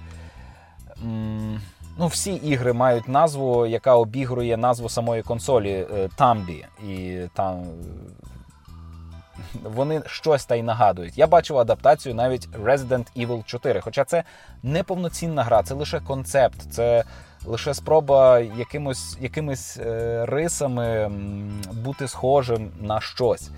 ну, 1.99 2.07
Всі 2.07 2.35
ігри 2.35 2.73
мають 2.73 3.09
назву, 3.09 3.67
яка 3.67 3.95
обігрує 3.95 4.57
назву 4.57 4.89
самої 4.89 5.23
консолі 5.23 5.87
Тамбі. 6.17 6.67
І 6.89 7.19
там 7.35 7.65
вони 9.63 10.03
щось 10.07 10.45
та 10.45 10.55
й 10.55 10.63
нагадують. 10.63 11.19
Я 11.19 11.27
бачив 11.27 11.59
адаптацію 11.59 12.15
навіть 12.15 12.49
Resident 12.49 13.27
Evil 13.27 13.45
4. 13.45 13.81
Хоча 13.81 14.05
це 14.05 14.25
не 14.63 14.83
повноцінна 14.83 15.43
гра, 15.43 15.63
це 15.63 15.75
лише 15.75 16.01
концепт. 16.01 16.61
Це 16.71 17.05
лише 17.47 17.75
спроба 17.75 18.39
якимось 18.39 19.19
якимись 19.21 19.77
е, 19.77 20.27
рисами 20.27 21.11
бути 21.73 22.09
схожим 22.09 22.71
на 22.81 23.01
щось. 23.01 23.51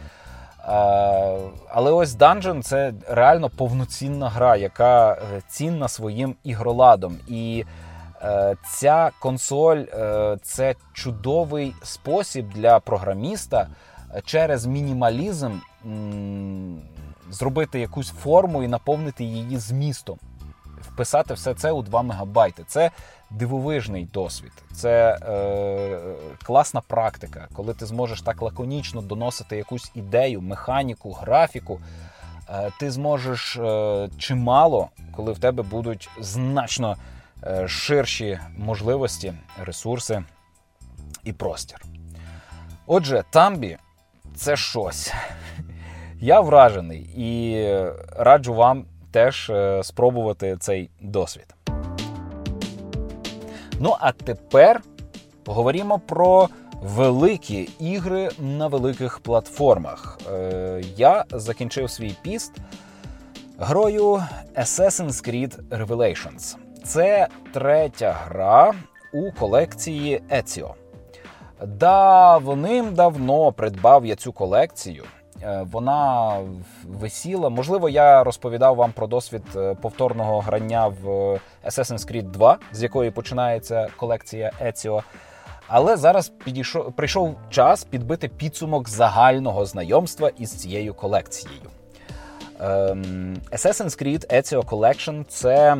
Але 1.68 1.90
ось 1.90 2.16
Dungeon— 2.16 2.62
це 2.62 2.92
реально 3.08 3.50
повноцінна 3.50 4.28
гра, 4.28 4.56
яка 4.56 5.12
е, 5.12 5.42
цінна 5.48 5.88
своїм 5.88 6.34
ігроладом. 6.44 7.18
І 7.28 7.64
е, 8.22 8.56
ця 8.68 9.10
консоль 9.20 9.84
це 10.42 10.74
чудовий 10.92 11.74
спосіб 11.82 12.48
для 12.48 12.80
програміста 12.80 13.68
через 14.24 14.66
мінімалізм 14.66 15.52
зробити 17.30 17.80
якусь 17.80 18.10
форму 18.10 18.62
і 18.62 18.68
наповнити 18.68 19.24
її 19.24 19.58
змістом. 19.58 20.18
Вписати 20.80 21.34
все 21.34 21.54
це 21.54 21.72
у 21.72 21.82
2 21.82 22.02
мегабайти. 22.02 22.64
Це 22.66 22.90
дивовижний 23.30 24.04
досвід, 24.04 24.52
це 24.72 25.18
е, 25.22 25.98
класна 26.42 26.80
практика, 26.80 27.48
коли 27.52 27.74
ти 27.74 27.86
зможеш 27.86 28.22
так 28.22 28.42
лаконічно 28.42 29.02
доносити 29.02 29.56
якусь 29.56 29.92
ідею, 29.94 30.40
механіку, 30.40 31.12
графіку. 31.12 31.80
Е, 32.50 32.70
ти 32.80 32.90
зможеш 32.90 33.56
е, 33.56 34.08
чимало, 34.18 34.88
коли 35.12 35.32
в 35.32 35.38
тебе 35.38 35.62
будуть 35.62 36.08
значно 36.20 36.96
е, 37.42 37.68
ширші 37.68 38.38
можливості, 38.56 39.32
ресурси 39.64 40.24
і 41.24 41.32
простір. 41.32 41.82
Отже, 42.86 43.24
Тамбі 43.30 43.76
це 44.36 44.56
щось. 44.56 45.12
Я 46.20 46.40
вражений 46.40 47.00
і 47.16 47.66
раджу 48.16 48.54
вам 48.54 48.84
теж 49.16 49.50
е, 49.50 49.82
спробувати 49.84 50.56
цей 50.60 50.90
досвід. 51.00 51.55
Ну, 53.80 53.96
а 54.00 54.12
тепер 54.12 54.82
поговоримо 55.44 55.98
про 55.98 56.48
великі 56.82 57.68
ігри 57.78 58.30
на 58.38 58.66
великих 58.66 59.18
платформах. 59.18 60.18
Е, 60.32 60.82
я 60.96 61.24
закінчив 61.30 61.90
свій 61.90 62.16
піст 62.22 62.52
грою 63.58 64.22
Assassin's 64.56 65.28
Creed 65.28 65.68
Revelations. 65.68 66.56
Це 66.84 67.28
третя 67.52 68.12
гра 68.12 68.74
у 69.12 69.32
колекції 69.32 70.22
Ezio. 70.30 70.70
Давним-давно 71.66 73.52
придбав 73.52 74.06
я 74.06 74.16
цю 74.16 74.32
колекцію. 74.32 75.04
Е, 75.42 75.66
вона 75.72 76.36
висіла. 76.88 77.48
Можливо, 77.48 77.88
я 77.88 78.24
розповідав 78.24 78.76
вам 78.76 78.92
про 78.92 79.06
досвід 79.06 79.42
е, 79.56 79.74
повторного 79.74 80.40
грання 80.40 80.86
в 80.88 81.06
Assassin's 81.64 82.12
Creed 82.12 82.30
2, 82.30 82.58
з 82.72 82.82
якої 82.82 83.10
починається 83.10 83.88
колекція 83.96 84.50
Ezio. 84.62 85.02
Але 85.68 85.96
зараз 85.96 86.28
підійшов 86.28 86.92
прийшов 86.92 87.36
час 87.50 87.84
підбити 87.84 88.28
підсумок 88.28 88.88
загального 88.88 89.66
знайомства 89.66 90.30
із 90.38 90.50
цією 90.50 90.94
колекцією. 90.94 91.60
Ем, 92.60 93.36
Assassin's 93.52 94.02
Creed 94.02 94.34
Ezio 94.34 94.62
Collection 94.64 95.24
це 95.28 95.76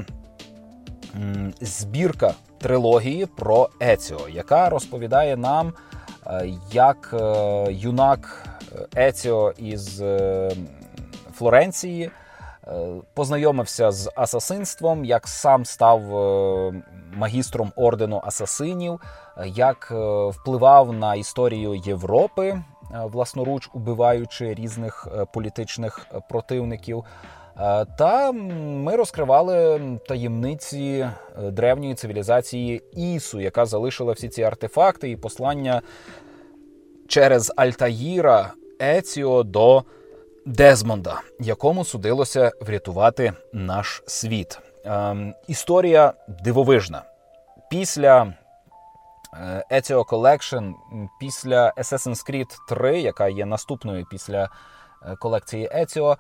збірка 1.61 2.35
трилогії 2.59 3.27
про 3.27 3.69
Еціо, 3.83 4.29
яка 4.29 4.69
розповідає 4.71 5.37
нам, 5.37 5.69
е, 5.69 5.96
як 6.73 7.15
юнак 7.71 8.47
Еціо 8.97 9.53
із 9.59 10.01
е, 10.01 10.51
Флоренції. 11.35 12.11
Е, 12.69 12.87
познайомився 13.15 13.91
з 13.91 14.11
асасинством, 14.17 15.05
як 15.05 15.29
сам 15.29 15.65
став 15.65 16.17
е, 16.17 16.83
магістром 17.15 17.73
ордену 17.77 18.21
асасинів, 18.25 19.01
як 19.47 19.93
впливав 20.31 20.93
на 20.93 21.15
історію 21.15 21.75
Європи, 21.75 22.63
власноруч 23.05 23.71
убиваючи 23.75 24.55
різних 24.55 25.09
політичних 25.33 26.07
противників. 26.29 27.05
Та 27.99 28.33
ми 28.33 28.97
розкривали 28.97 29.81
таємниці 30.09 31.09
древньої 31.43 31.95
цивілізації 31.95 32.83
Ісу, 32.93 33.41
яка 33.41 33.67
залишила 33.67 34.13
всі 34.13 34.29
ці 34.29 34.43
артефакти 34.43 35.11
і 35.11 35.17
послання 35.17 35.83
через 37.09 37.53
Альтаїра 37.57 38.53
Еціо 38.83 39.43
до 39.43 39.85
Дезмонда, 40.47 41.21
якому 41.41 41.85
судилося 41.85 42.53
врятувати 42.61 43.33
наш 43.53 44.03
світ. 44.07 44.59
Ем, 44.85 45.35
історія 45.49 46.13
дивовижна. 46.29 47.03
Після 47.71 48.35
Еціо 49.71 50.03
Collection, 50.03 50.75
після 51.21 51.73
Assassin's 51.77 52.31
Creed 52.31 52.57
3, 52.69 53.01
яка 53.01 53.29
є 53.29 53.47
наступною 53.47 54.07
після 54.11 54.45
е, 55.03 55.17
колекції 55.17 55.69
Еціо, 55.73 56.17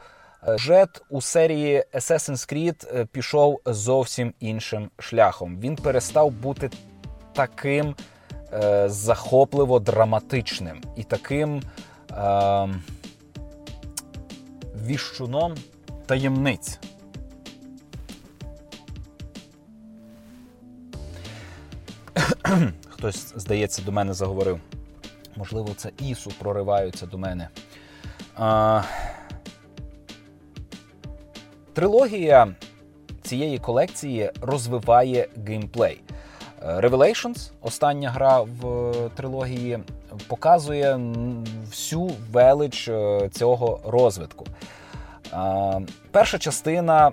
Жет 0.48 1.02
у 1.08 1.20
серії 1.20 1.84
Assassin's 1.94 2.52
Creed 2.52 2.98
е, 2.98 3.04
пішов 3.04 3.60
зовсім 3.66 4.34
іншим 4.40 4.90
шляхом. 4.98 5.60
Він 5.60 5.76
перестав 5.76 6.30
бути 6.30 6.70
таким 7.32 7.94
е, 8.52 8.88
захопливо 8.88 9.78
драматичним 9.78 10.82
і 10.96 11.04
таким 11.04 11.62
е, 12.12 12.68
віщуном 14.86 15.54
таємниць. 16.06 16.78
Хтось, 22.88 23.32
здається, 23.36 23.82
до 23.82 23.92
мене 23.92 24.14
заговорив. 24.14 24.60
Можливо, 25.36 25.68
це 25.76 25.90
Ісу 25.98 26.30
прориваються 26.38 27.06
до 27.06 27.18
мене. 27.18 27.48
А, 28.36 28.82
Трилогія 31.76 32.48
цієї 33.22 33.58
колекції 33.58 34.30
розвиває 34.40 35.28
геймплей. 35.46 36.00
Revelations, 36.66 37.50
остання 37.62 38.10
гра 38.10 38.40
в 38.40 38.92
трилогії, 39.16 39.78
показує 40.26 41.00
всю 41.70 42.10
велич 42.32 42.88
е, 42.88 43.30
цього 43.32 43.80
розвитку. 43.86 44.46
Перша 46.10 46.38
частина 46.38 47.12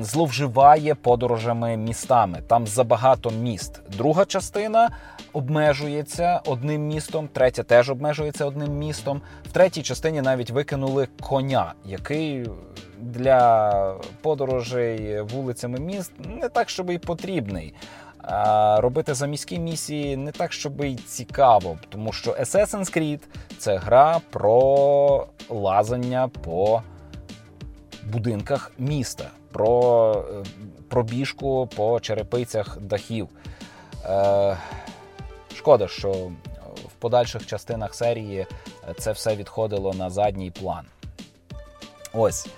зловживає 0.00 0.94
подорожами 0.94 1.76
містами. 1.76 2.42
Там 2.46 2.66
забагато 2.66 3.30
міст. 3.30 3.80
Друга 3.96 4.24
частина 4.24 4.90
обмежується 5.32 6.40
одним 6.46 6.86
містом, 6.86 7.28
третя 7.32 7.62
теж 7.62 7.90
обмежується 7.90 8.44
одним 8.44 8.78
містом. 8.78 9.20
В 9.44 9.52
третій 9.52 9.82
частині 9.82 10.22
навіть 10.22 10.50
викинули 10.50 11.08
коня, 11.20 11.74
який 11.84 12.46
для 12.98 13.96
подорожей 14.22 15.20
вулицями 15.20 15.78
міст 15.78 16.12
не 16.40 16.48
так, 16.48 16.70
щоб 16.70 16.90
і 16.90 16.98
потрібний. 16.98 17.74
А 18.22 18.80
робити 18.80 19.14
заміські 19.14 19.58
місії 19.58 20.16
не 20.16 20.32
так, 20.32 20.52
щоб 20.52 20.84
і 20.84 20.94
цікаво, 20.94 21.78
тому 21.88 22.12
що 22.12 22.30
Assassin's 22.30 22.98
Creed— 22.98 23.20
це 23.58 23.76
гра 23.76 24.20
про 24.30 25.26
лазання 25.48 26.28
по 26.28 26.82
будинках 28.06 28.72
міста, 28.78 29.30
про 29.52 30.12
е, 30.12 30.44
пробіжку 30.88 31.68
по 31.76 32.00
черепицях 32.00 32.78
дахів. 32.80 33.28
Е, 34.04 34.56
Шкода, 35.54 35.88
що 35.88 36.12
в 36.88 36.92
подальших 36.98 37.46
частинах 37.46 37.94
серії 37.94 38.46
це 38.98 39.12
все 39.12 39.36
відходило 39.36 39.92
на 39.94 40.10
задній 40.10 40.50
план. 40.50 40.84
Ось. 42.12 42.48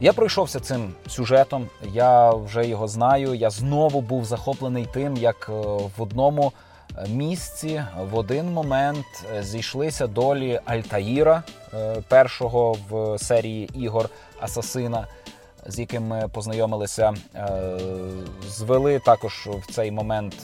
Я 0.00 0.12
пройшовся 0.12 0.60
цим 0.60 0.94
сюжетом, 1.08 1.68
я 1.92 2.30
вже 2.30 2.66
його 2.66 2.88
знаю. 2.88 3.34
Я 3.34 3.50
знову 3.50 4.00
був 4.00 4.24
захоплений 4.24 4.86
тим, 4.92 5.16
як 5.16 5.46
е, 5.48 5.52
в 5.96 6.02
одному 6.02 6.52
місці 7.08 7.84
в 8.10 8.16
один 8.16 8.52
момент 8.52 9.06
е, 9.34 9.42
зійшлися 9.42 10.06
долі 10.06 10.60
Альтаїра, 10.64 11.42
першого 12.08 12.76
в 12.90 13.18
серії 13.18 13.70
ігор 13.74 14.08
Асасина, 14.40 15.06
з 15.66 15.78
яким 15.78 16.06
ми 16.06 16.28
познайомилися. 16.32 17.14
Звели 18.48 18.98
також 18.98 19.48
в 19.52 19.72
цей 19.72 19.90
момент 19.90 20.34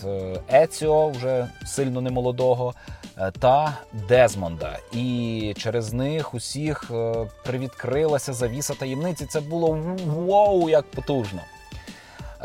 Еціо, 0.53 1.09
вже 1.09 1.49
сильно 1.67 2.01
немолодого. 2.01 2.75
Е, 3.19 3.31
та 3.31 3.79
Дезмонда. 4.09 4.79
І 4.93 5.55
через 5.59 5.93
них 5.93 6.35
усіх 6.35 6.91
е, 6.91 7.15
привідкрилася 7.45 8.33
завіса 8.33 8.75
таємниці. 8.75 9.27
Це 9.27 9.41
було 9.41 9.97
вау, 10.07 10.69
як 10.69 10.91
потужно. 10.91 11.41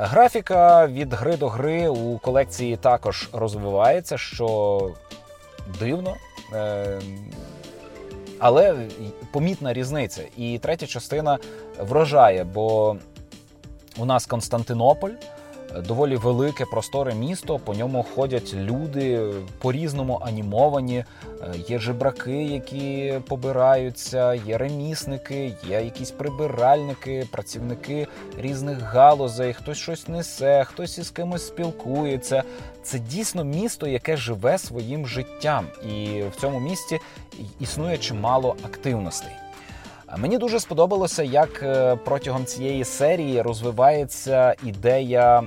Графіка 0.01 0.87
від 0.87 1.13
гри 1.13 1.37
до 1.37 1.47
гри 1.47 1.87
у 1.87 2.17
колекції 2.17 2.77
також 2.77 3.29
розвивається, 3.33 4.17
що 4.17 4.89
дивно. 5.79 6.15
Е, 6.53 6.99
але 8.39 8.75
помітна 9.31 9.73
різниця. 9.73 10.21
І 10.37 10.59
третя 10.59 10.87
частина 10.87 11.37
вражає, 11.79 12.43
бо 12.43 12.95
у 13.97 14.05
нас 14.05 14.25
Константинополь, 14.25 15.11
доволі 15.77 16.15
велике 16.15 16.65
просторе 16.65 17.13
місто. 17.15 17.59
По 17.59 17.73
ньому 17.73 18.05
ходять 18.15 18.53
люди 18.53 19.33
по-різному 19.59 20.19
анімовані. 20.25 20.97
Е, 20.97 21.53
є 21.67 21.79
жебраки, 21.79 22.43
які 22.43 23.13
побираються, 23.27 24.33
є 24.33 24.57
ремісники, 24.57 25.53
є 25.67 25.81
якісь 25.81 26.11
прибиральники, 26.11 27.27
працівники 27.31 28.07
різних 28.37 28.79
галузей. 28.81 29.53
Хтось 29.53 29.77
щось 29.77 30.07
несе, 30.07 30.63
хтось 30.63 30.97
із 30.97 31.09
кимось 31.09 31.47
спілкується. 31.47 32.43
Це 32.83 32.99
дійсно 32.99 33.43
місто, 33.43 33.87
яке 33.87 34.17
живе 34.17 34.57
своїм 34.57 35.07
життям, 35.07 35.65
і 35.83 36.23
в 36.23 36.41
цьому 36.41 36.59
місті 36.59 36.99
існує 37.59 37.97
чимало 37.97 38.55
активностей. 38.65 39.31
Мені 40.17 40.37
дуже 40.37 40.59
сподобалося, 40.59 41.23
як 41.23 41.63
е, 41.63 41.95
протягом 41.95 42.45
цієї 42.45 42.85
серії 42.85 43.41
розвивається 43.41 44.55
ідея 44.63 45.43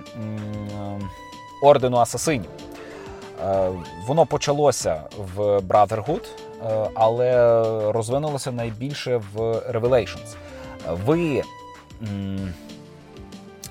ордену 1.62 1.96
асасинів. 1.96 2.50
Е, 3.44 3.70
воно 4.06 4.26
почалося 4.26 5.02
в 5.34 5.58
Brotherhood, 5.58 6.22
е, 6.24 6.90
але 6.94 7.62
розвинулося 7.92 8.52
найбільше 8.52 9.20
в 9.34 9.40
Revelations. 9.70 10.34
Ви 11.06 11.42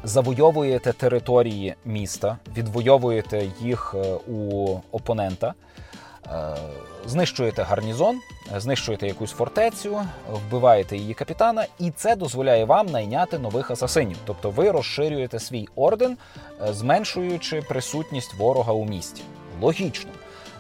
завойовуєте 0.04 0.94
території 0.94 1.76
міста, 1.86 2.38
відвойовуєте 2.58 3.48
їх 3.62 3.96
у 4.28 4.76
опонента. 4.92 5.54
Е, 6.28 6.56
знищуєте 7.06 7.64
гарнізон, 7.64 8.20
знищуєте 8.58 9.08
якусь 9.08 9.32
фортецю, 9.32 10.02
вбиваєте 10.32 10.98
її 10.98 11.14
капітана, 11.14 11.66
і 11.80 11.92
це 11.92 12.16
дозволяє 12.16 12.66
вам 12.66 12.86
найняти 12.86 13.40
нових 13.40 13.72
асасинів. 13.72 14.18
Тобто 14.26 14.50
ви 14.50 14.72
розширюєте 14.72 15.40
свій 15.40 15.68
орден, 15.76 16.18
е, 16.68 16.74
зменшуючи 16.74 17.62
присутність 17.62 18.34
ворога 18.34 18.74
у 18.74 18.86
місті. 18.86 19.24
Логічно. 19.62 20.12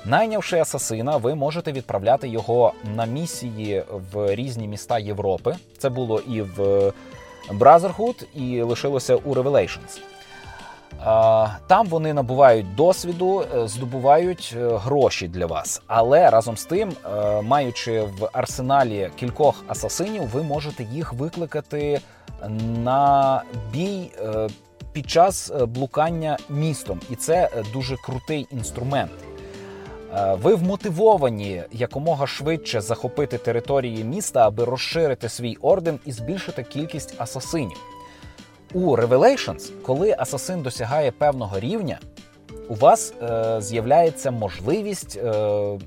Найнявши 0.06 0.60
асасина, 0.60 1.17
ви 1.17 1.36
можете 1.36 1.71
відправляти 1.71 2.28
його 2.28 2.74
на 2.95 3.06
місії 3.06 3.84
в 4.12 4.36
різні 4.36 4.67
міста 4.67 5.00
Європи. 5.00 5.56
Це 5.78 5.89
було 5.89 6.19
і 6.19 6.41
в 6.41 6.91
Brotherhood, 7.50 8.24
і 8.36 8.62
лишилося 8.62 9.15
у 9.15 9.36
Revelations. 9.36 10.00
Там 11.67 11.88
вони 11.88 12.13
набувають 12.13 12.75
досвіду, 12.75 13.41
е, 13.41 13.67
здобувають 13.67 14.56
е, 14.58 14.77
гроші 14.77 15.27
для 15.27 15.45
вас. 15.45 15.82
Але 15.88 16.30
разом 16.30 16.58
з 16.58 16.65
тим, 16.65 16.89
е, 17.06 17.41
маючи 17.41 18.01
в 18.01 18.30
арсеналі 18.34 19.10
кількох 19.15 19.63
асасинів, 19.67 20.27
ви 20.27 20.43
можете 20.43 20.84
їх 20.84 21.13
викликати 21.13 22.01
на 22.84 23.43
бій 23.73 24.12
під 24.93 25.10
час 25.10 25.51
блукання 25.67 26.38
містом, 26.49 26.99
і 27.10 27.15
це 27.15 27.49
дуже 27.73 27.95
крутий 27.95 28.47
інструмент. 28.51 29.12
Ви 30.34 30.56
вмотивовані 30.56 31.63
якомога 31.71 32.27
швидше 32.27 32.82
захопити 32.82 33.38
території 33.38 34.04
міста, 34.04 34.47
аби 34.47 34.65
розширити 34.65 35.30
свій 35.30 35.58
орден 35.62 35.99
і 36.06 36.12
збільшити 36.12 36.63
кількість 36.63 37.21
асасинів. 37.21 37.77
У 38.73 38.95
Revelations, 38.95 39.71
коли 39.81 40.15
асасин 40.17 40.62
досягає 40.62 41.12
певного 41.12 41.60
рівня, 41.60 41.99
у 42.69 42.75
вас 42.75 43.13
е, 43.21 43.62
з'являється 43.62 44.31
можливість 44.31 45.17
е, 45.17 45.79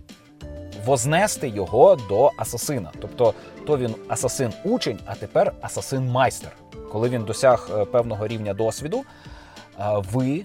вознести 0.84 1.48
його 1.48 1.96
до 2.08 2.30
асасина. 2.38 2.90
Тобто, 3.00 3.34
то 3.66 3.78
він 3.78 3.94
асасин-учень, 4.08 4.98
а 5.06 5.14
тепер 5.14 5.52
асасин-майстер. 5.62 6.50
Коли 6.92 7.08
він 7.08 7.24
досяг 7.24 7.70
е, 7.74 7.84
певного 7.84 8.26
рівня 8.26 8.54
досвіду, 8.54 8.98
е, 8.98 9.84
ви 10.12 10.44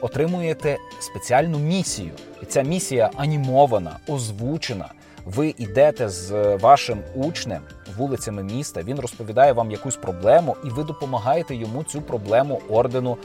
отримуєте 0.00 0.76
спеціальну 1.00 1.58
місію. 1.58 2.12
І 2.42 2.46
ця 2.46 2.62
місія 2.62 3.10
анімована, 3.16 3.96
озвучена. 4.08 4.92
Ви 5.24 5.54
йдете 5.58 6.08
з 6.08 6.56
вашим 6.56 7.02
учнем 7.14 7.62
вулицями 7.96 8.42
міста. 8.42 8.82
Він 8.82 9.00
розповідає 9.00 9.52
вам 9.52 9.70
якусь 9.70 9.96
проблему, 9.96 10.56
і 10.64 10.68
ви 10.68 10.84
допомагаєте 10.84 11.54
йому 11.54 11.84
цю 11.84 12.00
проблему 12.02 12.60
ордену 12.68 13.16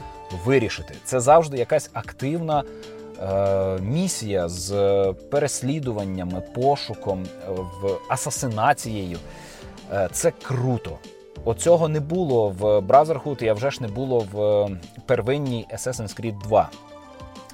вирішити. 0.44 0.94
Це 1.04 1.20
завжди 1.20 1.58
якась 1.58 1.90
активна. 1.92 2.64
Е, 3.22 3.78
місія 3.80 4.48
з 4.48 4.72
переслідуваннями, 5.30 6.42
пошуком, 6.54 7.22
е, 7.22 7.50
в 7.50 7.98
асасинацією 8.08 9.18
е, 9.92 10.08
це 10.12 10.32
круто. 10.42 10.98
Оцього 11.44 11.88
не 11.88 12.00
було 12.00 12.48
в 12.48 12.64
Brotherhood, 12.64 13.44
і 13.44 13.48
а 13.48 13.54
вже 13.54 13.70
ж 13.70 13.82
не 13.82 13.88
було 13.88 14.26
в 14.32 14.68
первинній 15.06 15.66
Assassin's 15.74 16.20
Creed 16.20 16.42
2. 16.42 16.70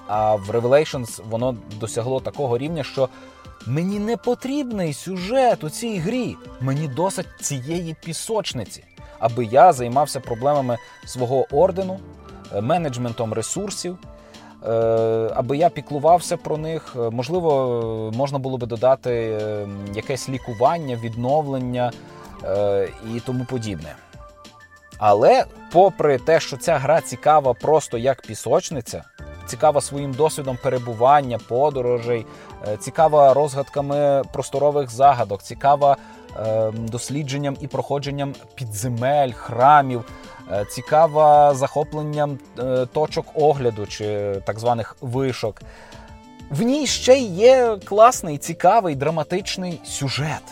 А 0.07 0.35
в 0.35 0.51
Revelations 0.51 1.21
воно 1.31 1.57
досягло 1.81 2.21
такого 2.21 2.59
рівня, 2.59 2.85
що 2.85 3.09
Мені 3.67 3.99
не 3.99 4.17
потрібний 4.17 4.93
сюжет 4.93 5.65
у 5.65 5.71
цій 5.71 5.99
грі. 5.99 6.37
Мені 6.61 6.89
досить 6.89 7.27
цієї 7.41 7.97
пісочниці, 8.05 8.85
аби 9.19 9.45
я 9.45 9.73
займався 9.73 10.21
проблемами 10.21 10.77
свого 11.07 11.47
ордену, 11.51 12.01
е, 12.55 12.61
менеджментом 12.61 13.33
ресурсів, 13.33 13.99
е, 14.67 14.71
аби 15.35 15.57
я 15.57 15.69
піклувався 15.69 16.37
про 16.37 16.57
них. 16.57 16.97
Е, 16.97 17.11
можливо, 17.11 18.13
можна 18.15 18.39
було 18.39 18.59
би 18.59 18.67
додати 18.67 19.41
якесь 19.95 20.29
лікування, 20.29 20.97
відновлення 20.97 21.93
і 23.17 23.21
тому 23.21 23.45
подібне. 23.45 23.95
Але, 24.99 25.45
попри 25.73 26.19
те, 26.19 26.41
що 26.41 26.57
ця 26.57 26.79
гра 26.79 27.01
цікава 27.01 27.55
просто 27.55 27.99
як 27.99 28.23
пісочниця 28.23 29.05
цікава 29.49 29.81
своїм 29.81 30.13
досвідом 30.13 30.59
перебування, 30.63 31.39
подорожей, 31.49 32.27
е, 32.69 32.77
цікава 32.77 33.35
розгадками 33.35 34.23
просторових 34.33 34.91
загадок, 34.91 35.43
цікава 35.43 35.97
е, 36.37 36.71
дослідженням 36.73 37.57
і 37.61 37.67
проходженням 37.67 38.35
підземель, 38.55 39.33
храмів. 39.33 40.05
Е, 40.53 40.65
цікава 40.65 41.55
захопленням 41.55 42.39
точок 42.93 43.27
огляду 43.35 43.87
чи 43.87 44.37
так 44.47 44.59
званих 44.59 44.97
вишок. 45.01 45.63
В 46.51 46.63
ній 46.63 46.87
ще 46.87 47.19
є 47.19 47.77
класний, 47.85 48.39
цікавий, 48.39 48.95
драматичний 48.95 49.81
сюжет. 49.85 50.43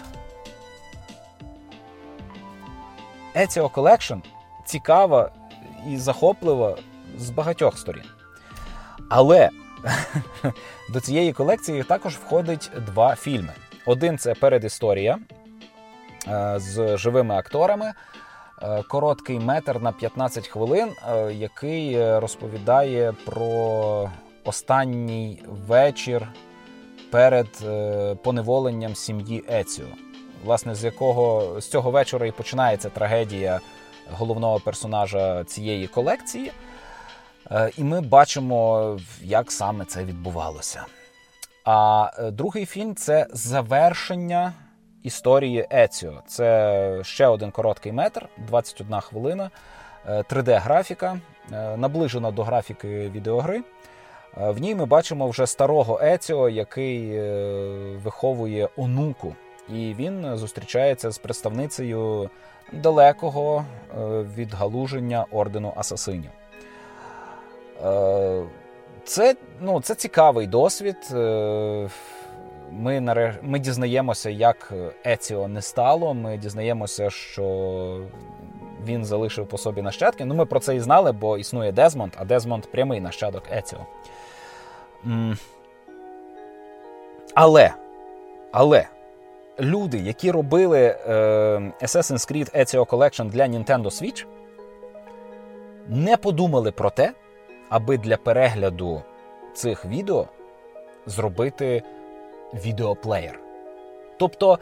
Ezio 3.37 3.71
Collection 3.71 4.23
цікава 4.65 5.31
і 5.91 5.97
захоплива 5.97 6.77
з 7.19 7.31
багатьох 7.31 7.79
сторін. 7.79 8.05
Але 9.09 9.51
до 10.93 11.01
цієї 11.01 11.33
колекції 11.33 11.83
також 11.83 12.15
входить 12.15 12.71
два 12.87 13.15
фільми. 13.15 13.53
Один 13.87 14.19
це 14.19 14.35
передісторія 14.35 15.19
е, 16.29 16.55
з 16.57 16.97
живими 16.97 17.35
акторами. 17.35 17.93
Е, 18.63 18.83
короткий 18.83 19.39
метр 19.39 19.81
на 19.81 19.93
15 19.93 20.49
хвилин, 20.49 20.89
е, 21.09 21.33
який 21.33 22.19
розповідає 22.19 23.15
про 23.25 24.11
останній 24.45 25.43
вечір 25.47 26.29
перед 27.11 27.47
поневоленням 28.23 28.95
сім'ї 28.95 29.45
Еціо. 29.51 29.87
Власне, 30.45 30.75
з 30.75 30.85
якого 30.85 31.61
з 31.61 31.69
цього 31.69 31.91
вечора 31.91 32.27
і 32.27 32.33
починається 32.33 32.89
трагедія 32.89 33.61
головного 34.13 34.61
персонажа 34.61 35.45
цієї 35.45 35.87
колекції. 35.87 36.53
Е, 37.51 37.71
і 37.77 37.85
ми 37.85 38.01
бачимо, 38.01 38.99
як 39.23 39.53
саме 39.53 39.85
це 39.85 40.05
відбувалося. 40.05 40.85
А 41.65 42.11
е, 42.19 42.31
другий 42.31 42.67
фільм 42.67 42.95
це 42.95 43.27
завершення 43.31 44.53
історії 45.03 45.67
Еціо. 45.73 46.23
Це 46.27 47.01
ще 47.03 47.27
один 47.27 47.51
короткий 47.51 47.93
метр, 47.93 48.29
21 48.49 49.01
хвилина, 49.01 49.51
3D-графіка, 50.09 51.19
е, 51.53 51.77
наближена 51.77 52.31
до 52.31 52.43
графіки 52.43 53.11
відеогри. 53.15 53.63
В 54.37 54.59
ній 54.59 54.75
ми 54.75 54.87
бачимо 54.87 55.29
вже 55.29 55.47
старого 55.47 56.01
Еціо, 56.03 56.49
який 56.49 57.21
виховує 57.97 58.69
онуку. 58.77 59.35
І 59.69 59.95
він 59.99 60.37
зустрічається 60.37 61.11
з 61.11 61.19
представницею 61.19 62.31
далекого 62.73 63.65
відгалуження 64.37 65.27
ордену 65.31 65.73
асасинів. 65.77 66.31
Е, 67.85 68.43
це 69.05 69.37
ну, 69.61 69.81
це 69.81 69.95
цікавий 69.95 70.47
досвід. 70.47 70.97
Е, 71.13 71.89
ми 72.71 73.01
ми 73.43 73.59
дізнаємося, 73.59 74.31
як 74.31 74.73
Еціо 75.07 75.49
не 75.49 75.63
стало. 75.63 76.15
Ми 76.15 76.37
дізнаємося, 76.37 77.11
що 77.11 78.01
він 78.85 79.05
залишив 79.05 79.47
по 79.47 79.59
собі 79.59 79.83
нащадки. 79.83 80.25
Ну, 80.25 80.35
ми 80.35 80.47
про 80.47 80.61
це 80.61 80.77
і 80.77 80.81
знали, 80.81 81.13
бо 81.13 81.39
існує 81.39 81.73
Дезмонд, 81.73 82.13
а 82.17 82.25
Дезмонд 82.25 82.67
прямий 82.67 83.01
нащадок 83.01 83.43
Еціо. 83.53 83.79
Але, 87.35 87.75
але 88.53 88.89
люди, 89.61 89.99
які 89.99 90.31
робили 90.31 90.81
е, 90.81 91.13
Assassin's 91.83 92.33
Creed 92.33 92.57
Ezio 92.57 92.87
Collection 92.87 93.31
для 93.31 93.47
Nintendo 93.47 93.85
Switch, 93.85 94.27
не 95.89 96.17
подумали 96.17 96.73
про 96.73 96.91
те 96.91 97.13
аби 97.69 97.99
для 97.99 98.17
перегляду 98.17 99.03
цих 99.55 99.85
відео 99.85 100.27
зробити 101.07 101.83
відеоплеєр. 102.55 103.41
Тобто 104.17 104.59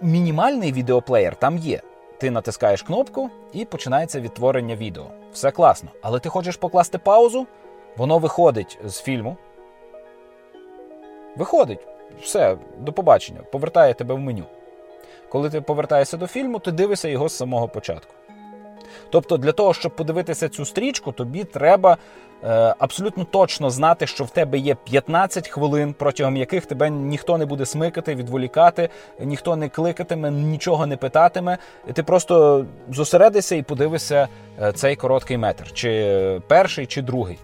мінімальний 0.00 0.72
відеоплеєр 0.72 1.36
там 1.36 1.58
є. 1.58 1.80
Ти 2.18 2.30
натискаєш 2.30 2.82
кнопку 2.82 3.30
і 3.52 3.64
починається 3.64 4.20
відтворення 4.20 4.76
відео. 4.76 5.06
Все 5.32 5.50
класно. 5.50 5.90
Але 6.02 6.20
ти 6.20 6.28
хочеш 6.28 6.56
покласти 6.56 6.98
паузу, 6.98 7.46
воно 7.96 8.18
виходить 8.18 8.78
з 8.84 9.00
фільму. 9.00 9.36
Виходить. 11.36 11.86
Все, 12.22 12.56
до 12.78 12.92
побачення. 12.92 13.40
Повертає 13.40 13.94
тебе 13.94 14.14
в 14.14 14.18
меню. 14.18 14.44
Коли 15.28 15.50
ти 15.50 15.60
повертаєшся 15.60 16.16
до 16.16 16.26
фільму, 16.26 16.58
ти 16.58 16.72
дивишся 16.72 17.08
його 17.08 17.28
з 17.28 17.36
самого 17.36 17.68
початку. 17.68 18.14
Тобто, 19.10 19.36
для 19.36 19.52
того, 19.52 19.74
щоб 19.74 19.96
подивитися 19.96 20.48
цю 20.48 20.64
стрічку, 20.64 21.12
тобі 21.12 21.44
треба 21.44 21.96
е, 22.44 22.74
абсолютно 22.78 23.24
точно 23.24 23.70
знати, 23.70 24.06
що 24.06 24.24
в 24.24 24.30
тебе 24.30 24.58
є 24.58 24.74
15 24.74 25.48
хвилин, 25.48 25.94
протягом 25.98 26.36
яких 26.36 26.66
тебе 26.66 26.90
ніхто 26.90 27.38
не 27.38 27.46
буде 27.46 27.66
смикати, 27.66 28.14
відволікати, 28.14 28.88
ніхто 29.20 29.56
не 29.56 29.68
кликатиме, 29.68 30.30
нічого 30.30 30.86
не 30.86 30.96
питатиме. 30.96 31.58
Ти 31.92 32.02
просто 32.02 32.64
зосередишся 32.90 33.56
і 33.56 33.62
подивишся 33.62 34.28
е, 34.62 34.72
цей 34.72 34.96
короткий 34.96 35.38
метр, 35.38 35.72
чи 35.72 36.40
перший, 36.48 36.86
чи 36.86 37.02
другий. 37.02 37.38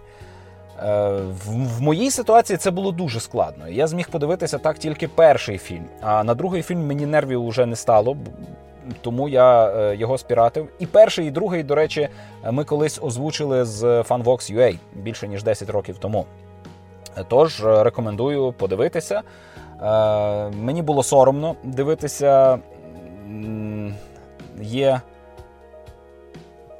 Е, 0.79 1.09
в, 1.45 1.81
моїй 1.81 2.11
ситуації 2.11 2.57
це 2.57 2.71
було 2.71 2.91
дуже 2.91 3.19
складно. 3.19 3.67
Я 3.69 3.87
зміг 3.87 4.09
подивитися 4.09 4.57
так 4.57 4.77
тільки 4.77 5.07
перший 5.07 5.57
фільм. 5.57 5.85
А 6.01 6.23
на 6.23 6.33
другий 6.33 6.61
фільм 6.61 6.87
мені 6.87 7.05
нервів 7.05 7.47
вже 7.47 7.65
не 7.65 7.75
стало 7.75 8.17
тому 9.01 9.29
я 9.29 9.67
е, 9.69 9.95
його 9.95 10.17
спіратив. 10.17 10.69
І 10.79 10.85
перший, 10.85 11.27
і 11.27 11.31
другий, 11.31 11.63
до 11.63 11.75
речі, 11.75 12.09
ми 12.51 12.63
колись 12.63 12.99
озвучили 13.01 13.65
з 13.65 13.83
FunVox.ua 13.83 14.77
більше 14.93 15.27
ніж 15.27 15.43
10 15.43 15.69
років 15.69 15.97
тому. 15.97 16.25
Тож 17.27 17.63
е, 17.63 17.83
рекомендую 17.83 18.53
подивитися. 18.53 19.21
Е, 19.81 20.49
мені 20.49 20.81
було 20.81 21.03
соромно 21.03 21.55
дивитися. 21.63 22.59
Є 24.61 25.01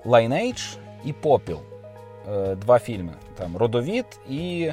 Lineage 0.06 0.78
і 1.06 1.14
Попіл. 1.14 1.60
Два 2.56 2.80
фільми. 2.80 3.14
Там 3.38 3.58
Родовід 3.58 4.06
і 4.30 4.72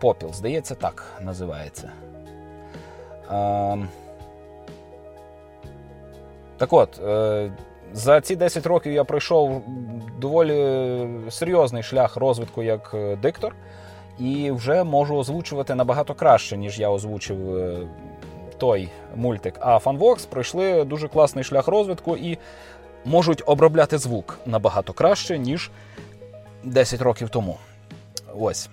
Попіл. 0.00 0.32
Здається, 0.32 0.74
так 0.74 1.04
називається. 1.20 1.90
Так 6.56 6.72
от, 6.72 6.98
е, 6.98 7.52
за 7.92 8.20
ці 8.20 8.36
10 8.36 8.66
років 8.66 8.92
я 8.92 9.04
пройшов 9.04 9.62
доволі 10.20 11.08
серйозний 11.30 11.82
шлях 11.82 12.16
розвитку 12.16 12.62
як 12.62 12.90
е, 12.94 13.16
диктор, 13.16 13.54
і 14.18 14.50
вже 14.50 14.84
можу 14.84 15.16
озвучувати 15.16 15.74
набагато 15.74 16.14
краще, 16.14 16.56
ніж 16.56 16.78
я 16.80 16.90
озвучив 16.90 17.56
е, 17.56 17.78
той 18.58 18.88
мультик. 19.16 19.54
А 19.60 19.76
FunVox 19.76 20.28
пройшли 20.28 20.84
дуже 20.84 21.08
класний 21.08 21.44
шлях 21.44 21.68
розвитку 21.68 22.16
і 22.16 22.38
можуть 23.04 23.42
обробляти 23.46 23.98
звук 23.98 24.38
набагато 24.46 24.92
краще, 24.92 25.38
ніж 25.38 25.70
10 26.64 27.02
років 27.02 27.28
тому. 27.28 27.56
Ось. 28.38 28.68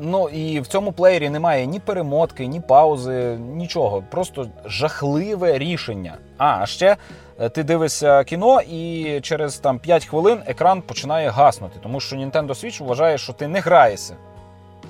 Ну 0.00 0.28
і 0.28 0.60
в 0.60 0.66
цьому 0.66 0.92
плеєрі 0.92 1.30
немає 1.30 1.66
ні 1.66 1.80
перемотки, 1.80 2.46
ні 2.46 2.60
паузи, 2.60 3.36
нічого. 3.36 4.04
Просто 4.10 4.46
жахливе 4.66 5.58
рішення. 5.58 6.14
А 6.38 6.66
ще 6.66 6.96
е, 7.40 7.48
ти 7.48 7.62
дивишся 7.62 8.24
кіно, 8.24 8.60
і 8.60 9.20
через 9.22 9.58
там 9.58 9.78
5 9.78 10.06
хвилин 10.06 10.38
екран 10.46 10.82
починає 10.82 11.28
гаснути, 11.28 11.78
тому 11.82 12.00
що 12.00 12.16
Nintendo 12.16 12.48
Switch 12.48 12.84
вважає, 12.84 13.18
що 13.18 13.32
ти 13.32 13.48
не 13.48 13.60
граєшся. 13.60 14.16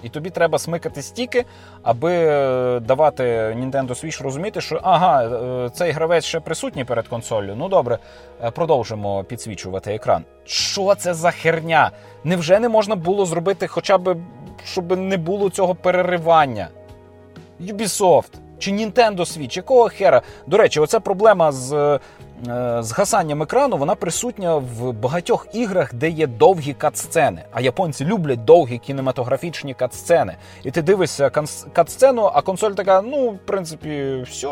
І 0.03 0.09
тобі 0.09 0.31
треба 0.31 0.59
смикати 0.59 1.03
стіки, 1.03 1.45
аби 1.83 2.13
е, 2.15 2.81
давати 2.81 3.25
Nintendo 3.59 3.89
Switch 3.89 4.23
розуміти, 4.23 4.61
що 4.61 4.81
ага, 4.83 5.25
е, 5.25 5.71
цей 5.71 5.91
гравець 5.91 6.25
ще 6.25 6.41
присутній 6.41 6.85
перед 6.85 7.09
консолью. 7.09 7.55
Ну 7.57 7.69
добре, 7.69 7.99
продовжимо 8.55 9.25
підсвічувати 9.25 9.95
екран. 9.95 10.25
Що 10.45 10.95
це 10.95 11.15
за 11.15 11.31
херня? 11.31 11.91
Невже 12.25 12.61
не 12.61 12.69
можна 12.69 12.97
було 12.97 13.27
зробити 13.27 13.67
хоча 13.67 13.99
б 13.99 14.17
щоб 14.65 14.99
не 14.99 15.17
було 15.17 15.51
цього 15.51 15.75
переривання. 15.75 16.69
Ubisoft 17.61 18.31
чи 18.59 18.71
Nintendo 18.71 19.19
Switch, 19.19 19.57
якого 19.57 19.89
хера? 19.89 20.23
До 20.47 20.57
речі, 20.57 20.81
оця 20.81 21.01
проблема 21.01 21.53
з 21.53 21.73
е, 22.49 22.83
з 22.83 22.93
гасанням 22.93 23.43
екрану 23.43 23.77
вона 23.77 23.95
присутня 23.95 24.57
в 24.57 24.93
багатьох 24.93 25.47
іграх, 25.53 25.95
де 25.95 26.09
є 26.09 26.27
довгі 26.27 26.75
кат-сцени. 26.75 27.41
А 27.53 27.61
японці 27.61 28.05
люблять 28.05 28.45
довгі 28.45 28.79
кінематографічні 28.79 29.75
кат-сцени. 29.75 30.35
І 30.65 30.71
ти 30.71 30.83
дивишся 30.83 31.31
кат-сцену, 31.75 32.31
а 32.35 32.43
консоль 32.43 32.73
така: 32.73 33.03
ну, 33.03 33.31
в 33.31 33.39
принципі, 33.39 34.25
все, 34.31 34.49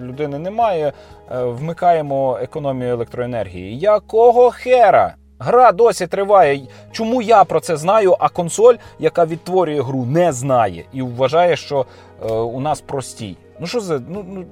людини 0.00 0.38
немає. 0.38 0.92
Е, 1.32 1.44
вмикаємо 1.44 2.38
економію 2.42 2.92
електроенергії. 2.92 3.78
Якого 3.78 4.50
хера? 4.50 5.14
Гра 5.44 5.72
досі 5.72 6.06
триває. 6.06 6.60
Чому 6.92 7.22
я 7.22 7.44
про 7.44 7.60
це 7.60 7.76
знаю, 7.76 8.16
а 8.18 8.28
консоль, 8.28 8.74
яка 8.98 9.24
відтворює 9.26 9.82
гру, 9.82 10.04
не 10.04 10.32
знає 10.32 10.84
і 10.92 11.02
вважає, 11.02 11.56
що 11.56 11.86
е, 12.22 12.32
у 12.32 12.60
нас 12.60 12.80
простій. 12.80 13.36
Ну 13.60 13.66
що 13.66 13.80
за. 13.80 14.00
Ну, 14.08 14.24
ну... 14.28 14.44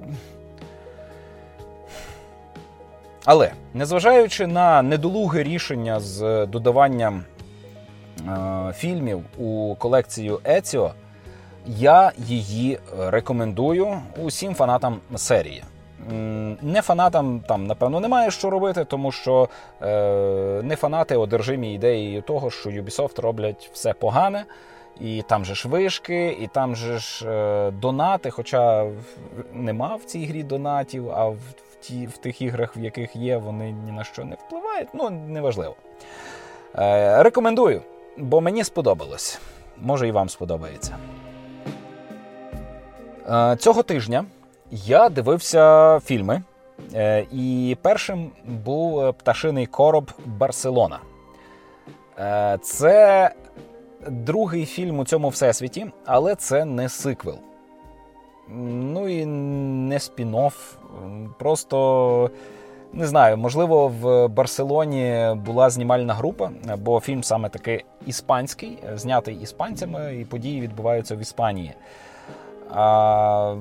Але 3.25 3.51
незважаючи 3.73 4.47
на 4.47 4.81
недолуге 4.81 5.43
рішення 5.43 5.99
з 5.99 6.45
додаванням 6.45 7.23
е, 8.27 8.73
фільмів 8.77 9.21
у 9.37 9.75
колекцію 9.75 10.39
Еціо, 10.45 10.91
я 11.67 12.11
її 12.17 12.79
рекомендую 12.99 13.97
усім 14.17 14.55
фанатам 14.55 14.97
серії. 15.15 15.63
Не 16.61 16.81
фанатам 16.81 17.39
там, 17.47 17.67
напевно, 17.67 17.99
немає 17.99 18.31
що 18.31 18.49
робити, 18.49 18.85
тому 18.85 19.11
що 19.11 19.49
е, 19.81 20.61
не 20.63 20.75
фанати 20.75 21.15
одержимі 21.15 21.73
ідеєю 21.73 22.21
того, 22.21 22.51
що 22.51 22.69
Ubisoft 22.69 23.21
роблять 23.21 23.69
все 23.73 23.93
погане, 23.93 24.45
і 24.99 25.23
там 25.29 25.45
же 25.45 25.55
ж 25.55 25.67
вишки, 25.67 26.37
і 26.41 26.47
там 26.47 26.75
же 26.75 26.97
ж 26.97 27.29
е, 27.29 27.71
донати. 27.71 28.29
Хоча 28.29 28.87
нема 29.53 29.95
в 29.95 30.03
цій 30.03 30.25
грі 30.25 30.43
донатів, 30.43 31.11
а 31.11 31.25
в, 31.25 31.35
в, 31.35 31.75
ті, 31.81 32.05
в 32.07 32.17
тих 32.17 32.41
іграх, 32.41 32.77
в 32.77 32.79
яких 32.79 33.15
є, 33.15 33.37
вони 33.37 33.71
ні 33.71 33.91
на 33.91 34.03
що 34.03 34.23
не 34.23 34.35
впливають. 34.35 34.87
Ну, 34.93 35.09
неважливо. 35.09 35.75
Е, 36.77 37.23
Рекомендую, 37.23 37.81
бо 38.17 38.41
мені 38.41 38.63
сподобалось. 38.63 39.39
Може 39.77 40.07
і 40.07 40.11
вам 40.11 40.29
сподобається. 40.29 40.97
Е, 43.29 43.55
Цього 43.55 43.83
тижня 43.83 44.25
я 44.73 45.09
дивився 45.09 45.99
фільми, 45.99 46.41
е, 46.93 47.25
і 47.31 47.77
першим 47.81 48.31
був 48.45 48.99
е, 48.99 49.11
пташиний 49.11 49.65
короб 49.65 50.11
Барселона. 50.25 50.99
Е, 52.19 52.57
це 52.61 53.31
другий 54.07 54.65
фільм 54.65 54.99
у 54.99 55.05
цьому 55.05 55.29
всесвіті, 55.29 55.85
але 56.05 56.35
це 56.35 56.65
не 56.65 56.89
сиквел. 56.89 57.37
Ну 58.49 59.09
і 59.09 59.25
не 59.25 59.97
спін-офф. 59.97 60.53
Просто 61.39 62.31
не 62.93 63.07
знаю, 63.07 63.37
можливо, 63.37 63.87
в 63.87 64.27
Барселоні 64.27 65.35
була 65.35 65.69
знімальна 65.69 66.13
група, 66.13 66.51
бо 66.77 66.99
фільм 66.99 67.23
саме 67.23 67.49
таки 67.49 67.83
іспанський, 68.05 68.77
знятий 68.95 69.35
іспанцями, 69.41 70.15
і 70.15 70.25
події 70.25 70.61
відбуваються 70.61 71.15
в 71.15 71.19
Іспанії. 71.19 71.73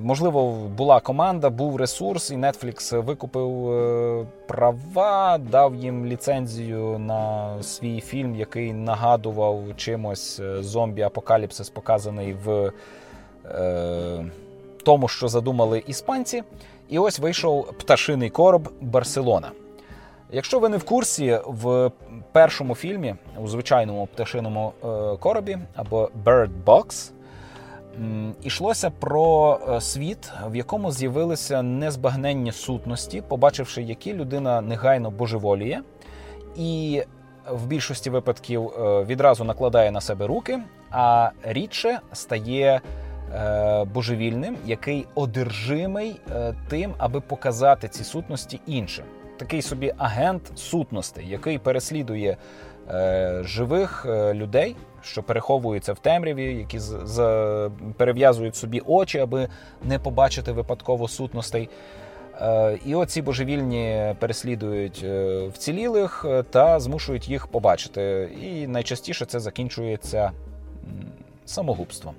Можливо, 0.02 0.52
була 0.52 1.00
команда, 1.00 1.50
був 1.50 1.76
ресурс, 1.76 2.30
і 2.30 2.36
Netflix 2.36 3.02
викупив 3.02 3.70
е, 3.70 4.26
права, 4.46 5.38
дав 5.38 5.74
їм 5.74 6.06
ліцензію 6.06 6.98
на 6.98 7.52
свій 7.62 8.00
фільм, 8.00 8.34
який 8.34 8.72
нагадував 8.72 9.62
чимось 9.76 10.40
е, 10.40 10.60
зомбі-апокаліпсис, 10.60 11.72
показаний 11.72 12.36
в 12.44 12.72
е, 13.44 14.24
тому, 14.84 15.08
що 15.08 15.28
задумали 15.28 15.82
іспанці. 15.86 16.42
І 16.88 16.98
ось 16.98 17.18
вийшов 17.18 17.72
пташиний 17.78 18.30
короб 18.30 18.68
Барселона. 18.80 19.50
Якщо 20.30 20.58
ви 20.58 20.68
не 20.68 20.76
в 20.76 20.84
курсі, 20.84 21.38
в 21.46 21.90
першому 22.32 22.74
фільмі, 22.74 23.14
у 23.42 23.48
звичайному 23.48 24.06
пташиному 24.06 24.72
е, 24.84 25.16
коробі 25.16 25.58
або 25.76 26.10
Bird 26.24 26.50
Box, 26.64 27.10
Ішлося 28.42 28.90
про 28.90 29.58
е, 29.68 29.80
світ, 29.80 30.32
в 30.46 30.56
якому 30.56 30.92
з'явилися 30.92 31.62
незбагненні 31.62 32.52
сутності, 32.52 33.22
побачивши, 33.28 33.82
які 33.82 34.14
людина 34.14 34.60
негайно 34.60 35.10
божеволіє, 35.10 35.82
і 36.56 37.02
в 37.50 37.66
більшості 37.66 38.10
випадків 38.10 38.68
е, 38.68 39.04
відразу 39.04 39.44
накладає 39.44 39.90
на 39.90 40.00
себе 40.00 40.26
руки, 40.26 40.58
а 40.90 41.30
рідше 41.42 42.00
стає 42.12 42.80
е, 43.34 43.84
божевільним, 43.84 44.56
який 44.66 45.06
одержимий 45.14 46.20
тим, 46.68 46.94
аби 46.98 47.20
показати 47.20 47.88
ці 47.88 48.04
сутності 48.04 48.60
іншим. 48.66 49.04
такий 49.38 49.62
собі 49.62 49.94
агент 49.98 50.58
сутностей, 50.58 51.28
який 51.28 51.58
переслідує 51.58 52.36
живих 53.42 54.06
е, 54.08 54.34
людей, 54.34 54.76
що 55.02 55.22
переховуються 55.22 55.92
в 55.92 55.98
темряві, 55.98 56.54
які 56.54 56.78
з, 56.78 57.00
з, 57.04 57.70
перев'язують 57.96 58.56
собі 58.56 58.82
очі, 58.86 59.18
аби 59.18 59.48
не 59.84 59.98
побачити 59.98 60.52
випадково 60.52 61.08
сутностей. 61.08 61.68
Е, 62.40 62.78
і 62.86 62.94
оці 62.94 63.22
божевільні 63.22 64.14
переслідують 64.18 65.00
е, 65.04 65.46
вцілілих 65.46 66.24
е, 66.28 66.42
та 66.42 66.80
змушують 66.80 67.28
їх 67.28 67.46
побачити. 67.46 68.30
І 68.42 68.66
найчастіше 68.66 69.24
це 69.24 69.40
закінчується 69.40 70.30
самогубством. 71.44 72.14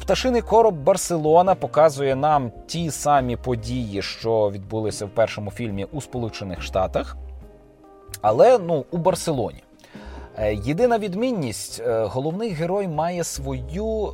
Пташиний 0.00 0.42
короб 0.42 0.74
Барселона 0.74 1.54
показує 1.54 2.16
нам 2.16 2.52
ті 2.66 2.90
самі 2.90 3.36
події, 3.36 4.02
що 4.02 4.50
відбулися 4.50 5.06
в 5.06 5.08
першому 5.08 5.50
фільмі 5.50 5.86
у 5.92 6.00
Сполучених 6.00 6.62
Штатах, 6.62 7.16
але 8.20 8.58
ну, 8.58 8.84
у 8.90 8.96
Барселоні. 8.96 9.62
Єдина 10.52 10.98
відмінність: 10.98 11.82
головний 11.86 12.50
герой 12.50 12.88
має 12.88 13.24
свою 13.24 14.06
е, 14.06 14.12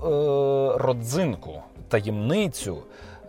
родзинку, 0.79 1.63
таємницю. 1.89 2.77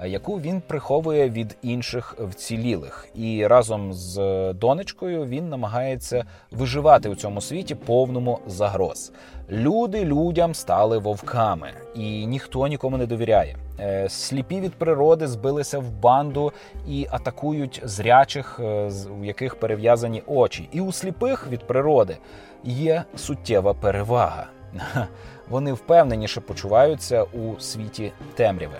Е, 0.02 0.10
яку 0.10 0.40
він 0.40 0.62
приховує 0.68 1.30
від 1.30 1.58
інших 1.62 2.16
вцілілих, 2.20 3.08
і 3.16 3.48
разом 3.48 3.94
з 3.94 4.18
донечкою 4.54 5.26
він 5.26 5.50
намагається 5.50 6.26
виживати 6.52 7.10
у 7.10 7.16
цьому 7.16 7.42
світі 7.42 7.76
повному 7.76 8.40
загроз. 8.48 9.12
Люди 9.50 10.06
людям 10.06 10.56
стали 10.56 10.98
вовками, 10.98 11.70
і 11.96 12.26
ніхто 12.26 12.68
нікому 12.68 12.98
не 12.98 13.06
довіряє. 13.06 13.56
Е, 13.80 14.10
сліпі 14.10 14.60
від 14.60 14.74
природи 14.74 15.28
збилися 15.28 15.80
в 15.80 15.92
банду 15.92 16.52
і 16.88 17.08
атакують 17.12 17.82
зрячих, 17.84 18.60
е, 18.60 18.92
у 19.22 19.26
яких 19.26 19.56
перев'язані 19.56 20.24
очі. 20.28 20.70
І 20.72 20.82
у 20.82 20.92
сліпих 20.92 21.48
від 21.48 21.68
природи 21.68 22.18
є 22.64 23.04
суттєва 23.16 23.74
перевага. 23.74 24.48
Вони 25.50 25.74
впевненіше 25.74 26.42
почуваються 26.42 27.24
у 27.24 27.60
світі 27.60 28.12
темряви. 28.36 28.76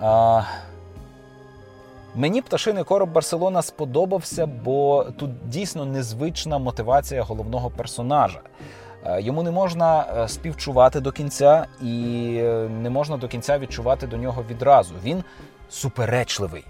А, 0.00 0.42
Мені 2.14 2.42
пташиний 2.42 2.84
короб 2.84 3.12
Барселона 3.12 3.62
сподобався, 3.62 4.46
бо 4.46 5.06
тут 5.16 5.48
дійсно 5.48 5.84
незвична 5.84 6.58
мотивація 6.58 7.22
головного 7.22 7.70
персонажа. 7.70 8.40
Йому 9.18 9.42
не 9.42 9.50
можна 9.50 10.04
е, 10.16 10.28
співчувати 10.28 11.00
до 11.00 11.12
кінця, 11.12 11.66
і 11.82 12.34
е, 12.40 12.68
не 12.82 12.90
можна 12.90 13.16
до 13.16 13.28
кінця 13.28 13.58
відчувати 13.58 14.06
до 14.06 14.16
нього 14.16 14.44
відразу. 14.50 14.94
Він 15.04 15.24
суперечливий. 15.68 16.64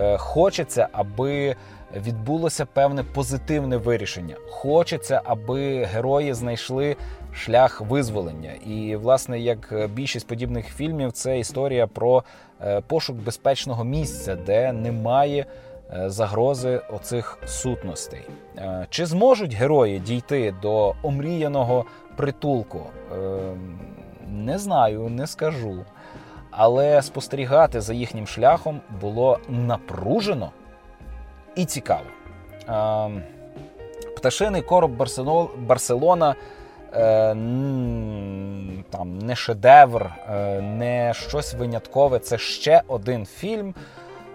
Е, 0.00 0.16
хочеться, 0.18 0.88
аби 0.92 1.56
відбулося 1.96 2.66
певне 2.66 3.02
позитивне 3.02 3.76
вирішення. 3.76 4.36
Хочеться, 4.50 5.20
аби 5.24 5.84
герої 5.84 6.34
знайшли 6.34 6.96
шлях 7.32 7.80
визволення. 7.80 8.52
І, 8.66 8.96
власне, 8.96 9.40
як 9.40 9.88
більшість 9.94 10.26
подібних 10.26 10.66
фільмів, 10.66 11.12
це 11.12 11.38
історія 11.38 11.86
про 11.86 12.24
е, 12.60 12.80
пошук 12.80 13.16
безпечного 13.16 13.84
місця, 13.84 14.36
де 14.36 14.72
немає 14.72 15.46
е, 15.92 16.10
загрози 16.10 16.80
оцих 16.92 17.38
сутностей. 17.46 18.20
Е, 18.56 18.86
чи 18.90 19.06
зможуть 19.06 19.54
герої 19.54 19.98
дійти 19.98 20.54
до 20.62 20.94
омріяного 21.02 21.84
притулку? 22.16 22.80
Не 24.30 24.58
знаю, 24.58 25.08
не 25.08 25.26
скажу. 25.26 25.84
Але 26.50 27.02
спостерігати 27.02 27.80
за 27.80 27.94
їхнім 27.94 28.26
шляхом 28.26 28.80
було 29.00 29.38
напружено 29.48 30.50
і 31.56 31.64
цікаво. 31.64 32.06
Пташиний 34.16 34.62
короб 34.62 34.90
Барселона 35.58 36.34
там 38.90 39.18
не 39.18 39.36
шедевр, 39.36 40.10
е, 40.30 40.60
не 40.60 41.14
щось 41.14 41.54
виняткове. 41.54 42.18
Це 42.18 42.38
ще 42.38 42.82
один 42.88 43.26
фільм 43.26 43.74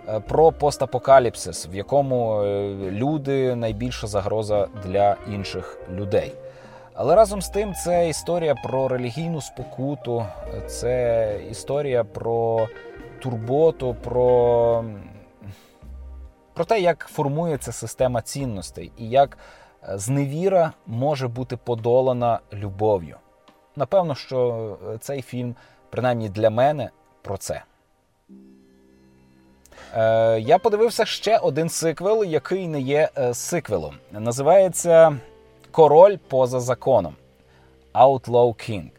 е, 0.09 0.19
про 0.19 0.51
постапокаліпсис, 0.51 1.67
в 1.71 1.73
якому 1.75 2.43
люди 2.91 3.55
найбільша 3.55 4.07
загроза 4.07 4.67
для 4.85 5.15
інших 5.33 5.77
людей. 5.91 6.33
Але 6.93 7.15
разом 7.15 7.41
з 7.41 7.49
тим, 7.49 7.73
це 7.73 8.09
історія 8.09 8.55
про 8.55 8.87
релігійну 8.87 9.41
спокуту, 9.41 10.25
це 10.67 11.39
історія 11.51 12.03
про 12.03 12.67
турботу, 13.19 13.95
про, 14.03 14.85
про 16.53 16.65
те, 16.65 16.79
як 16.79 16.99
формується 16.99 17.71
система 17.71 18.21
цінностей 18.21 18.91
і 18.97 19.09
як 19.09 19.37
зневіра 19.89 20.71
може 20.87 21.27
бути 21.27 21.57
подолана 21.57 22.39
любов'ю. 22.53 23.17
Напевно, 23.75 24.15
що 24.15 24.77
е, 24.93 24.97
цей 24.97 25.21
фільм, 25.21 25.55
принаймні 25.89 26.29
для 26.29 26.49
мене, 26.49 26.89
про 27.21 27.37
це. 27.37 27.63
Е, 29.95 30.39
Я 30.39 30.57
подивився 30.57 31.05
ще 31.05 31.37
один 31.37 31.69
сиквел, 31.69 32.23
який 32.23 32.67
не 32.67 32.81
є 32.81 33.09
е, 33.17 33.33
сиквелом. 33.33 33.95
Називається 34.11 35.17
Король 35.71 36.17
поза 36.27 36.59
законом. 36.59 37.15
Outlaw 37.93 38.47
King. 38.69 38.89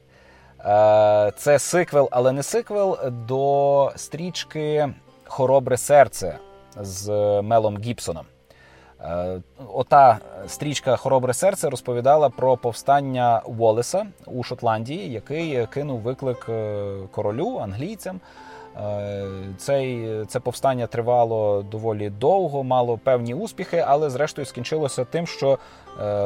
Е, 1.29 1.33
Це 1.37 1.59
сиквел, 1.59 2.09
але 2.13 2.33
не 2.33 2.43
сиквел 2.43 2.99
до 3.11 3.93
стрічки 3.97 4.95
Хоробре 5.25 5.77
серце 5.77 6.39
з 6.77 7.09
Мелом 7.43 7.79
Гібсоном. 7.79 8.27
Е, 9.05 9.41
ота 9.75 10.19
стрічка 10.47 10.97
Хоробре 10.97 11.35
серце 11.35 11.71
розповідала 11.71 12.29
про 12.29 12.57
повстання 12.57 13.43
Волеса 13.45 14.07
у 14.27 14.43
Шотландії, 14.43 15.13
який 15.13 15.67
кинув 15.67 16.01
виклик 16.01 16.47
е, 16.49 16.83
королю 17.11 17.59
англійцям. 17.63 18.21
Е, 18.77 19.25
цей, 19.59 20.09
Це 20.27 20.41
повстання 20.41 20.87
тривало 20.87 21.63
доволі 21.63 22.11
довго, 22.11 22.65
мало 22.65 22.99
певні 22.99 23.35
успіхи, 23.35 23.85
але 23.87 24.11
зрештою 24.11 24.47
скінчилося 24.47 25.05
тим, 25.05 25.27
що 25.27 25.59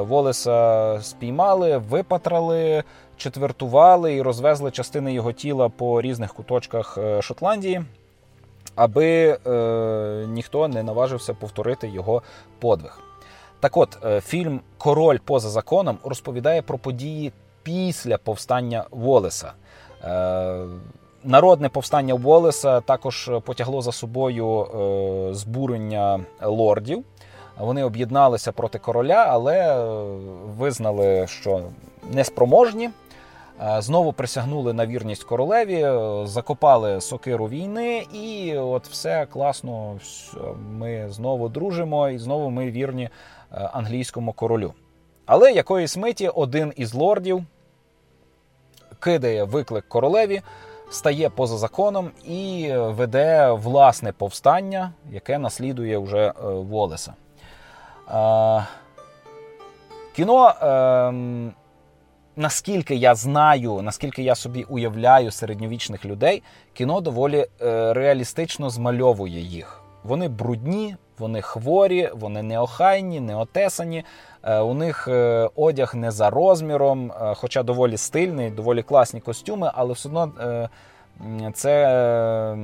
Волеса 0.01 0.99
спіймали, 1.03 1.79
випатрали, 1.79 2.85
четвертували 3.17 4.15
і 4.15 4.23
розвезли 4.23 4.71
частини 4.71 5.13
його 5.13 5.33
тіла 5.33 5.69
по 5.69 6.03
різних 6.03 6.35
куточках 6.35 6.99
Шотландії 7.21 7.85
аби 8.79 9.39
е, 9.47 10.27
ніхто 10.29 10.69
не 10.69 10.83
наважився 10.83 11.35
повторити 11.35 11.89
його 11.89 12.23
подвиг. 12.59 13.01
Так 13.61 13.77
от, 13.77 13.99
е, 14.05 14.21
фільм 14.21 14.61
Король 14.79 15.19
поза 15.25 15.49
законом 15.49 15.99
розповідає 16.05 16.63
про 16.63 16.79
події 16.79 17.33
після 17.63 18.19
повстання 18.19 18.85
Волеса. 18.91 19.53
Е, 20.05 20.67
Народне 21.25 21.69
повстання 21.69 22.15
Волеса 22.15 22.81
також 22.81 23.31
потягло 23.45 23.83
за 23.83 23.93
собою 23.93 24.61
е, 24.63 25.35
збурення 25.35 26.21
лордів. 26.43 27.05
Вони 27.59 27.85
об'єдналися 27.85 28.53
проти 28.53 28.79
короля, 28.79 29.27
але 29.29 29.57
е, 29.57 29.85
визнали, 30.59 31.27
що 31.27 31.61
неспроможні. 32.13 32.91
Е, 33.63 33.83
знову 33.83 34.13
присягнули 34.13 34.73
на 34.73 34.87
вірність 34.87 35.25
королеві, 35.25 35.83
е, 35.83 36.27
закопали 36.27 37.01
сокиру 37.01 37.49
війни, 37.49 38.07
і 38.13 38.57
от 38.57 38.87
все 38.87 39.27
класно. 39.27 39.99
Ми 40.71 41.07
знову 41.11 41.49
дружимо, 41.49 42.09
і 42.09 42.19
знову 42.19 42.51
ми 42.51 42.71
вірні 42.71 43.05
е, 43.05 43.11
англійському 43.73 44.33
королю. 44.33 44.75
Але 45.27 45.53
якоїсь 45.53 45.97
миті 45.97 46.29
один 46.29 46.73
із 46.77 46.95
лордів 46.95 47.45
кидає 49.01 49.45
виклик 49.45 49.89
королеві, 49.89 50.43
стає 50.91 51.31
поза 51.31 51.57
законом 51.57 52.11
і 52.25 52.73
веде 52.77 53.51
власне 53.53 54.13
повстання, 54.13 54.93
яке 55.11 55.39
наслідує 55.39 55.99
вже 55.99 56.33
Волеса. 56.43 57.15
Кіно. 60.17 60.55
Наскільки 62.41 62.95
я 62.95 63.15
знаю, 63.15 63.83
наскільки 63.83 64.23
я 64.23 64.35
собі 64.35 64.63
уявляю 64.69 65.31
середньовічних 65.31 66.05
людей, 66.05 66.43
кіно 66.73 67.01
доволі 67.01 67.47
е, 67.63 67.93
реалістично 67.93 68.71
змальовує 68.71 69.41
їх. 69.41 69.83
Вони 70.05 70.29
брудні, 70.29 70.97
вони 71.19 71.43
хворі, 71.43 72.11
вони 72.15 72.43
неохайні, 72.43 73.21
неотесані. 73.21 74.05
Е, 74.43 74.61
у 74.61 74.75
них 74.75 75.09
е, 75.09 75.49
одяг 75.57 75.95
не 75.95 76.11
за 76.11 76.31
розміром, 76.31 77.13
е, 77.13 77.35
хоча 77.35 77.63
доволі 77.63 77.97
стильний, 77.97 78.51
доволі 78.51 78.83
класні 78.83 79.21
костюми, 79.21 79.71
але 79.75 79.93
все 79.93 80.09
одно 80.09 80.33
е, 80.41 80.69
це. 81.55 82.57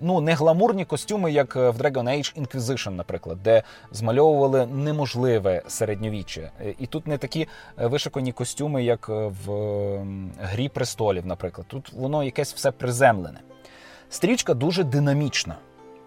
Ну 0.00 0.20
не 0.20 0.34
гламурні 0.34 0.84
костюми, 0.84 1.32
як 1.32 1.56
е, 1.56 1.70
в 1.70 1.76
Dragon 1.76 2.04
Age 2.04 2.42
Inquisition, 2.42 2.90
наприклад, 2.90 3.42
де 3.42 3.62
змальовували 3.92 4.66
неможливе 4.66 5.62
середньовіччя. 5.68 6.50
Е, 6.60 6.74
і 6.78 6.86
тут 6.86 7.06
не 7.06 7.18
такі 7.18 7.48
е, 7.78 7.86
вишикані 7.86 8.32
костюми, 8.32 8.84
як 8.84 9.08
в 9.08 9.46
Грі 10.40 10.68
престолів, 10.68 11.26
наприклад. 11.26 11.66
Тут 11.70 11.92
воно 11.92 12.24
якесь 12.24 12.54
все 12.54 12.70
приземлене. 12.70 13.40
Стрічка 14.10 14.54
дуже 14.54 14.84
динамічна. 14.84 15.56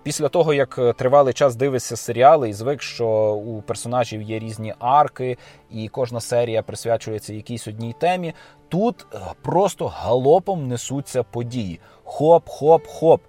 після 0.04 0.30
того, 0.30 0.54
як 0.54 0.96
тривалий 0.96 1.34
час 1.34 1.56
дивишся 1.56 1.96
серіали 1.96 2.50
і 2.50 2.54
звик, 2.54 2.82
що 2.82 3.08
у 3.34 3.62
персонажів 3.62 4.22
є 4.22 4.40
різні 4.40 4.74
арки, 4.80 5.38
і 5.72 5.88
кожна 5.88 6.22
серія 6.22 6.64
присвячується 6.64 7.34
якійсь 7.34 7.68
одній 7.68 7.96
темі, 8.00 8.34
тут 8.70 9.06
просто 9.42 9.88
галопом 9.88 10.68
несуться 10.68 11.24
події. 11.24 11.80
Хоп-хоп-хоп. 12.04 13.20
Е, 13.20 13.29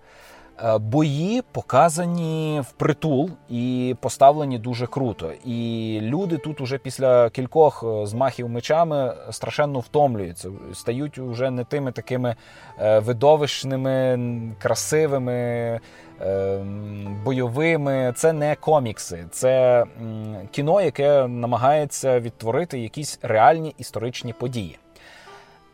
бої 0.81 1.43
показані 1.53 2.63
впритул 2.69 3.31
і 3.49 3.97
поставлені 4.01 4.59
дуже 4.59 4.87
круто. 4.87 5.33
І 5.45 5.99
люди 6.03 6.37
тут 6.37 6.61
уже 6.61 6.79
після 6.79 7.31
кількох 7.31 7.85
е, 7.87 8.07
змахів 8.07 8.49
мечами 8.49 9.15
страшенно 9.31 9.81
втомлюються, 9.81 10.51
стають 10.75 11.19
уже 11.19 11.51
не 11.51 11.65
тими 11.65 11.93
такими 11.93 12.37
е, 12.79 12.99
видовищними, 12.99 14.19
красивими. 14.59 15.81
Бойовими, 17.25 18.13
це 18.17 18.33
не 18.33 18.55
комікси, 18.55 19.25
це 19.31 19.85
кіно, 20.51 20.81
яке 20.81 21.27
намагається 21.27 22.21
відтворити 22.21 22.79
якісь 22.81 23.19
реальні 23.23 23.75
історичні 23.79 24.33
події. 24.33 24.79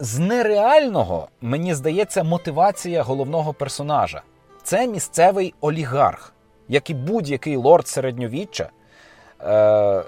З 0.01 0.19
нереального 0.19 1.29
мені 1.41 1.75
здається 1.75 2.23
мотивація 2.23 3.03
головного 3.03 3.53
персонажа 3.53 4.23
це 4.67 4.87
місцевий 4.87 5.55
олігарх, 5.61 6.33
як 6.69 6.91
і 6.91 6.95
будь-який 6.95 7.57
лорд 7.57 7.89
середньовіччя. 7.89 8.71
Е, 9.43 10.03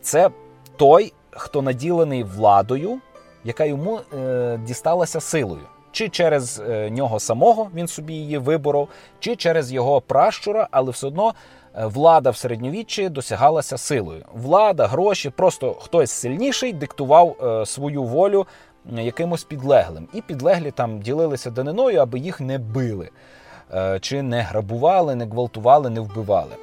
це 0.00 0.30
той, 0.76 1.12
хто 1.30 1.62
наділений 1.62 2.22
владою, 2.22 3.00
яка 3.44 3.64
йому 3.64 4.00
е, 4.14 4.60
дісталася 4.66 5.20
силою. 5.20 5.62
Чи 5.92 6.08
через 6.08 6.62
е, 6.68 6.90
нього 6.90 7.20
самого 7.20 7.70
він 7.74 7.88
собі 7.88 8.14
її 8.14 8.38
виборов, 8.38 8.88
чи 9.20 9.36
через 9.36 9.72
його 9.72 10.00
пращура, 10.00 10.68
але 10.70 10.90
все 10.90 11.06
одно 11.06 11.34
влада 11.74 12.30
в 12.30 12.36
середньовіччі 12.36 13.08
досягалася 13.08 13.78
силою. 13.78 14.24
Влада, 14.32 14.86
гроші, 14.86 15.30
просто 15.30 15.74
хтось 15.74 16.10
сильніший 16.10 16.72
диктував 16.72 17.62
свою 17.66 18.02
волю 18.02 18.46
якимось 18.90 19.44
підлеглим. 19.44 20.08
І 20.12 20.20
підлеглі 20.20 20.70
там 20.70 21.00
ділилися 21.00 21.50
даниною, 21.50 22.00
аби 22.00 22.18
їх 22.18 22.40
не 22.40 22.58
били. 22.58 23.10
Е, 23.72 23.98
чи 24.00 24.22
не 24.22 24.42
грабували, 24.42 25.14
не 25.14 25.24
гвалтували, 25.24 25.90
не 25.90 26.00
вбивали. 26.00 26.56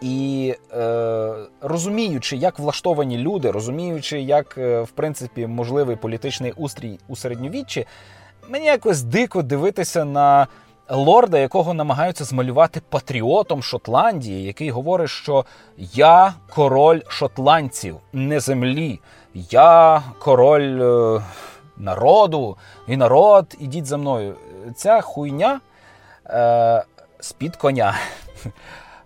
І 0.00 0.54
е, 0.72 1.34
розуміючи, 1.60 2.36
як 2.36 2.58
влаштовані 2.58 3.18
люди, 3.18 3.50
розуміючи, 3.50 4.20
як 4.20 4.58
е, 4.58 4.80
в 4.80 4.90
принципі 4.90 5.46
можливий 5.46 5.96
політичний 5.96 6.52
устрій 6.56 6.98
у 7.08 7.16
середньовіччі, 7.16 7.86
мені 8.48 8.66
якось 8.66 9.02
дико 9.02 9.42
дивитися 9.42 10.04
на 10.04 10.46
лорда, 10.90 11.38
якого 11.38 11.74
намагаються 11.74 12.24
змалювати 12.24 12.80
патріотом 12.88 13.62
Шотландії, 13.62 14.44
який 14.44 14.70
говорить, 14.70 15.10
що 15.10 15.44
я 15.78 16.34
король 16.54 17.00
шотландців, 17.08 17.96
не 18.12 18.40
землі, 18.40 19.00
я 19.50 20.02
король 20.18 20.80
е, 20.82 21.22
народу 21.76 22.56
і 22.88 22.96
народ, 22.96 23.56
ідіть 23.60 23.86
за 23.86 23.96
мною. 23.96 24.34
Ця 24.76 25.00
хуйня 25.00 25.60
е, 26.30 26.84
з-під 27.20 27.56
коня. 27.56 27.94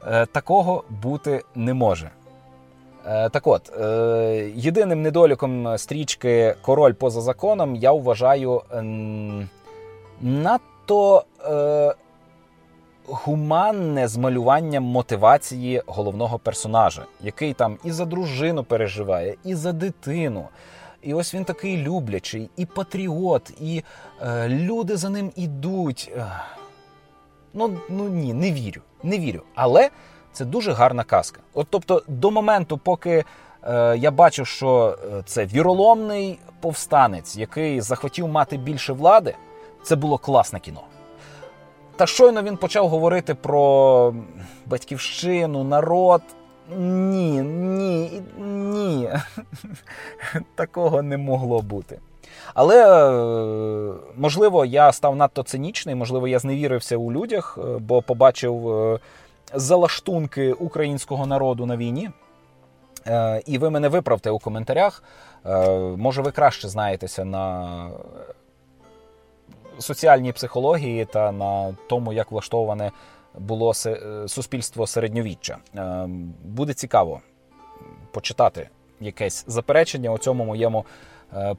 Е, 0.07 0.27
такого 0.27 0.85
бути 1.03 1.43
не 1.55 1.75
може. 1.75 2.11
Е, 3.07 3.29
так 3.29 3.47
от, 3.47 3.73
е, 3.81 4.53
єдиним 4.55 5.03
недоліком 5.03 5.79
стрічки 5.79 6.55
Король 6.63 6.93
поза 6.93 7.21
законом 7.21 7.77
я 7.77 7.93
вважаю 7.93 8.63
надто 10.21 11.25
гуманне 13.07 14.09
змалювання 14.09 14.81
мотивації 14.81 15.83
головного 15.87 16.39
персонажа, 16.39 17.05
який 17.21 17.55
там 17.55 17.79
і 17.85 17.93
за 17.93 18.05
дружину 18.05 18.65
переживає, 18.65 19.37
і 19.45 19.55
за 19.55 19.73
дитину. 19.73 20.49
І 21.03 21.15
ось 21.15 21.35
він 21.35 21.45
такий 21.45 21.77
люблячий, 21.77 22.51
і 22.57 22.67
патріот, 22.67 23.51
і 23.61 23.83
люди 24.49 24.97
за 24.97 25.09
ним 25.11 25.33
ідуть. 25.37 26.13
Ну 27.55 27.79
ну 27.89 28.09
ні, 28.09 28.35
не 28.35 28.53
вірю. 28.53 28.81
Не 29.03 29.19
вірю. 29.19 29.43
Але 29.55 29.91
це 30.33 30.45
дуже 30.45 30.73
гарна 30.73 31.05
казка. 31.05 31.41
От 31.55 31.67
тобто, 31.71 32.03
до 32.09 32.31
моменту, 32.31 32.79
поки 32.79 33.25
е, 33.63 33.97
я 33.97 34.11
бачу, 34.11 34.45
що 34.45 34.99
е, 35.19 35.23
це 35.27 35.47
віроломний 35.47 36.39
повстанець, 36.61 37.37
який 37.37 37.81
захотів 37.81 38.29
мати 38.29 38.57
більше 38.57 38.93
влади, 38.93 39.35
це 39.83 39.97
було 39.97 40.19
класне 40.19 40.61
кіно. 40.61 40.81
Та 41.97 42.07
щойно 42.07 42.43
він 42.43 42.57
почав 42.57 42.89
говорити 42.89 43.35
про 43.35 44.15
батьківщину, 44.67 45.65
народ. 45.65 46.23
Ні, 46.79 47.41
ні, 47.41 48.23
ні. 48.39 49.11
Такого 50.55 51.03
не 51.03 51.17
могло 51.17 51.63
бути. 51.63 51.99
Але 52.55 52.85
е, 52.85 53.95
можливо, 54.17 54.65
я 54.65 54.93
став 54.93 55.17
надто 55.17 55.43
цинічний, 55.43 55.95
можливо, 55.95 56.29
я 56.29 56.39
зневірився 56.39 56.97
у 56.97 57.13
людях, 57.13 57.59
е, 57.59 57.79
бо 57.79 58.03
побачив 58.03 58.69
е, 58.69 58.99
залаштунки 59.55 60.53
українського 60.53 61.27
народу 61.27 61.67
на 61.67 61.77
війні. 61.77 62.11
І 63.47 63.59
ви 63.59 63.71
мене 63.71 63.89
виправте 63.89 64.31
у 64.31 64.39
коментарях. 64.39 65.03
Може, 65.97 66.23
ви 66.23 66.31
краще 66.31 66.69
знаєтеся 66.69 67.25
на 67.25 67.91
соціальній 69.79 70.33
психології 70.33 71.05
та 71.05 71.33
на 71.33 71.75
тому, 71.89 72.13
як 72.13 72.31
влаштоване 72.31 72.91
було 73.39 73.75
суспільство 74.27 74.87
середньовіччя. 74.87 75.57
Буде 76.45 76.75
цікаво 76.75 77.21
почитати 78.11 78.69
якесь 79.01 79.45
заперечення 79.47 80.11
у 80.11 80.19
цьому 80.19 80.45
моєму 80.45 80.85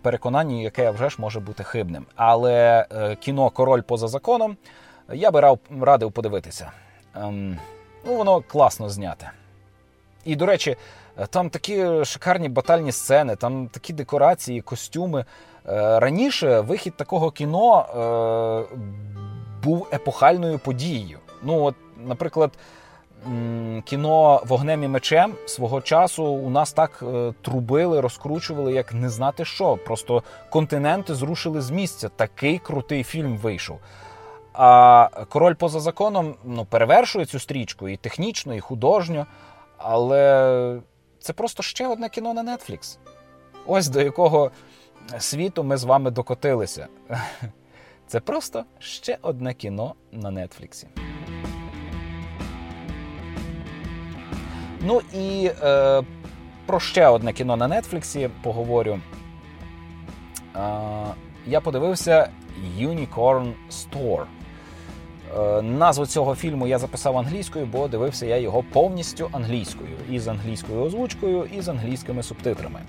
переконанні, 0.02 0.64
яке 0.64 0.92
вже 0.92 1.10
ж 1.10 1.16
може 1.20 1.40
бути 1.40 1.64
хибним. 1.64 2.06
Але 2.16 2.86
е, 2.92 3.16
кіно 3.16 3.50
Король 3.50 3.82
поза 3.82 4.08
законом 4.08 4.58
я 5.14 5.32
би 5.32 5.58
радив 5.82 6.12
подивитися. 6.12 6.72
Ем, 7.16 7.58
ну, 8.06 8.16
Воно 8.16 8.42
класно 8.42 8.90
зняте. 8.90 9.32
І, 10.26 10.36
до 10.36 10.46
речі, 10.46 10.76
е, 11.18 11.28
там 11.28 11.50
такі 11.50 12.06
шикарні 12.06 12.50
батальні 12.50 12.92
сцени, 12.92 13.36
там 13.36 13.68
такі 13.68 13.94
декорації, 13.94 14.62
костюми. 14.62 15.26
Раніше 15.66 16.60
вихід 16.60 16.98
такого 16.98 17.32
кіно 17.32 17.86
був 19.64 19.88
епохальною 19.94 20.60
подією. 20.60 21.20
Ну, 21.44 21.64
от, 21.64 21.76
наприклад 21.98 22.52
кіно 23.86 24.42
вогнем 24.46 24.84
і 24.84 24.88
мечем 24.88 25.36
свого 25.46 25.82
часу 25.82 26.26
у 26.26 26.50
нас 26.50 26.74
так 26.74 27.04
е, 27.04 27.34
трубили, 27.42 28.02
розкручували, 28.02 28.74
як 28.74 28.94
не 28.94 29.10
знати 29.10 29.46
що. 29.46 29.78
Просто 29.78 30.24
континенти 30.50 31.16
зрушили 31.16 31.62
з 31.62 31.72
місця. 31.72 32.10
Такий 32.10 32.60
крутий 32.60 33.04
фільм 33.04 33.38
вийшов. 33.38 33.80
А 34.54 35.10
король 35.30 35.54
поза 35.54 35.80
законом 35.80 36.36
ну, 36.44 36.66
перевершує 36.66 37.26
цю 37.26 37.40
стрічку 37.40 37.90
і 37.90 37.98
технічно, 37.98 38.56
і 38.56 38.60
художньо. 38.60 39.26
Але 39.78 40.80
це 41.20 41.34
просто 41.34 41.64
ще 41.64 41.88
одне 41.88 42.10
кіно 42.10 42.34
на 42.34 42.44
Netflix. 42.44 42.98
Ось 43.66 43.88
до 43.88 44.02
якого 44.02 44.52
світу 45.20 45.64
ми 45.64 45.78
з 45.78 45.84
вами 45.84 46.12
докотилися. 46.12 46.88
Це 48.08 48.20
просто 48.20 48.64
ще 48.80 49.18
одне 49.22 49.54
кіно 49.54 49.96
на 50.12 50.32
Нетфліксі. 50.32 50.88
Ну 54.86 55.02
і 55.14 55.52
е, 55.64 56.02
про 56.66 56.80
ще 56.80 57.08
одне 57.08 57.34
кіно 57.34 57.56
на 57.56 57.82
Нетфліксі 57.82 58.30
поговорю. 58.44 59.00
Е, 60.56 60.60
я 61.48 61.62
подивився 61.62 62.30
Unicorn 62.80 63.54
Store. 63.72 64.24
Е, 65.40 65.62
назву 65.62 66.06
цього 66.06 66.36
фільму 66.36 66.68
я 66.68 66.80
записав 66.80 67.18
англійською, 67.18 67.66
бо 67.66 67.88
дивився 67.88 68.26
я 68.26 68.38
його 68.38 68.64
повністю 68.74 69.30
англійською. 69.32 69.98
І 70.10 70.20
з 70.20 70.28
англійською 70.28 70.82
озвучкою, 70.82 71.46
і 71.58 71.62
з 71.62 71.68
англійськими 71.70 72.24
субтитрами. 72.24 72.80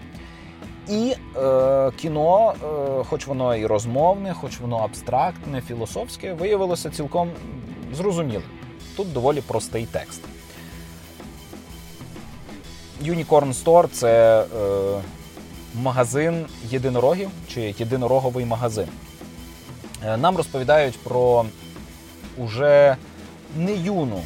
І 0.88 1.14
е, 1.36 1.90
кіно, 1.96 2.52
е, 2.52 3.04
хоч 3.04 3.26
воно 3.26 3.56
і 3.56 3.66
розмовне, 3.66 4.34
хоч 4.34 4.60
воно 4.60 4.76
абстрактне, 4.76 5.60
філософське, 5.60 6.32
виявилося 6.32 6.90
цілком 6.90 7.30
зрозумілим. 7.92 8.42
Тут 8.96 9.12
доволі 9.12 9.40
простий 9.40 9.86
текст. 9.92 10.22
Unicorn 13.02 13.64
Store 13.64 13.88
це 13.92 14.40
е, 14.42 14.46
магазин 15.74 16.46
єдинорогів 16.70 17.30
чи 17.48 17.74
єдинороговий 17.78 18.44
магазин. 18.44 18.88
Е, 20.06 20.16
нам 20.16 20.36
розповідають 20.36 20.98
про 20.98 21.44
уже 22.38 22.96
не 23.56 23.72
юну 23.74 24.22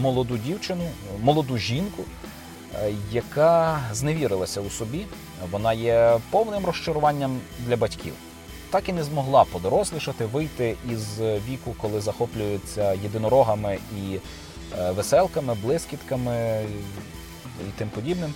молоду 0.00 0.36
дівчину, 0.36 0.84
молоду 1.22 1.58
жінку, 1.58 2.02
е, 2.74 2.92
яка 3.12 3.80
зневірилася 3.92 4.60
у 4.60 4.70
собі. 4.70 5.06
Вона 5.50 5.72
є 5.72 6.18
повним 6.30 6.66
розчаруванням 6.66 7.38
для 7.66 7.76
батьків. 7.76 8.12
так 8.70 8.88
і 8.88 8.92
не 8.92 9.04
змогла 9.04 9.44
подорослішати, 9.44 10.24
вийти 10.24 10.76
із 10.90 11.20
віку, 11.20 11.74
коли 11.80 12.00
захоплюються 12.00 12.92
єдинорогами 12.92 13.78
і 13.96 14.18
е, 14.78 14.90
веселками, 14.90 15.54
блискітками 15.62 16.64
і 17.60 17.78
тим 17.78 17.88
подібним. 17.88 18.34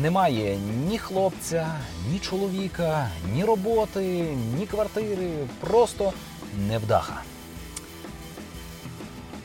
Немає 0.00 0.56
ні 0.88 0.98
хлопця, 0.98 1.66
ні 2.10 2.18
чоловіка, 2.18 3.08
ні 3.34 3.44
роботи, 3.44 4.28
ні 4.58 4.66
квартири, 4.66 5.30
просто 5.60 6.12
невдаха. 6.68 7.22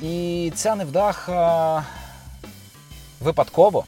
І 0.02 0.52
ця 0.56 0.76
невдаха 0.76 1.84
випадково 3.20 3.86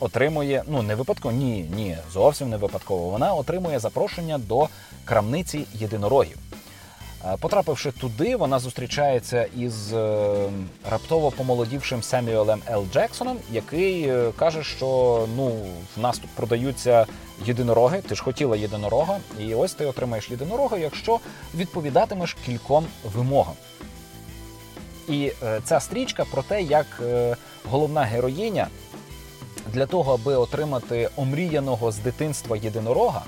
отримує, 0.00 0.62
ну 0.68 0.82
не 0.82 0.94
випадково, 0.94 1.34
ні, 1.34 1.70
ні, 1.74 1.96
зовсім 2.12 2.50
не 2.50 2.56
випадково. 2.56 3.10
Вона 3.10 3.34
отримує 3.34 3.78
запрошення 3.78 4.38
до 4.38 4.68
крамниці 5.04 5.66
єдинорогів. 5.74 6.38
Е, 7.24 7.36
потрапивши 7.40 7.92
туди, 7.92 8.36
вона 8.36 8.58
зустрічається 8.58 9.46
із 9.56 9.92
е, 9.92 10.50
раптово 10.90 11.30
помолодівшим 11.30 12.02
Семюелем 12.02 12.62
Л. 12.70 12.86
Джексоном, 12.92 13.36
який 13.52 14.08
е, 14.08 14.32
каже, 14.38 14.64
що 14.64 14.86
ну 15.36 15.48
в 15.96 16.00
нас 16.00 16.18
тут 16.18 16.30
продаються 16.30 17.06
єдинороги. 17.44 18.02
Ти 18.08 18.14
ж 18.14 18.22
хотіла 18.22 18.56
єдинорога, 18.56 19.18
і 19.40 19.54
ось 19.54 19.74
ти 19.74 19.86
отримаєш 19.86 20.30
єдинорога, 20.30 20.78
якщо 20.78 21.20
відповідатимеш 21.54 22.36
кільком 22.46 22.86
вимогам. 23.14 23.54
І 25.08 25.32
ця 25.64 25.80
стрічка 25.80 26.24
про 26.24 26.42
те, 26.42 26.62
як 26.62 26.86
головна 27.70 28.02
героїня 28.02 28.68
для 29.66 29.86
того, 29.86 30.14
аби 30.14 30.36
отримати 30.36 31.10
омріяного 31.16 31.92
з 31.92 31.98
дитинства 31.98 32.56
єдинорога 32.56 33.22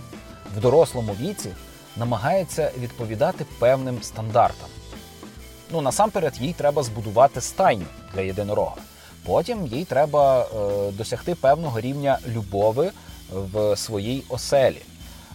в 0.57 0.61
дорослому 0.61 1.17
віці 1.21 1.51
намагається 1.97 2.71
відповідати 2.79 3.47
певним 3.59 4.03
стандартам. 4.03 4.69
Ну, 5.71 5.81
насамперед, 5.81 6.35
їй 6.41 6.53
треба 6.53 6.83
збудувати 6.83 7.41
стайню 7.41 7.87
для 8.15 8.21
єдинорога. 8.21 8.77
Потім 9.27 9.67
їй 9.67 9.85
треба 9.85 10.43
е, 10.43 10.47
досягти 10.93 11.35
певного 11.35 11.81
рівня 11.81 12.19
любови 12.29 12.91
в 13.33 13.77
своїй 13.77 14.25
оселі. 14.29 14.83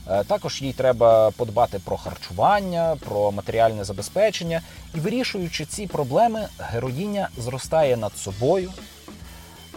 Е, 0.09 0.23
також 0.23 0.61
їй 0.61 0.73
треба 0.73 1.31
подбати 1.31 1.79
про 1.85 1.97
харчування, 1.97 2.97
про 3.05 3.31
матеріальне 3.31 3.83
забезпечення. 3.83 4.61
І 4.95 4.99
вирішуючи 4.99 5.65
ці 5.65 5.87
проблеми, 5.87 6.47
героїня 6.59 7.29
зростає 7.37 7.97
над 7.97 8.17
собою, 8.17 8.71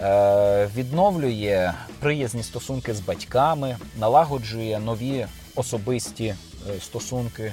е, 0.00 0.68
відновлює 0.76 1.72
приязні 2.00 2.42
стосунки 2.42 2.94
з 2.94 3.00
батьками, 3.00 3.76
налагоджує 3.98 4.78
нові 4.78 5.26
особисті 5.56 6.34
стосунки 6.80 7.52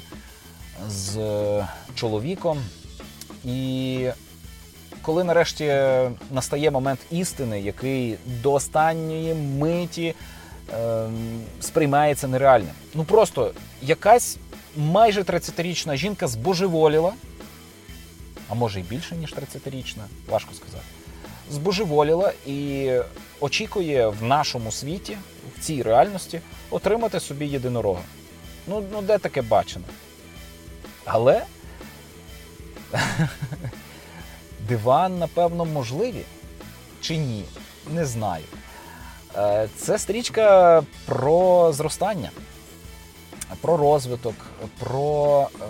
з 0.88 1.18
е, 1.18 1.68
чоловіком. 1.95 2.62
І 3.45 4.10
коли 5.01 5.24
нарешті 5.24 5.74
настає 6.32 6.72
момент 6.72 6.99
істини, 7.12 7.62
який 7.62 8.16
до 8.26 8.53
останньої 8.53 9.34
миті 9.34 10.16
е, 10.74 11.10
сприймається 11.62 12.28
нереальним. 12.28 12.74
Ну 12.93 13.03
просто 13.03 13.51
якась 13.82 14.38
майже 14.78 15.22
30-річна 15.22 15.95
жінка 15.95 16.28
збожеволіла, 16.28 17.14
а 18.49 18.53
може 18.53 18.80
і 18.80 18.84
більше, 18.84 19.16
ніж 19.16 19.36
30-річна, 19.36 20.03
важко 20.30 20.53
сказати. 20.53 20.84
Збожеволіла 21.51 22.34
і 22.45 22.91
очікує 23.39 24.07
в 24.07 24.24
нашому 24.24 24.72
світі, 24.72 25.18
в 25.57 25.60
цій 25.60 25.84
реальності, 25.84 26.41
отримати 26.70 27.20
собі 27.20 27.45
єдинорога. 27.45 28.01
Ну, 28.70 28.84
ну 28.91 29.01
де 29.01 29.17
таке 29.17 29.41
бачено? 29.41 29.86
Але 31.05 31.43
диван, 34.67 35.20
напевно, 35.20 35.65
можливі 35.65 36.24
чи 37.01 37.17
ні? 37.17 37.45
Не 37.91 38.05
знаю. 38.05 38.43
Е, 39.38 39.67
це 39.78 39.99
стрічка 39.99 40.84
про 41.05 41.74
зростання, 41.74 42.32
про 43.61 43.78
розвиток, 43.78 44.36
про 44.80 45.47
е, 45.61 45.65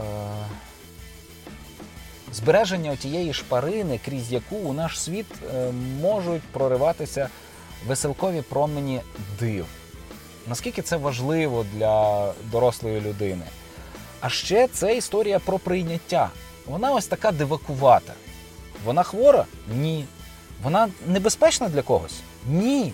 збереження 2.33 2.95
тієї 2.95 3.33
шпарини, 3.33 3.99
крізь 4.05 4.31
яку 4.31 4.55
у 4.55 4.73
наш 4.73 5.01
світ 5.01 5.25
е, 5.55 5.71
можуть 6.01 6.43
прориватися 6.43 7.29
веселкові 7.87 8.41
промені 8.41 9.01
див 9.39 9.65
наскільки 10.47 10.81
це 10.81 10.97
важливо 10.97 11.65
для 11.73 12.33
дорослої 12.51 13.01
людини. 13.01 13.45
А 14.21 14.29
ще 14.29 14.67
це 14.67 14.97
історія 14.97 15.39
про 15.39 15.59
прийняття. 15.59 16.29
Вона 16.65 16.91
ось 16.91 17.07
така 17.07 17.31
дивакувата. 17.31 18.13
Вона 18.85 19.03
хвора? 19.03 19.45
Ні. 19.75 20.05
Вона 20.63 20.89
небезпечна 21.07 21.69
для 21.69 21.81
когось? 21.81 22.19
Ні. 22.47 22.93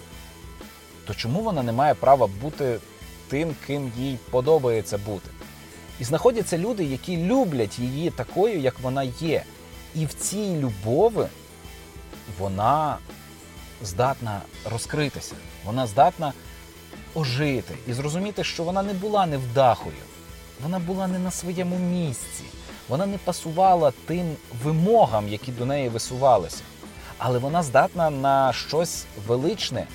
То 1.07 1.13
чому 1.13 1.41
вона 1.41 1.63
не 1.63 1.71
має 1.71 1.93
права 1.93 2.27
бути 2.41 2.79
тим, 3.27 3.55
ким 3.67 3.91
їй 3.97 4.17
подобається 4.31 4.97
бути? 4.97 5.29
І 5.99 6.03
знаходяться 6.03 6.57
люди, 6.57 6.83
які 6.83 7.17
люблять 7.17 7.79
її 7.79 8.09
такою, 8.09 8.59
як 8.59 8.79
вона 8.79 9.03
є. 9.03 9.43
І 9.95 10.05
в 10.05 10.13
цій 10.13 10.55
любові 10.55 11.27
вона 12.39 12.97
здатна 13.83 14.41
розкритися. 14.71 15.35
Вона 15.65 15.87
здатна 15.87 16.33
ожити 17.16 17.74
і 17.88 17.93
зрозуміти, 17.93 18.43
що 18.43 18.63
вона 18.63 18.84
не 18.84 18.93
була 18.93 19.26
невдахою, 19.26 19.95
вона 20.63 20.80
була 20.80 21.07
не 21.07 21.20
на 21.20 21.32
своєму 21.32 21.78
місці, 21.78 22.43
вона 22.89 23.05
не 23.05 23.18
пасувала 23.18 23.93
тим 24.05 24.36
вимогам, 24.63 25.28
які 25.30 25.51
до 25.51 25.66
неї 25.66 25.89
висувалися. 25.89 26.61
Але 27.18 27.39
вона 27.39 27.63
здатна 27.63 28.09
на 28.09 28.53
щось 28.53 29.05
величне 29.28 29.88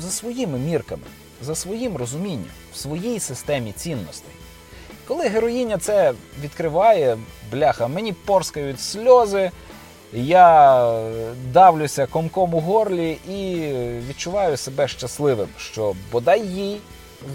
за 0.00 0.10
своїми 0.10 0.58
мірками, 0.58 1.02
за 1.42 1.54
своїм 1.54 1.96
розумінням, 1.96 2.50
в 2.72 2.76
своїй 2.76 3.20
системі 3.20 3.72
цінностей. 3.72 4.32
Коли 5.08 5.28
героїня 5.28 5.78
це 5.78 6.14
відкриває, 6.40 7.18
бляха, 7.50 7.88
мені 7.88 8.12
порскають 8.12 8.80
сльози. 8.80 9.50
Я 10.12 11.02
давлюся 11.52 12.06
комком 12.06 12.54
у 12.54 12.60
горлі 12.60 13.18
і 13.28 13.56
відчуваю 14.08 14.56
себе 14.56 14.88
щасливим, 14.88 15.48
що 15.58 15.94
бодай 16.12 16.46
їй 16.46 16.80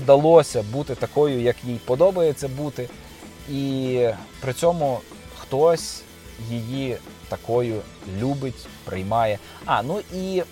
вдалося 0.01 0.63
бути 0.63 0.95
такою, 0.95 1.41
як 1.41 1.55
їй 1.63 1.79
подобається 1.85 2.47
бути, 2.47 2.89
і 3.49 4.09
при 4.41 4.53
цьому 4.53 4.99
хтось 5.37 6.01
її 6.49 6.97
такою 7.29 7.81
любить, 8.19 8.67
приймає. 8.83 9.39
А, 9.65 9.83
ну 9.83 9.99
і 10.13 10.43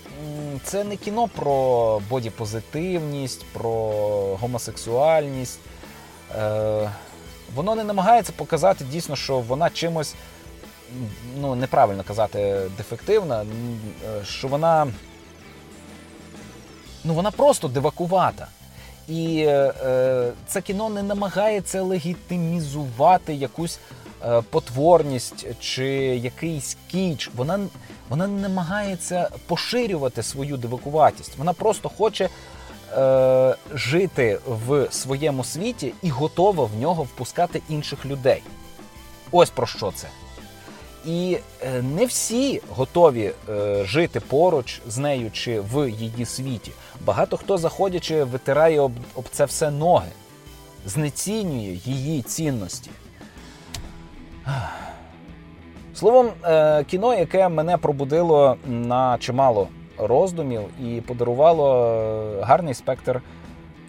це 0.64 0.84
не 0.84 0.96
кіно 0.96 1.28
про 1.36 2.02
бодіпозитивність, 2.10 3.46
про 3.54 3.72
гомосексуальність. 4.42 5.60
Е, 6.36 6.90
Воно 7.56 7.76
не 7.76 7.84
намагається 7.84 8.34
показати 8.36 8.86
дійсно, 8.86 9.16
що 9.16 9.40
вона 9.40 9.70
чимось 9.70 10.16
ну, 11.40 11.56
неправильно 11.56 12.04
казати 12.04 12.62
дефективна, 12.78 13.42
е, 13.42 14.26
що 14.26 14.48
вона 14.48 14.88
ну, 17.04 17.14
вона 17.14 17.32
просто 17.32 17.68
дивакувата. 17.68 18.48
І 19.08 19.44
е, 19.48 19.74
е, 19.86 20.32
це 20.48 20.62
кіно 20.62 20.90
не 20.90 21.04
намагається 21.04 21.82
легітимізувати 21.82 23.34
якусь 23.34 23.80
е, 24.26 24.42
потворність 24.50 25.46
чи 25.60 25.86
якийсь 26.16 26.78
кіч. 26.88 27.32
Вона 27.36 27.60
вона 28.10 28.28
не 28.28 28.42
намагається 28.42 29.30
поширювати 29.48 30.24
свою 30.24 30.58
дивакуватість. 30.58 31.38
Вона 31.38 31.54
просто 31.54 31.90
хоче 31.90 32.30
е, 32.98 33.56
жити 33.74 34.40
в 34.48 34.88
своєму 34.92 35.44
світі 35.44 35.94
і 36.02 36.10
готова 36.10 36.66
в 36.66 36.80
нього 36.80 37.04
впускати 37.04 37.62
інших 37.70 38.06
людей. 38.06 38.44
Ось 39.32 39.50
про 39.50 39.68
що 39.68 39.92
це. 39.92 40.08
І 41.06 41.38
е, 41.62 41.82
не 41.82 42.06
всі 42.06 42.62
готові 42.76 43.32
е, 43.50 43.84
жити 43.86 44.20
поруч 44.20 44.82
з 44.88 44.98
нею 44.98 45.32
чи 45.32 45.60
в 45.60 45.90
її 45.90 46.26
світі. 46.26 46.72
Багато 47.06 47.38
хто, 47.38 47.58
заходячи, 47.58 48.24
витирає 48.24 48.80
об, 48.80 48.92
об 49.16 49.26
це 49.32 49.46
все 49.46 49.72
ноги, 49.72 50.10
знецінює 50.86 51.78
її 51.86 52.22
цінності. 52.22 52.92
Словом, 55.94 56.30
е, 56.46 56.84
кіно, 56.84 57.14
яке 57.14 57.50
мене 57.50 57.78
пробудило 57.78 58.58
на 58.66 59.18
чимало 59.18 59.68
роздумів 59.98 60.62
і 60.86 61.02
подарувало 61.02 62.40
гарний 62.42 62.74
спектр 62.74 63.22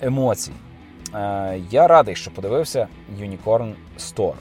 емоцій. 0.00 0.52
Я 1.70 1.86
радий, 1.88 2.16
що 2.16 2.30
подивився 2.30 2.88
Unicorn 3.20 3.72
Store. 3.98 4.34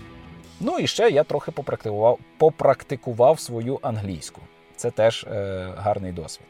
Ну 0.64 0.80
і 0.80 0.88
ще 0.88 1.10
я 1.10 1.24
трохи 1.24 1.52
попрактикував 1.52 2.20
попрактикував 2.38 3.40
свою 3.40 3.80
англійську. 3.82 4.42
Це 4.76 4.92
теж 4.92 5.24
е, 5.24 5.68
гарний 5.78 6.12
досвід. 6.12 6.48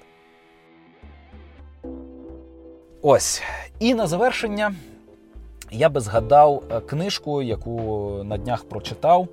Ось. 3.01 3.43
І 3.79 3.93
на 3.93 4.07
завершення 4.07 4.75
я 5.71 5.89
би 5.89 5.99
згадав 5.99 6.63
е, 6.71 6.79
книжку, 6.79 7.41
яку 7.41 8.09
на 8.23 8.37
днях 8.37 8.63
прочитав. 8.63 9.27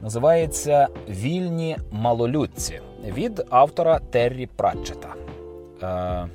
Називається 0.00 0.88
Вільні 1.08 1.76
малолюдці 1.90 2.80
від 3.04 3.44
автора 3.50 3.98
Террі 3.98 4.46
Пратчета. 4.46 5.14
Е, 5.82 6.28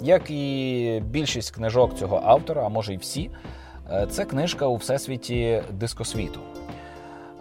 Як 0.00 0.30
і 0.30 1.02
більшість 1.06 1.50
книжок 1.50 1.94
цього 1.98 2.22
автора, 2.24 2.62
а 2.66 2.68
може 2.68 2.94
й 2.94 2.96
всі, 2.96 3.30
е, 3.92 4.06
це 4.10 4.24
книжка 4.24 4.66
у 4.66 4.76
всесвіті 4.76 5.62
дискосвіту. 5.70 6.40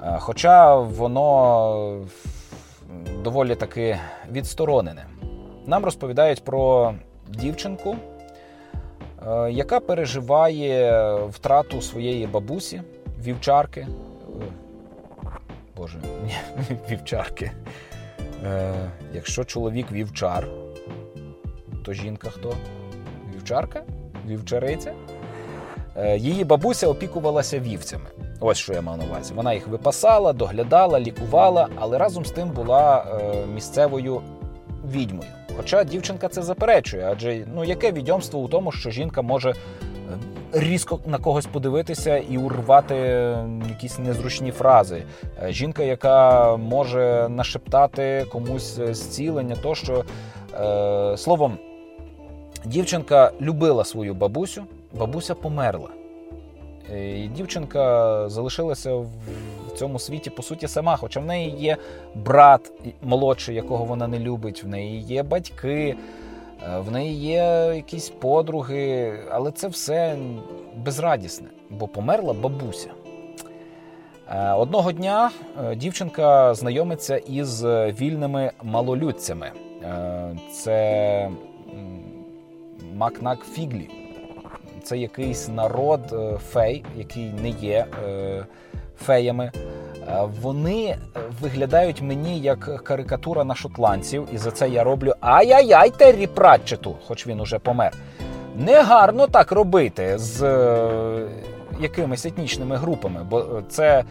Е, 0.03 0.17
хоча 0.19 0.75
воно 0.75 2.05
доволі 3.23 3.55
таки 3.55 3.99
відсторонене. 4.31 5.05
Нам 5.65 5.85
розповідають 5.85 6.43
про 6.43 6.93
дівчинку, 7.29 7.95
е, 9.27 9.51
яка 9.51 9.79
переживає 9.79 11.15
втрату 11.25 11.81
своєї 11.81 12.27
бабусі, 12.27 12.81
вівчарки. 13.23 13.81
Е, 13.81 13.87
Боже, 15.77 15.99
вівчарки. 16.89 17.51
Якщо 19.13 19.43
чоловік 19.43 19.91
вівчар, 19.91 20.47
то 21.85 21.93
жінка 21.93 22.29
хто? 22.29 22.53
Вівчарка? 23.35 23.83
Вівчариця? 24.27 24.93
Е, 25.97 26.17
Її 26.17 26.43
бабуся 26.43 26.87
опікувалася 26.87 27.59
вівцями. 27.59 28.05
Ось 28.39 28.57
що 28.57 28.73
я 28.73 28.81
мав 28.81 28.97
на 28.97 29.03
увазі. 29.05 29.33
Вона 29.33 29.53
їх 29.53 29.67
випасала, 29.67 30.33
доглядала, 30.33 30.99
лікувала, 30.99 31.67
але 31.79 31.97
разом 31.97 32.25
з 32.25 32.31
тим 32.31 32.49
була 32.49 33.05
е, 33.21 33.33
місцевою 33.53 34.21
відьмою. 34.91 35.29
Хоча 35.57 35.83
дівчинка 35.83 36.27
це 36.27 36.41
заперечує, 36.41 37.07
адже 37.11 37.45
ну 37.55 37.63
яке 37.63 37.91
відьомство 37.91 38.39
у 38.39 38.47
тому, 38.47 38.71
що 38.71 38.89
жінка 38.89 39.21
може 39.21 39.49
е, 39.49 39.55
різко 40.51 40.99
на 41.05 41.17
когось 41.17 41.45
подивитися 41.45 42.17
і 42.17 42.37
урвати 42.37 42.95
якісь 43.69 43.99
незручні 43.99 44.51
фрази. 44.51 45.03
Жінка, 45.47 45.83
яка 45.83 46.57
може 46.57 47.27
нашептати 47.29 48.25
комусь 48.31 48.79
зцілення, 48.91 49.55
то 49.63 49.75
що 49.75 50.03
е, 50.61 51.17
словом, 51.17 51.57
дівчинка 52.65 53.31
любила 53.41 53.83
свою 53.83 54.13
бабусю, 54.13 54.63
бабуся 54.93 55.35
померла. 55.35 55.89
Е, 56.93 57.19
І 57.19 57.27
дівчинка 57.27 58.29
залишилася 58.29 58.95
в 58.95 59.07
цьому 59.75 59.99
світі 59.99 60.29
по 60.29 60.43
суті 60.43 60.67
сама, 60.67 60.97
хоча 60.97 61.19
в 61.19 61.25
неї 61.25 61.55
є 61.59 61.77
брат 62.15 62.71
молодший, 63.01 63.55
якого 63.55 63.85
вона 63.85 64.07
не 64.07 64.19
любить, 64.19 64.63
в 64.63 64.67
неї 64.67 65.01
є 65.01 65.23
батьки, 65.23 65.95
е, 66.69 66.79
в 66.79 66.91
неї 66.91 67.13
є 67.13 67.73
якісь 67.75 68.09
подруги, 68.09 69.13
але 69.31 69.51
це 69.51 69.67
все 69.67 70.15
безрадісне, 70.77 71.47
бо 71.69 71.87
померла 71.87 72.33
бабуся. 72.33 72.89
Е, 74.31 74.51
Одного 74.53 74.91
дня 74.91 75.31
дівчинка 75.75 76.53
знайомиться 76.53 77.17
із 77.17 77.63
вільними 77.65 78.51
малолюдцями. 78.63 79.51
Це 80.51 81.29
Макнак 82.95 83.39
Фіглі. 83.45 84.00
Це 84.83 84.97
якийсь 84.97 85.47
народ 85.47 85.99
е, 86.13 86.37
фей, 86.51 86.85
який 86.97 87.33
не 87.41 87.49
є 87.49 87.85
е, 88.07 88.45
феями. 89.05 89.51
Е, 90.07 90.27
Вони 90.41 90.97
виглядають 91.41 92.01
мені 92.01 92.39
як 92.39 92.83
карикатура 92.83 93.43
на 93.43 93.55
шотландців, 93.55 94.27
і 94.33 94.37
за 94.37 94.51
це 94.51 94.69
я 94.69 94.83
роблю 94.83 95.13
ай-яй-яй 95.19 95.89
Террі 95.89 96.27
Пратчету, 96.27 96.95
хоч 97.07 97.27
він 97.27 97.39
уже 97.39 97.59
помер. 97.59 97.93
Негарно 98.55 99.27
так 99.27 99.51
робити 99.51 100.17
з 100.17 100.41
якимись 101.79 102.25
етнічними 102.25 102.75
групами, 102.75 103.25
бо 103.29 103.61
це 103.69 104.03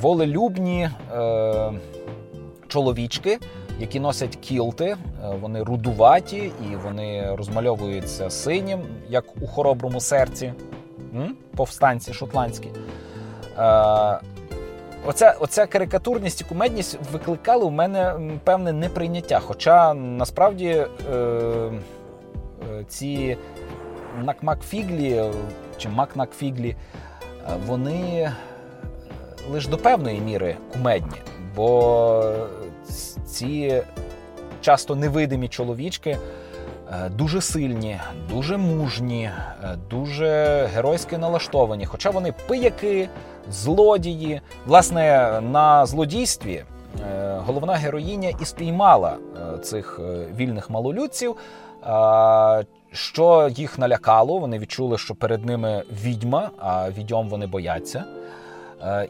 волелюбні 0.00 0.90
чоловічки, 2.68 3.38
які 3.80 4.00
носять 4.00 4.36
кілти, 4.36 4.84
е, 4.84 4.96
вони 5.40 5.62
рудуваті 5.62 6.52
і 6.70 6.76
вони 6.84 7.34
розмальовуються 7.34 8.30
синім, 8.30 8.80
як 9.08 9.24
у 9.42 9.46
хороброму 9.46 10.00
серці, 10.00 10.52
повстанці 11.56 12.12
шотландські. 12.12 12.68
Е, 13.58 14.20
Оця, 15.06 15.36
оця 15.40 15.66
карикатурність 15.66 16.40
і 16.40 16.44
кумедність 16.44 16.98
викликали 17.12 17.64
у 17.64 17.70
мене 17.70 18.14
певне 18.44 18.72
неприйняття. 18.72 19.40
Хоча 19.40 19.94
насправді 19.94 20.66
е, 20.66 20.86
е, 21.14 21.70
ці 22.88 23.36
накмакфіглі 24.24 25.24
чи 25.76 25.88
макнакфіглі, 25.88 26.76
вони 27.66 28.32
лише 29.52 29.70
до 29.70 29.78
певної 29.78 30.20
міри 30.20 30.56
кумедні, 30.72 31.16
бо 31.56 32.22
ці 33.26 33.82
часто 34.60 34.94
невидимі 34.94 35.48
чоловічки 35.48 36.10
е, 36.92 37.08
дуже 37.08 37.40
сильні, 37.40 38.00
дуже 38.30 38.56
мужні, 38.56 39.30
е, 39.64 39.76
дуже 39.90 40.64
геройськи 40.74 41.18
налаштовані. 41.18 41.86
Хоча 41.86 42.10
вони 42.10 42.34
пияки, 42.48 43.08
злодії. 43.50 44.40
Власне, 44.66 45.32
на 45.40 45.86
злодійстві 45.86 46.64
е, 47.10 47.36
головна 47.46 47.74
героїня 47.74 48.32
і 48.42 48.44
спіймала 48.44 49.16
цих 49.62 50.00
вільних 50.36 50.70
малолюдців. 50.70 51.36
Що 52.92 53.50
їх 53.54 53.78
налякало, 53.78 54.38
вони 54.38 54.58
відчули, 54.58 54.98
що 54.98 55.14
перед 55.14 55.44
ними 55.44 55.82
відьма, 56.04 56.50
а 56.58 56.90
відьом 56.90 57.28
вони 57.28 57.46
бояться, 57.46 58.04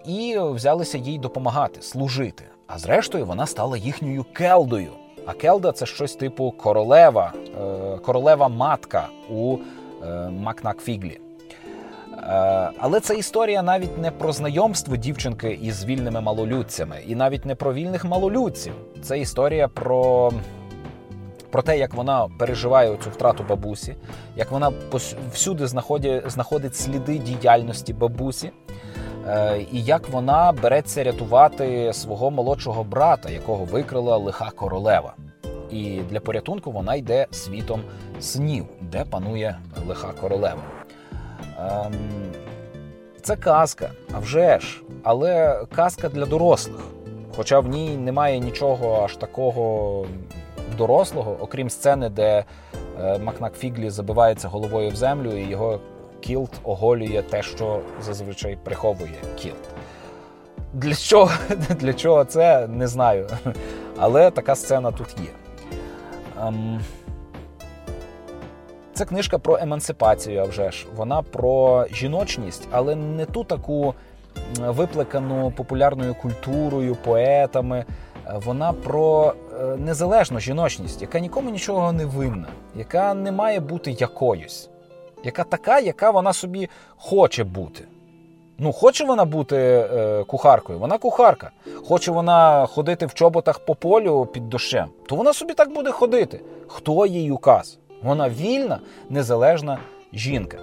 і 0.07 0.39
взялися 0.39 0.99
їй 0.99 1.19
допомагати, 1.19 1.83
служити. 1.83 2.45
А 2.75 2.79
зрештою, 2.79 3.27
вона 3.27 3.47
стала 3.47 3.77
їхньою 3.77 4.25
келдою. 4.33 4.91
А 5.27 5.33
келда 5.33 5.73
це 5.73 5.87
щось 5.87 6.15
типу 6.15 6.51
королева, 6.51 7.33
е, 7.35 7.99
королева-матка 7.99 9.09
у 9.31 9.59
е, 10.07 10.29
Макнакфіглі. 10.29 11.21
Е, 12.13 12.71
Але 12.79 13.01
це 13.01 13.15
історія 13.15 13.63
навіть 13.63 13.99
не 13.99 14.11
про 14.11 14.33
знайомство 14.33 14.97
дівчинки 14.97 15.59
із 15.63 15.85
вільними 15.85 16.21
малолюдцями, 16.21 16.97
і 17.07 17.15
навіть 17.15 17.45
не 17.45 17.55
про 17.55 17.73
вільних 17.73 18.05
малолюдців. 18.05 18.73
Це 19.03 19.19
історія 19.19 19.69
про, 19.69 20.33
про 21.51 21.63
те, 21.63 21.79
як 21.79 21.95
вона 21.95 22.29
переживає 22.39 22.97
цю 23.05 23.11
втрату 23.11 23.45
бабусі, 23.49 23.97
як 24.37 24.51
вона 24.51 24.73
всюди 25.33 25.67
знаходить, 25.67 26.31
знаходить 26.31 26.77
сліди 26.77 27.19
діяльності 27.19 27.93
бабусі, 27.93 28.51
і 29.73 29.83
як 29.83 30.09
вона 30.09 30.53
береться 30.63 31.05
рятувати 31.05 31.93
свого 31.93 32.31
молодшого 32.31 32.85
брата, 32.85 33.31
якого 33.31 33.65
викрила 33.65 34.17
лиха 34.17 34.51
королева. 34.51 35.15
І 35.71 36.01
для 36.11 36.21
порятунку 36.21 36.71
вона 36.71 36.95
йде 36.95 37.27
світом 37.31 37.83
снів, 38.21 38.67
де 38.81 39.05
панує 39.05 39.59
лиха 39.89 40.13
королева. 40.21 40.63
Ем, 41.59 41.93
це 43.23 43.37
казка, 43.37 43.91
а 44.13 44.19
вже 44.19 44.59
ж, 44.59 44.83
але 45.03 45.63
казка 45.75 46.09
для 46.09 46.27
дорослих. 46.27 46.81
Хоча 47.37 47.61
в 47.61 47.69
ній 47.69 47.97
немає 47.97 48.39
нічого 48.39 49.03
аж 49.05 49.17
такого 49.17 50.07
дорослого, 50.79 51.37
окрім 51.41 51.71
сцени, 51.71 52.09
де 52.09 52.45
е, 53.01 53.19
Макнак 53.19 53.55
Фіглі 53.55 53.91
забивається 53.91 54.49
головою 54.49 54.91
в 54.91 54.97
землю, 54.97 55.39
і 55.39 55.51
його 55.51 55.81
кілт 56.21 56.51
оголює 56.65 57.23
те, 57.31 57.43
що 57.43 57.81
зазвичай 58.03 58.59
приховує 58.65 59.15
кілт. 59.37 59.69
Для 60.75 60.95
чого, 60.95 61.31
для 61.69 61.93
чого 61.93 62.25
це, 62.25 62.67
не 62.69 62.87
знаю. 62.87 63.29
Але 63.99 64.31
така 64.31 64.55
сцена 64.55 64.93
тут 64.93 65.17
є. 65.19 65.31
Ем, 66.47 66.81
це 68.93 69.05
книжка 69.05 69.39
про 69.39 69.59
емансипацію, 69.59 70.41
а 70.41 70.45
вже 70.45 70.71
ж. 70.71 70.87
Вона 70.97 71.23
про 71.23 71.87
жіночність, 71.93 72.69
але 72.71 72.95
не 72.95 73.27
ту 73.27 73.45
таку 73.45 73.95
виплекану 74.59 75.51
популярною 75.51 76.15
культурою, 76.15 76.95
поетами. 77.05 77.85
Е, 78.27 78.41
Вона 78.45 78.73
про 78.73 79.35
е, 79.61 79.65
незалежну 79.77 80.41
жіночність, 80.41 81.03
яка 81.03 81.21
нікому 81.21 81.51
нічого 81.51 81.93
не 81.93 82.07
винна, 82.07 82.49
яка 82.77 83.15
не 83.15 83.33
має 83.33 83.61
бути 83.61 83.91
якоюсь, 83.91 84.71
яка 85.25 85.45
така, 85.45 85.81
яка 85.81 86.11
вона 86.11 86.33
собі 86.33 86.69
хоче 86.97 87.45
бути. 87.45 87.85
Ну, 88.59 88.73
хоче 88.73 89.05
вона 89.05 89.25
бути 89.25 89.57
е, 89.57 90.25
кухаркою, 90.25 90.79
вона 90.79 90.99
кухарка. 90.99 91.51
Хоче 91.89 92.13
вона 92.13 92.67
ходити 92.67 93.07
в 93.07 93.15
чоботах 93.15 93.59
по 93.59 93.75
полю 93.75 94.27
під 94.33 94.49
дощем, 94.49 94.89
то 95.07 95.17
вона 95.17 95.33
собі 95.33 95.55
так 95.55 95.73
буде 95.75 95.91
ходити. 95.91 96.41
Хто 96.67 97.07
їй 97.07 97.31
указ? 97.31 97.79
Вона 98.03 98.29
вільна, 98.29 98.79
незалежна 99.09 99.79
жінка. 100.13 100.59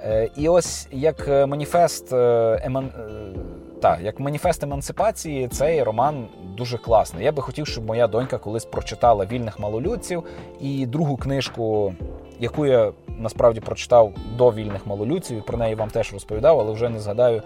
Е, 0.00 0.30
і 0.36 0.48
ось 0.48 0.88
як 0.90 1.28
е, 1.28 1.46
маніфест, 1.46 2.12
е, 2.12 2.60
еман... 2.64 2.84
е, 2.84 3.38
та, 3.82 3.98
як 4.02 4.20
маніфест 4.20 4.62
емансипації, 4.62 5.48
цей 5.48 5.82
роман 5.82 6.26
дуже 6.56 6.78
класний. 6.78 7.24
Я 7.24 7.32
би 7.32 7.42
хотів, 7.42 7.66
щоб 7.66 7.86
моя 7.86 8.06
донька 8.06 8.38
колись 8.38 8.64
прочитала 8.64 9.24
вільних 9.24 9.60
малолюдців 9.60 10.24
і 10.60 10.86
другу 10.86 11.16
книжку, 11.16 11.94
яку 12.42 12.66
я 12.66 12.92
насправді 13.18 13.60
прочитав 13.60 14.12
до 14.36 14.50
вільних 14.50 14.86
малолюдців 14.86 15.38
і 15.38 15.40
про 15.40 15.58
неї 15.58 15.74
вам 15.74 15.90
теж 15.90 16.12
розповідав, 16.12 16.60
але 16.60 16.72
вже 16.72 16.88
не 16.88 17.00
згадаю, 17.00 17.42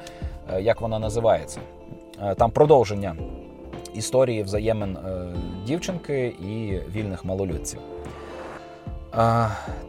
е, 0.55 0.63
як 0.63 0.81
вона 0.81 0.99
називається. 0.99 1.61
Е, 2.23 2.35
там 2.35 2.51
продовження 2.51 3.17
історії 3.95 4.43
взаємин 4.43 4.99
дівчинки 5.67 6.27
і 6.27 6.81
вільних 6.95 7.25
малолюдців. 7.25 7.81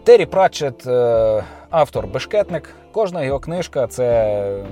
Террі 0.03 0.25
Пратчет, 0.25 0.87
автор-бешкетник. 1.69 2.69
Кожна 2.91 3.23
його 3.23 3.39
книжка 3.39 3.87
це 3.87 4.63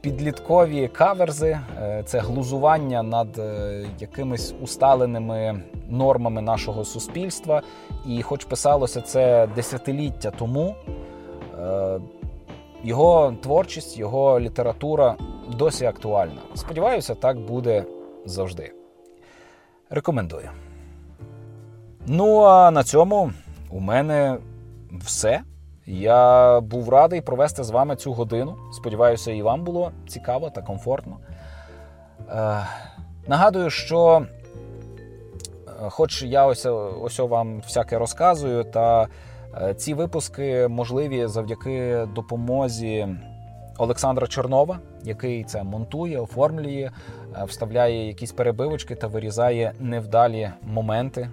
підліткові 0.00 0.88
каверзи, 0.88 1.58
це 2.04 2.18
глузування 2.18 3.02
над 3.02 3.40
якимись 3.98 4.54
усталеними 4.62 5.62
нормами 5.88 6.42
нашого 6.42 6.84
суспільства. 6.84 7.62
І, 8.06 8.22
хоч 8.22 8.44
писалося 8.44 9.00
це 9.00 9.48
десятиліття 9.54 10.30
тому, 10.30 10.74
е, 11.60 12.00
його 12.84 13.34
творчість, 13.42 13.98
його 13.98 14.40
література 14.40 15.16
досі 15.58 15.84
актуальна. 15.84 16.40
Сподіваюся, 16.54 17.14
так 17.14 17.38
буде 17.40 17.84
завжди. 18.24 18.72
Рекомендую. 19.90 20.50
Ну, 22.06 22.40
а 22.40 22.70
на 22.70 22.84
цьому 22.84 23.32
у 23.70 23.80
мене 23.80 24.38
все. 24.92 25.42
Я 25.86 26.60
був 26.60 26.88
радий 26.88 27.20
провести 27.20 27.64
з 27.64 27.70
вами 27.70 27.96
цю 27.96 28.12
годину. 28.12 28.56
Сподіваюся, 28.72 29.32
і 29.32 29.42
вам 29.42 29.64
було 29.64 29.92
цікаво 30.08 30.50
та 30.50 30.62
комфортно. 30.62 31.16
Е, 32.30 32.66
Нагадую, 33.28 33.70
що 33.70 34.26
Хоч 35.80 36.22
я 36.22 36.46
ось 36.46 36.66
ось 37.02 37.18
вам 37.18 37.60
всяке 37.60 37.98
розказую, 37.98 38.64
та 38.64 39.08
е, 39.62 39.74
ці 39.74 39.94
випуски 39.94 40.68
можливі 40.68 41.26
завдяки 41.26 42.06
допомозі 42.14 43.08
Олександра 43.78 44.26
Чорнова, 44.26 44.78
який 45.04 45.44
це 45.44 45.62
монтує, 45.62 46.18
оформлює, 46.20 46.90
е, 47.36 47.44
вставляє 47.44 48.06
якісь 48.06 48.32
перебивочки 48.32 48.94
та 48.94 49.06
вирізає 49.06 49.72
невдалі 49.80 50.50
моменти. 50.62 51.30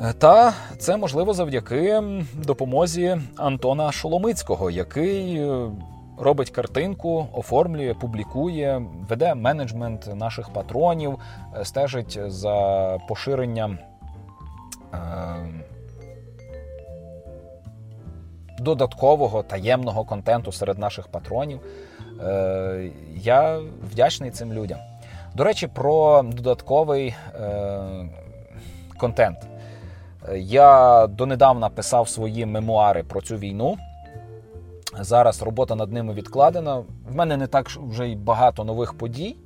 Е, 0.00 0.12
та 0.12 0.52
це 0.78 0.96
можливо 0.96 1.34
завдяки 1.34 2.02
допомозі 2.34 3.20
Антона 3.36 3.92
Шоломицького, 3.92 4.70
який 4.70 5.40
робить 6.20 6.50
картинку, 6.50 7.28
оформлює, 7.32 7.94
публікує, 7.94 8.82
веде 9.08 9.34
менеджмент 9.34 10.10
наших 10.14 10.52
патронів, 10.52 11.18
е, 11.60 11.64
стежить 11.64 12.18
за 12.26 12.98
поширенням. 13.08 13.78
Е, 14.94 14.98
додаткового 18.58 19.42
таємного 19.42 20.04
контенту 20.04 20.52
серед 20.52 20.78
наших 20.78 21.08
патронів. 21.08 21.60
Е, 22.22 22.90
я 23.16 23.60
вдячний 23.92 24.30
цим 24.30 24.52
людям. 24.52 24.78
До 25.34 25.44
речі, 25.44 25.66
про 25.66 26.22
додатковий 26.22 27.14
контент. 28.98 29.38
Я 30.36 31.06
донедавна 31.06 31.68
писав 31.68 32.08
свої 32.08 32.46
мемуари 32.46 33.02
про 33.02 33.20
цю 33.20 33.36
війну. 33.36 33.76
Зараз 35.00 35.42
робота 35.42 35.74
над 35.74 35.92
ними 35.92 36.14
відкладена. 36.14 36.76
В 37.08 37.14
мене 37.14 37.36
не 37.36 37.46
так 37.46 37.68
вже 37.70 38.08
й 38.08 38.16
багато 38.16 38.64
нових 38.64 38.94
подій. 38.94 39.36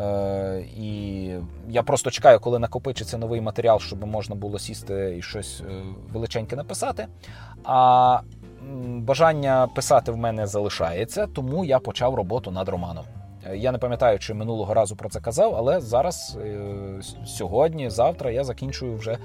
Е, 0.00 0.64
І 0.76 1.30
я 1.68 1.82
просто 1.82 2.10
чекаю, 2.10 2.40
коли 2.40 2.58
накопичиться 2.58 3.18
новий 3.18 3.40
матеріал, 3.40 3.78
щоб 3.80 4.06
можна 4.06 4.34
було 4.34 4.58
сісти 4.58 5.16
і 5.18 5.22
щось 5.22 5.62
е, 5.70 5.82
величеньке 6.12 6.56
написати. 6.56 7.06
А 7.64 8.20
бажання 8.86 9.68
писати 9.74 10.12
в 10.12 10.16
мене 10.16 10.46
залишається, 10.46 11.26
тому 11.26 11.64
я 11.64 11.78
почав 11.78 12.14
роботу 12.14 12.50
над 12.50 12.68
романом. 12.68 13.04
Е, 13.46 13.56
я 13.56 13.72
не 13.72 13.78
пам'ятаю, 13.78 14.18
чи 14.18 14.34
минулого 14.34 14.74
разу 14.74 14.96
про 14.96 15.08
це 15.08 15.20
казав, 15.20 15.54
але 15.56 15.80
зараз, 15.80 16.38
е, 16.44 16.58
сьогодні, 17.26 17.90
завтра, 17.90 18.30
я 18.30 18.44
закінчую 18.44 18.96
вже 18.96 19.18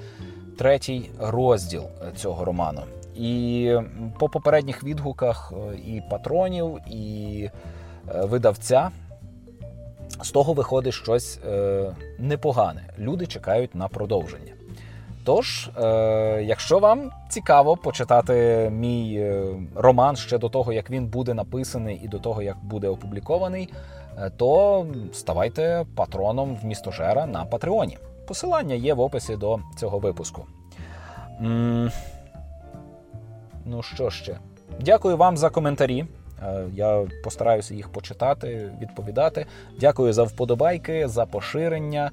третій 0.56 1.10
розділ 1.18 1.82
цього 2.16 2.44
роману. 2.44 2.82
І 3.16 3.72
по 4.18 4.28
попередніх 4.28 4.84
відгуках 4.84 5.52
е, 5.52 5.76
і 5.76 6.02
патронів, 6.10 6.78
і 6.90 7.50
е, 8.14 8.24
видавця 8.24 8.90
з 10.22 10.30
того 10.30 10.52
виходить 10.52 10.94
щось 10.94 11.38
е, 11.48 11.84
непогане. 12.18 12.82
Люди 12.98 13.26
чекають 13.26 13.74
на 13.74 13.88
продовження. 13.88 14.52
Тож, 15.24 15.70
якщо 16.42 16.78
вам 16.78 17.10
цікаво 17.28 17.76
почитати 17.76 18.68
мій 18.72 19.32
роман 19.74 20.16
ще 20.16 20.38
до 20.38 20.48
того, 20.48 20.72
як 20.72 20.90
він 20.90 21.06
буде 21.06 21.34
написаний, 21.34 22.00
і 22.04 22.08
до 22.08 22.18
того, 22.18 22.42
як 22.42 22.56
буде 22.64 22.88
опублікований, 22.88 23.68
то 24.36 24.86
ставайте 25.12 25.86
патроном 25.94 26.58
в 26.62 26.64
містожера 26.64 27.26
на 27.26 27.44
Патреоні. 27.44 27.98
Посилання 28.26 28.74
є 28.74 28.94
в 28.94 29.00
описі 29.00 29.36
до 29.36 29.58
цього 29.76 29.98
випуску. 29.98 30.46
Ну 33.64 33.82
що 33.82 34.10
ще? 34.10 34.38
Дякую 34.80 35.16
вам 35.16 35.36
за 35.36 35.50
коментарі. 35.50 36.04
Е, 36.42 36.64
я 36.74 37.06
постараюся 37.24 37.74
їх 37.74 37.88
почитати, 37.88 38.70
відповідати. 38.80 39.46
Дякую 39.80 40.12
за 40.12 40.22
вподобайки, 40.22 41.08
за 41.08 41.26
поширення. 41.26 42.10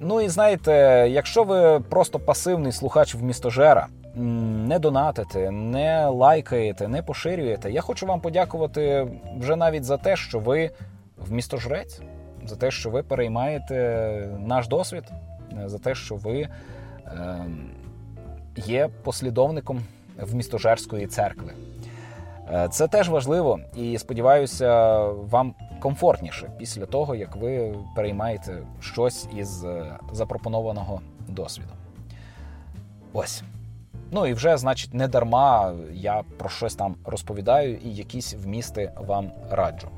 Ну 0.00 0.20
і 0.20 0.28
знаєте, 0.28 0.72
якщо 1.10 1.44
ви 1.44 1.80
просто 1.80 2.18
пасивний 2.18 2.72
слухач 2.72 3.14
в 3.14 3.22
містожера, 3.22 3.86
не 4.14 4.78
донатите, 4.78 5.50
не 5.50 6.06
лайкаєте, 6.06 6.88
не 6.88 7.02
поширюєте, 7.02 7.70
я 7.70 7.80
хочу 7.80 8.06
вам 8.06 8.20
подякувати 8.20 9.06
вже 9.38 9.56
навіть 9.56 9.84
за 9.84 9.96
те, 9.96 10.16
що 10.16 10.38
ви 10.38 10.70
в 11.16 11.32
містожрець, 11.32 12.00
за 12.46 12.56
те, 12.56 12.70
що 12.70 12.90
ви 12.90 13.02
переймаєте 13.02 14.28
наш 14.46 14.68
досвід, 14.68 15.04
за 15.66 15.78
те, 15.78 15.94
що 15.94 16.14
ви. 16.14 16.48
Е 17.06 17.46
є 18.56 18.88
послідовником 19.02 19.80
вмістожерської 20.18 21.06
церкви. 21.06 21.52
Е, 22.52 22.68
це 22.70 22.88
теж 22.88 23.08
важливо, 23.08 23.60
і 23.76 23.98
сподіваюся, 23.98 24.98
вам 25.06 25.54
комфортніше 25.80 26.50
після 26.58 26.86
того, 26.86 27.14
як 27.14 27.36
ви 27.36 27.74
переймаєте 27.96 28.58
щось 28.80 29.28
із 29.36 29.64
е, 29.64 29.98
запропонованого 30.12 31.00
досвіду. 31.28 31.72
Ось. 33.12 33.42
Ну 34.10 34.26
і 34.26 34.32
вже, 34.32 34.56
значить, 34.56 34.94
не 34.94 35.08
дарма 35.08 35.74
я 35.92 36.22
про 36.38 36.48
щось 36.48 36.74
там 36.74 36.96
розповідаю 37.04 37.76
і 37.84 37.94
якісь 37.94 38.34
вмісти 38.34 38.92
вам 38.96 39.30
раджу. 39.50 39.88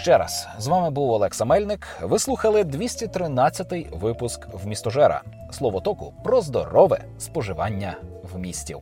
Ще 0.00 0.18
раз 0.18 0.48
з 0.58 0.66
вами 0.66 0.90
був 0.90 1.10
Олекса 1.10 1.44
Мельник. 1.44 1.86
Ви 2.02 2.18
слухали 2.18 2.62
213-й 2.62 3.86
випуск 3.92 4.46
в 4.52 4.66
містожера 4.66 5.22
Слово 5.52 5.80
току 5.80 6.14
про 6.24 6.40
здорове 6.40 7.04
споживання 7.18 7.96
в 8.32 8.38
місті. 8.38 8.76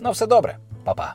На 0.00 0.10
все 0.10 0.26
добре, 0.26 0.56
Па-па! 0.84 1.14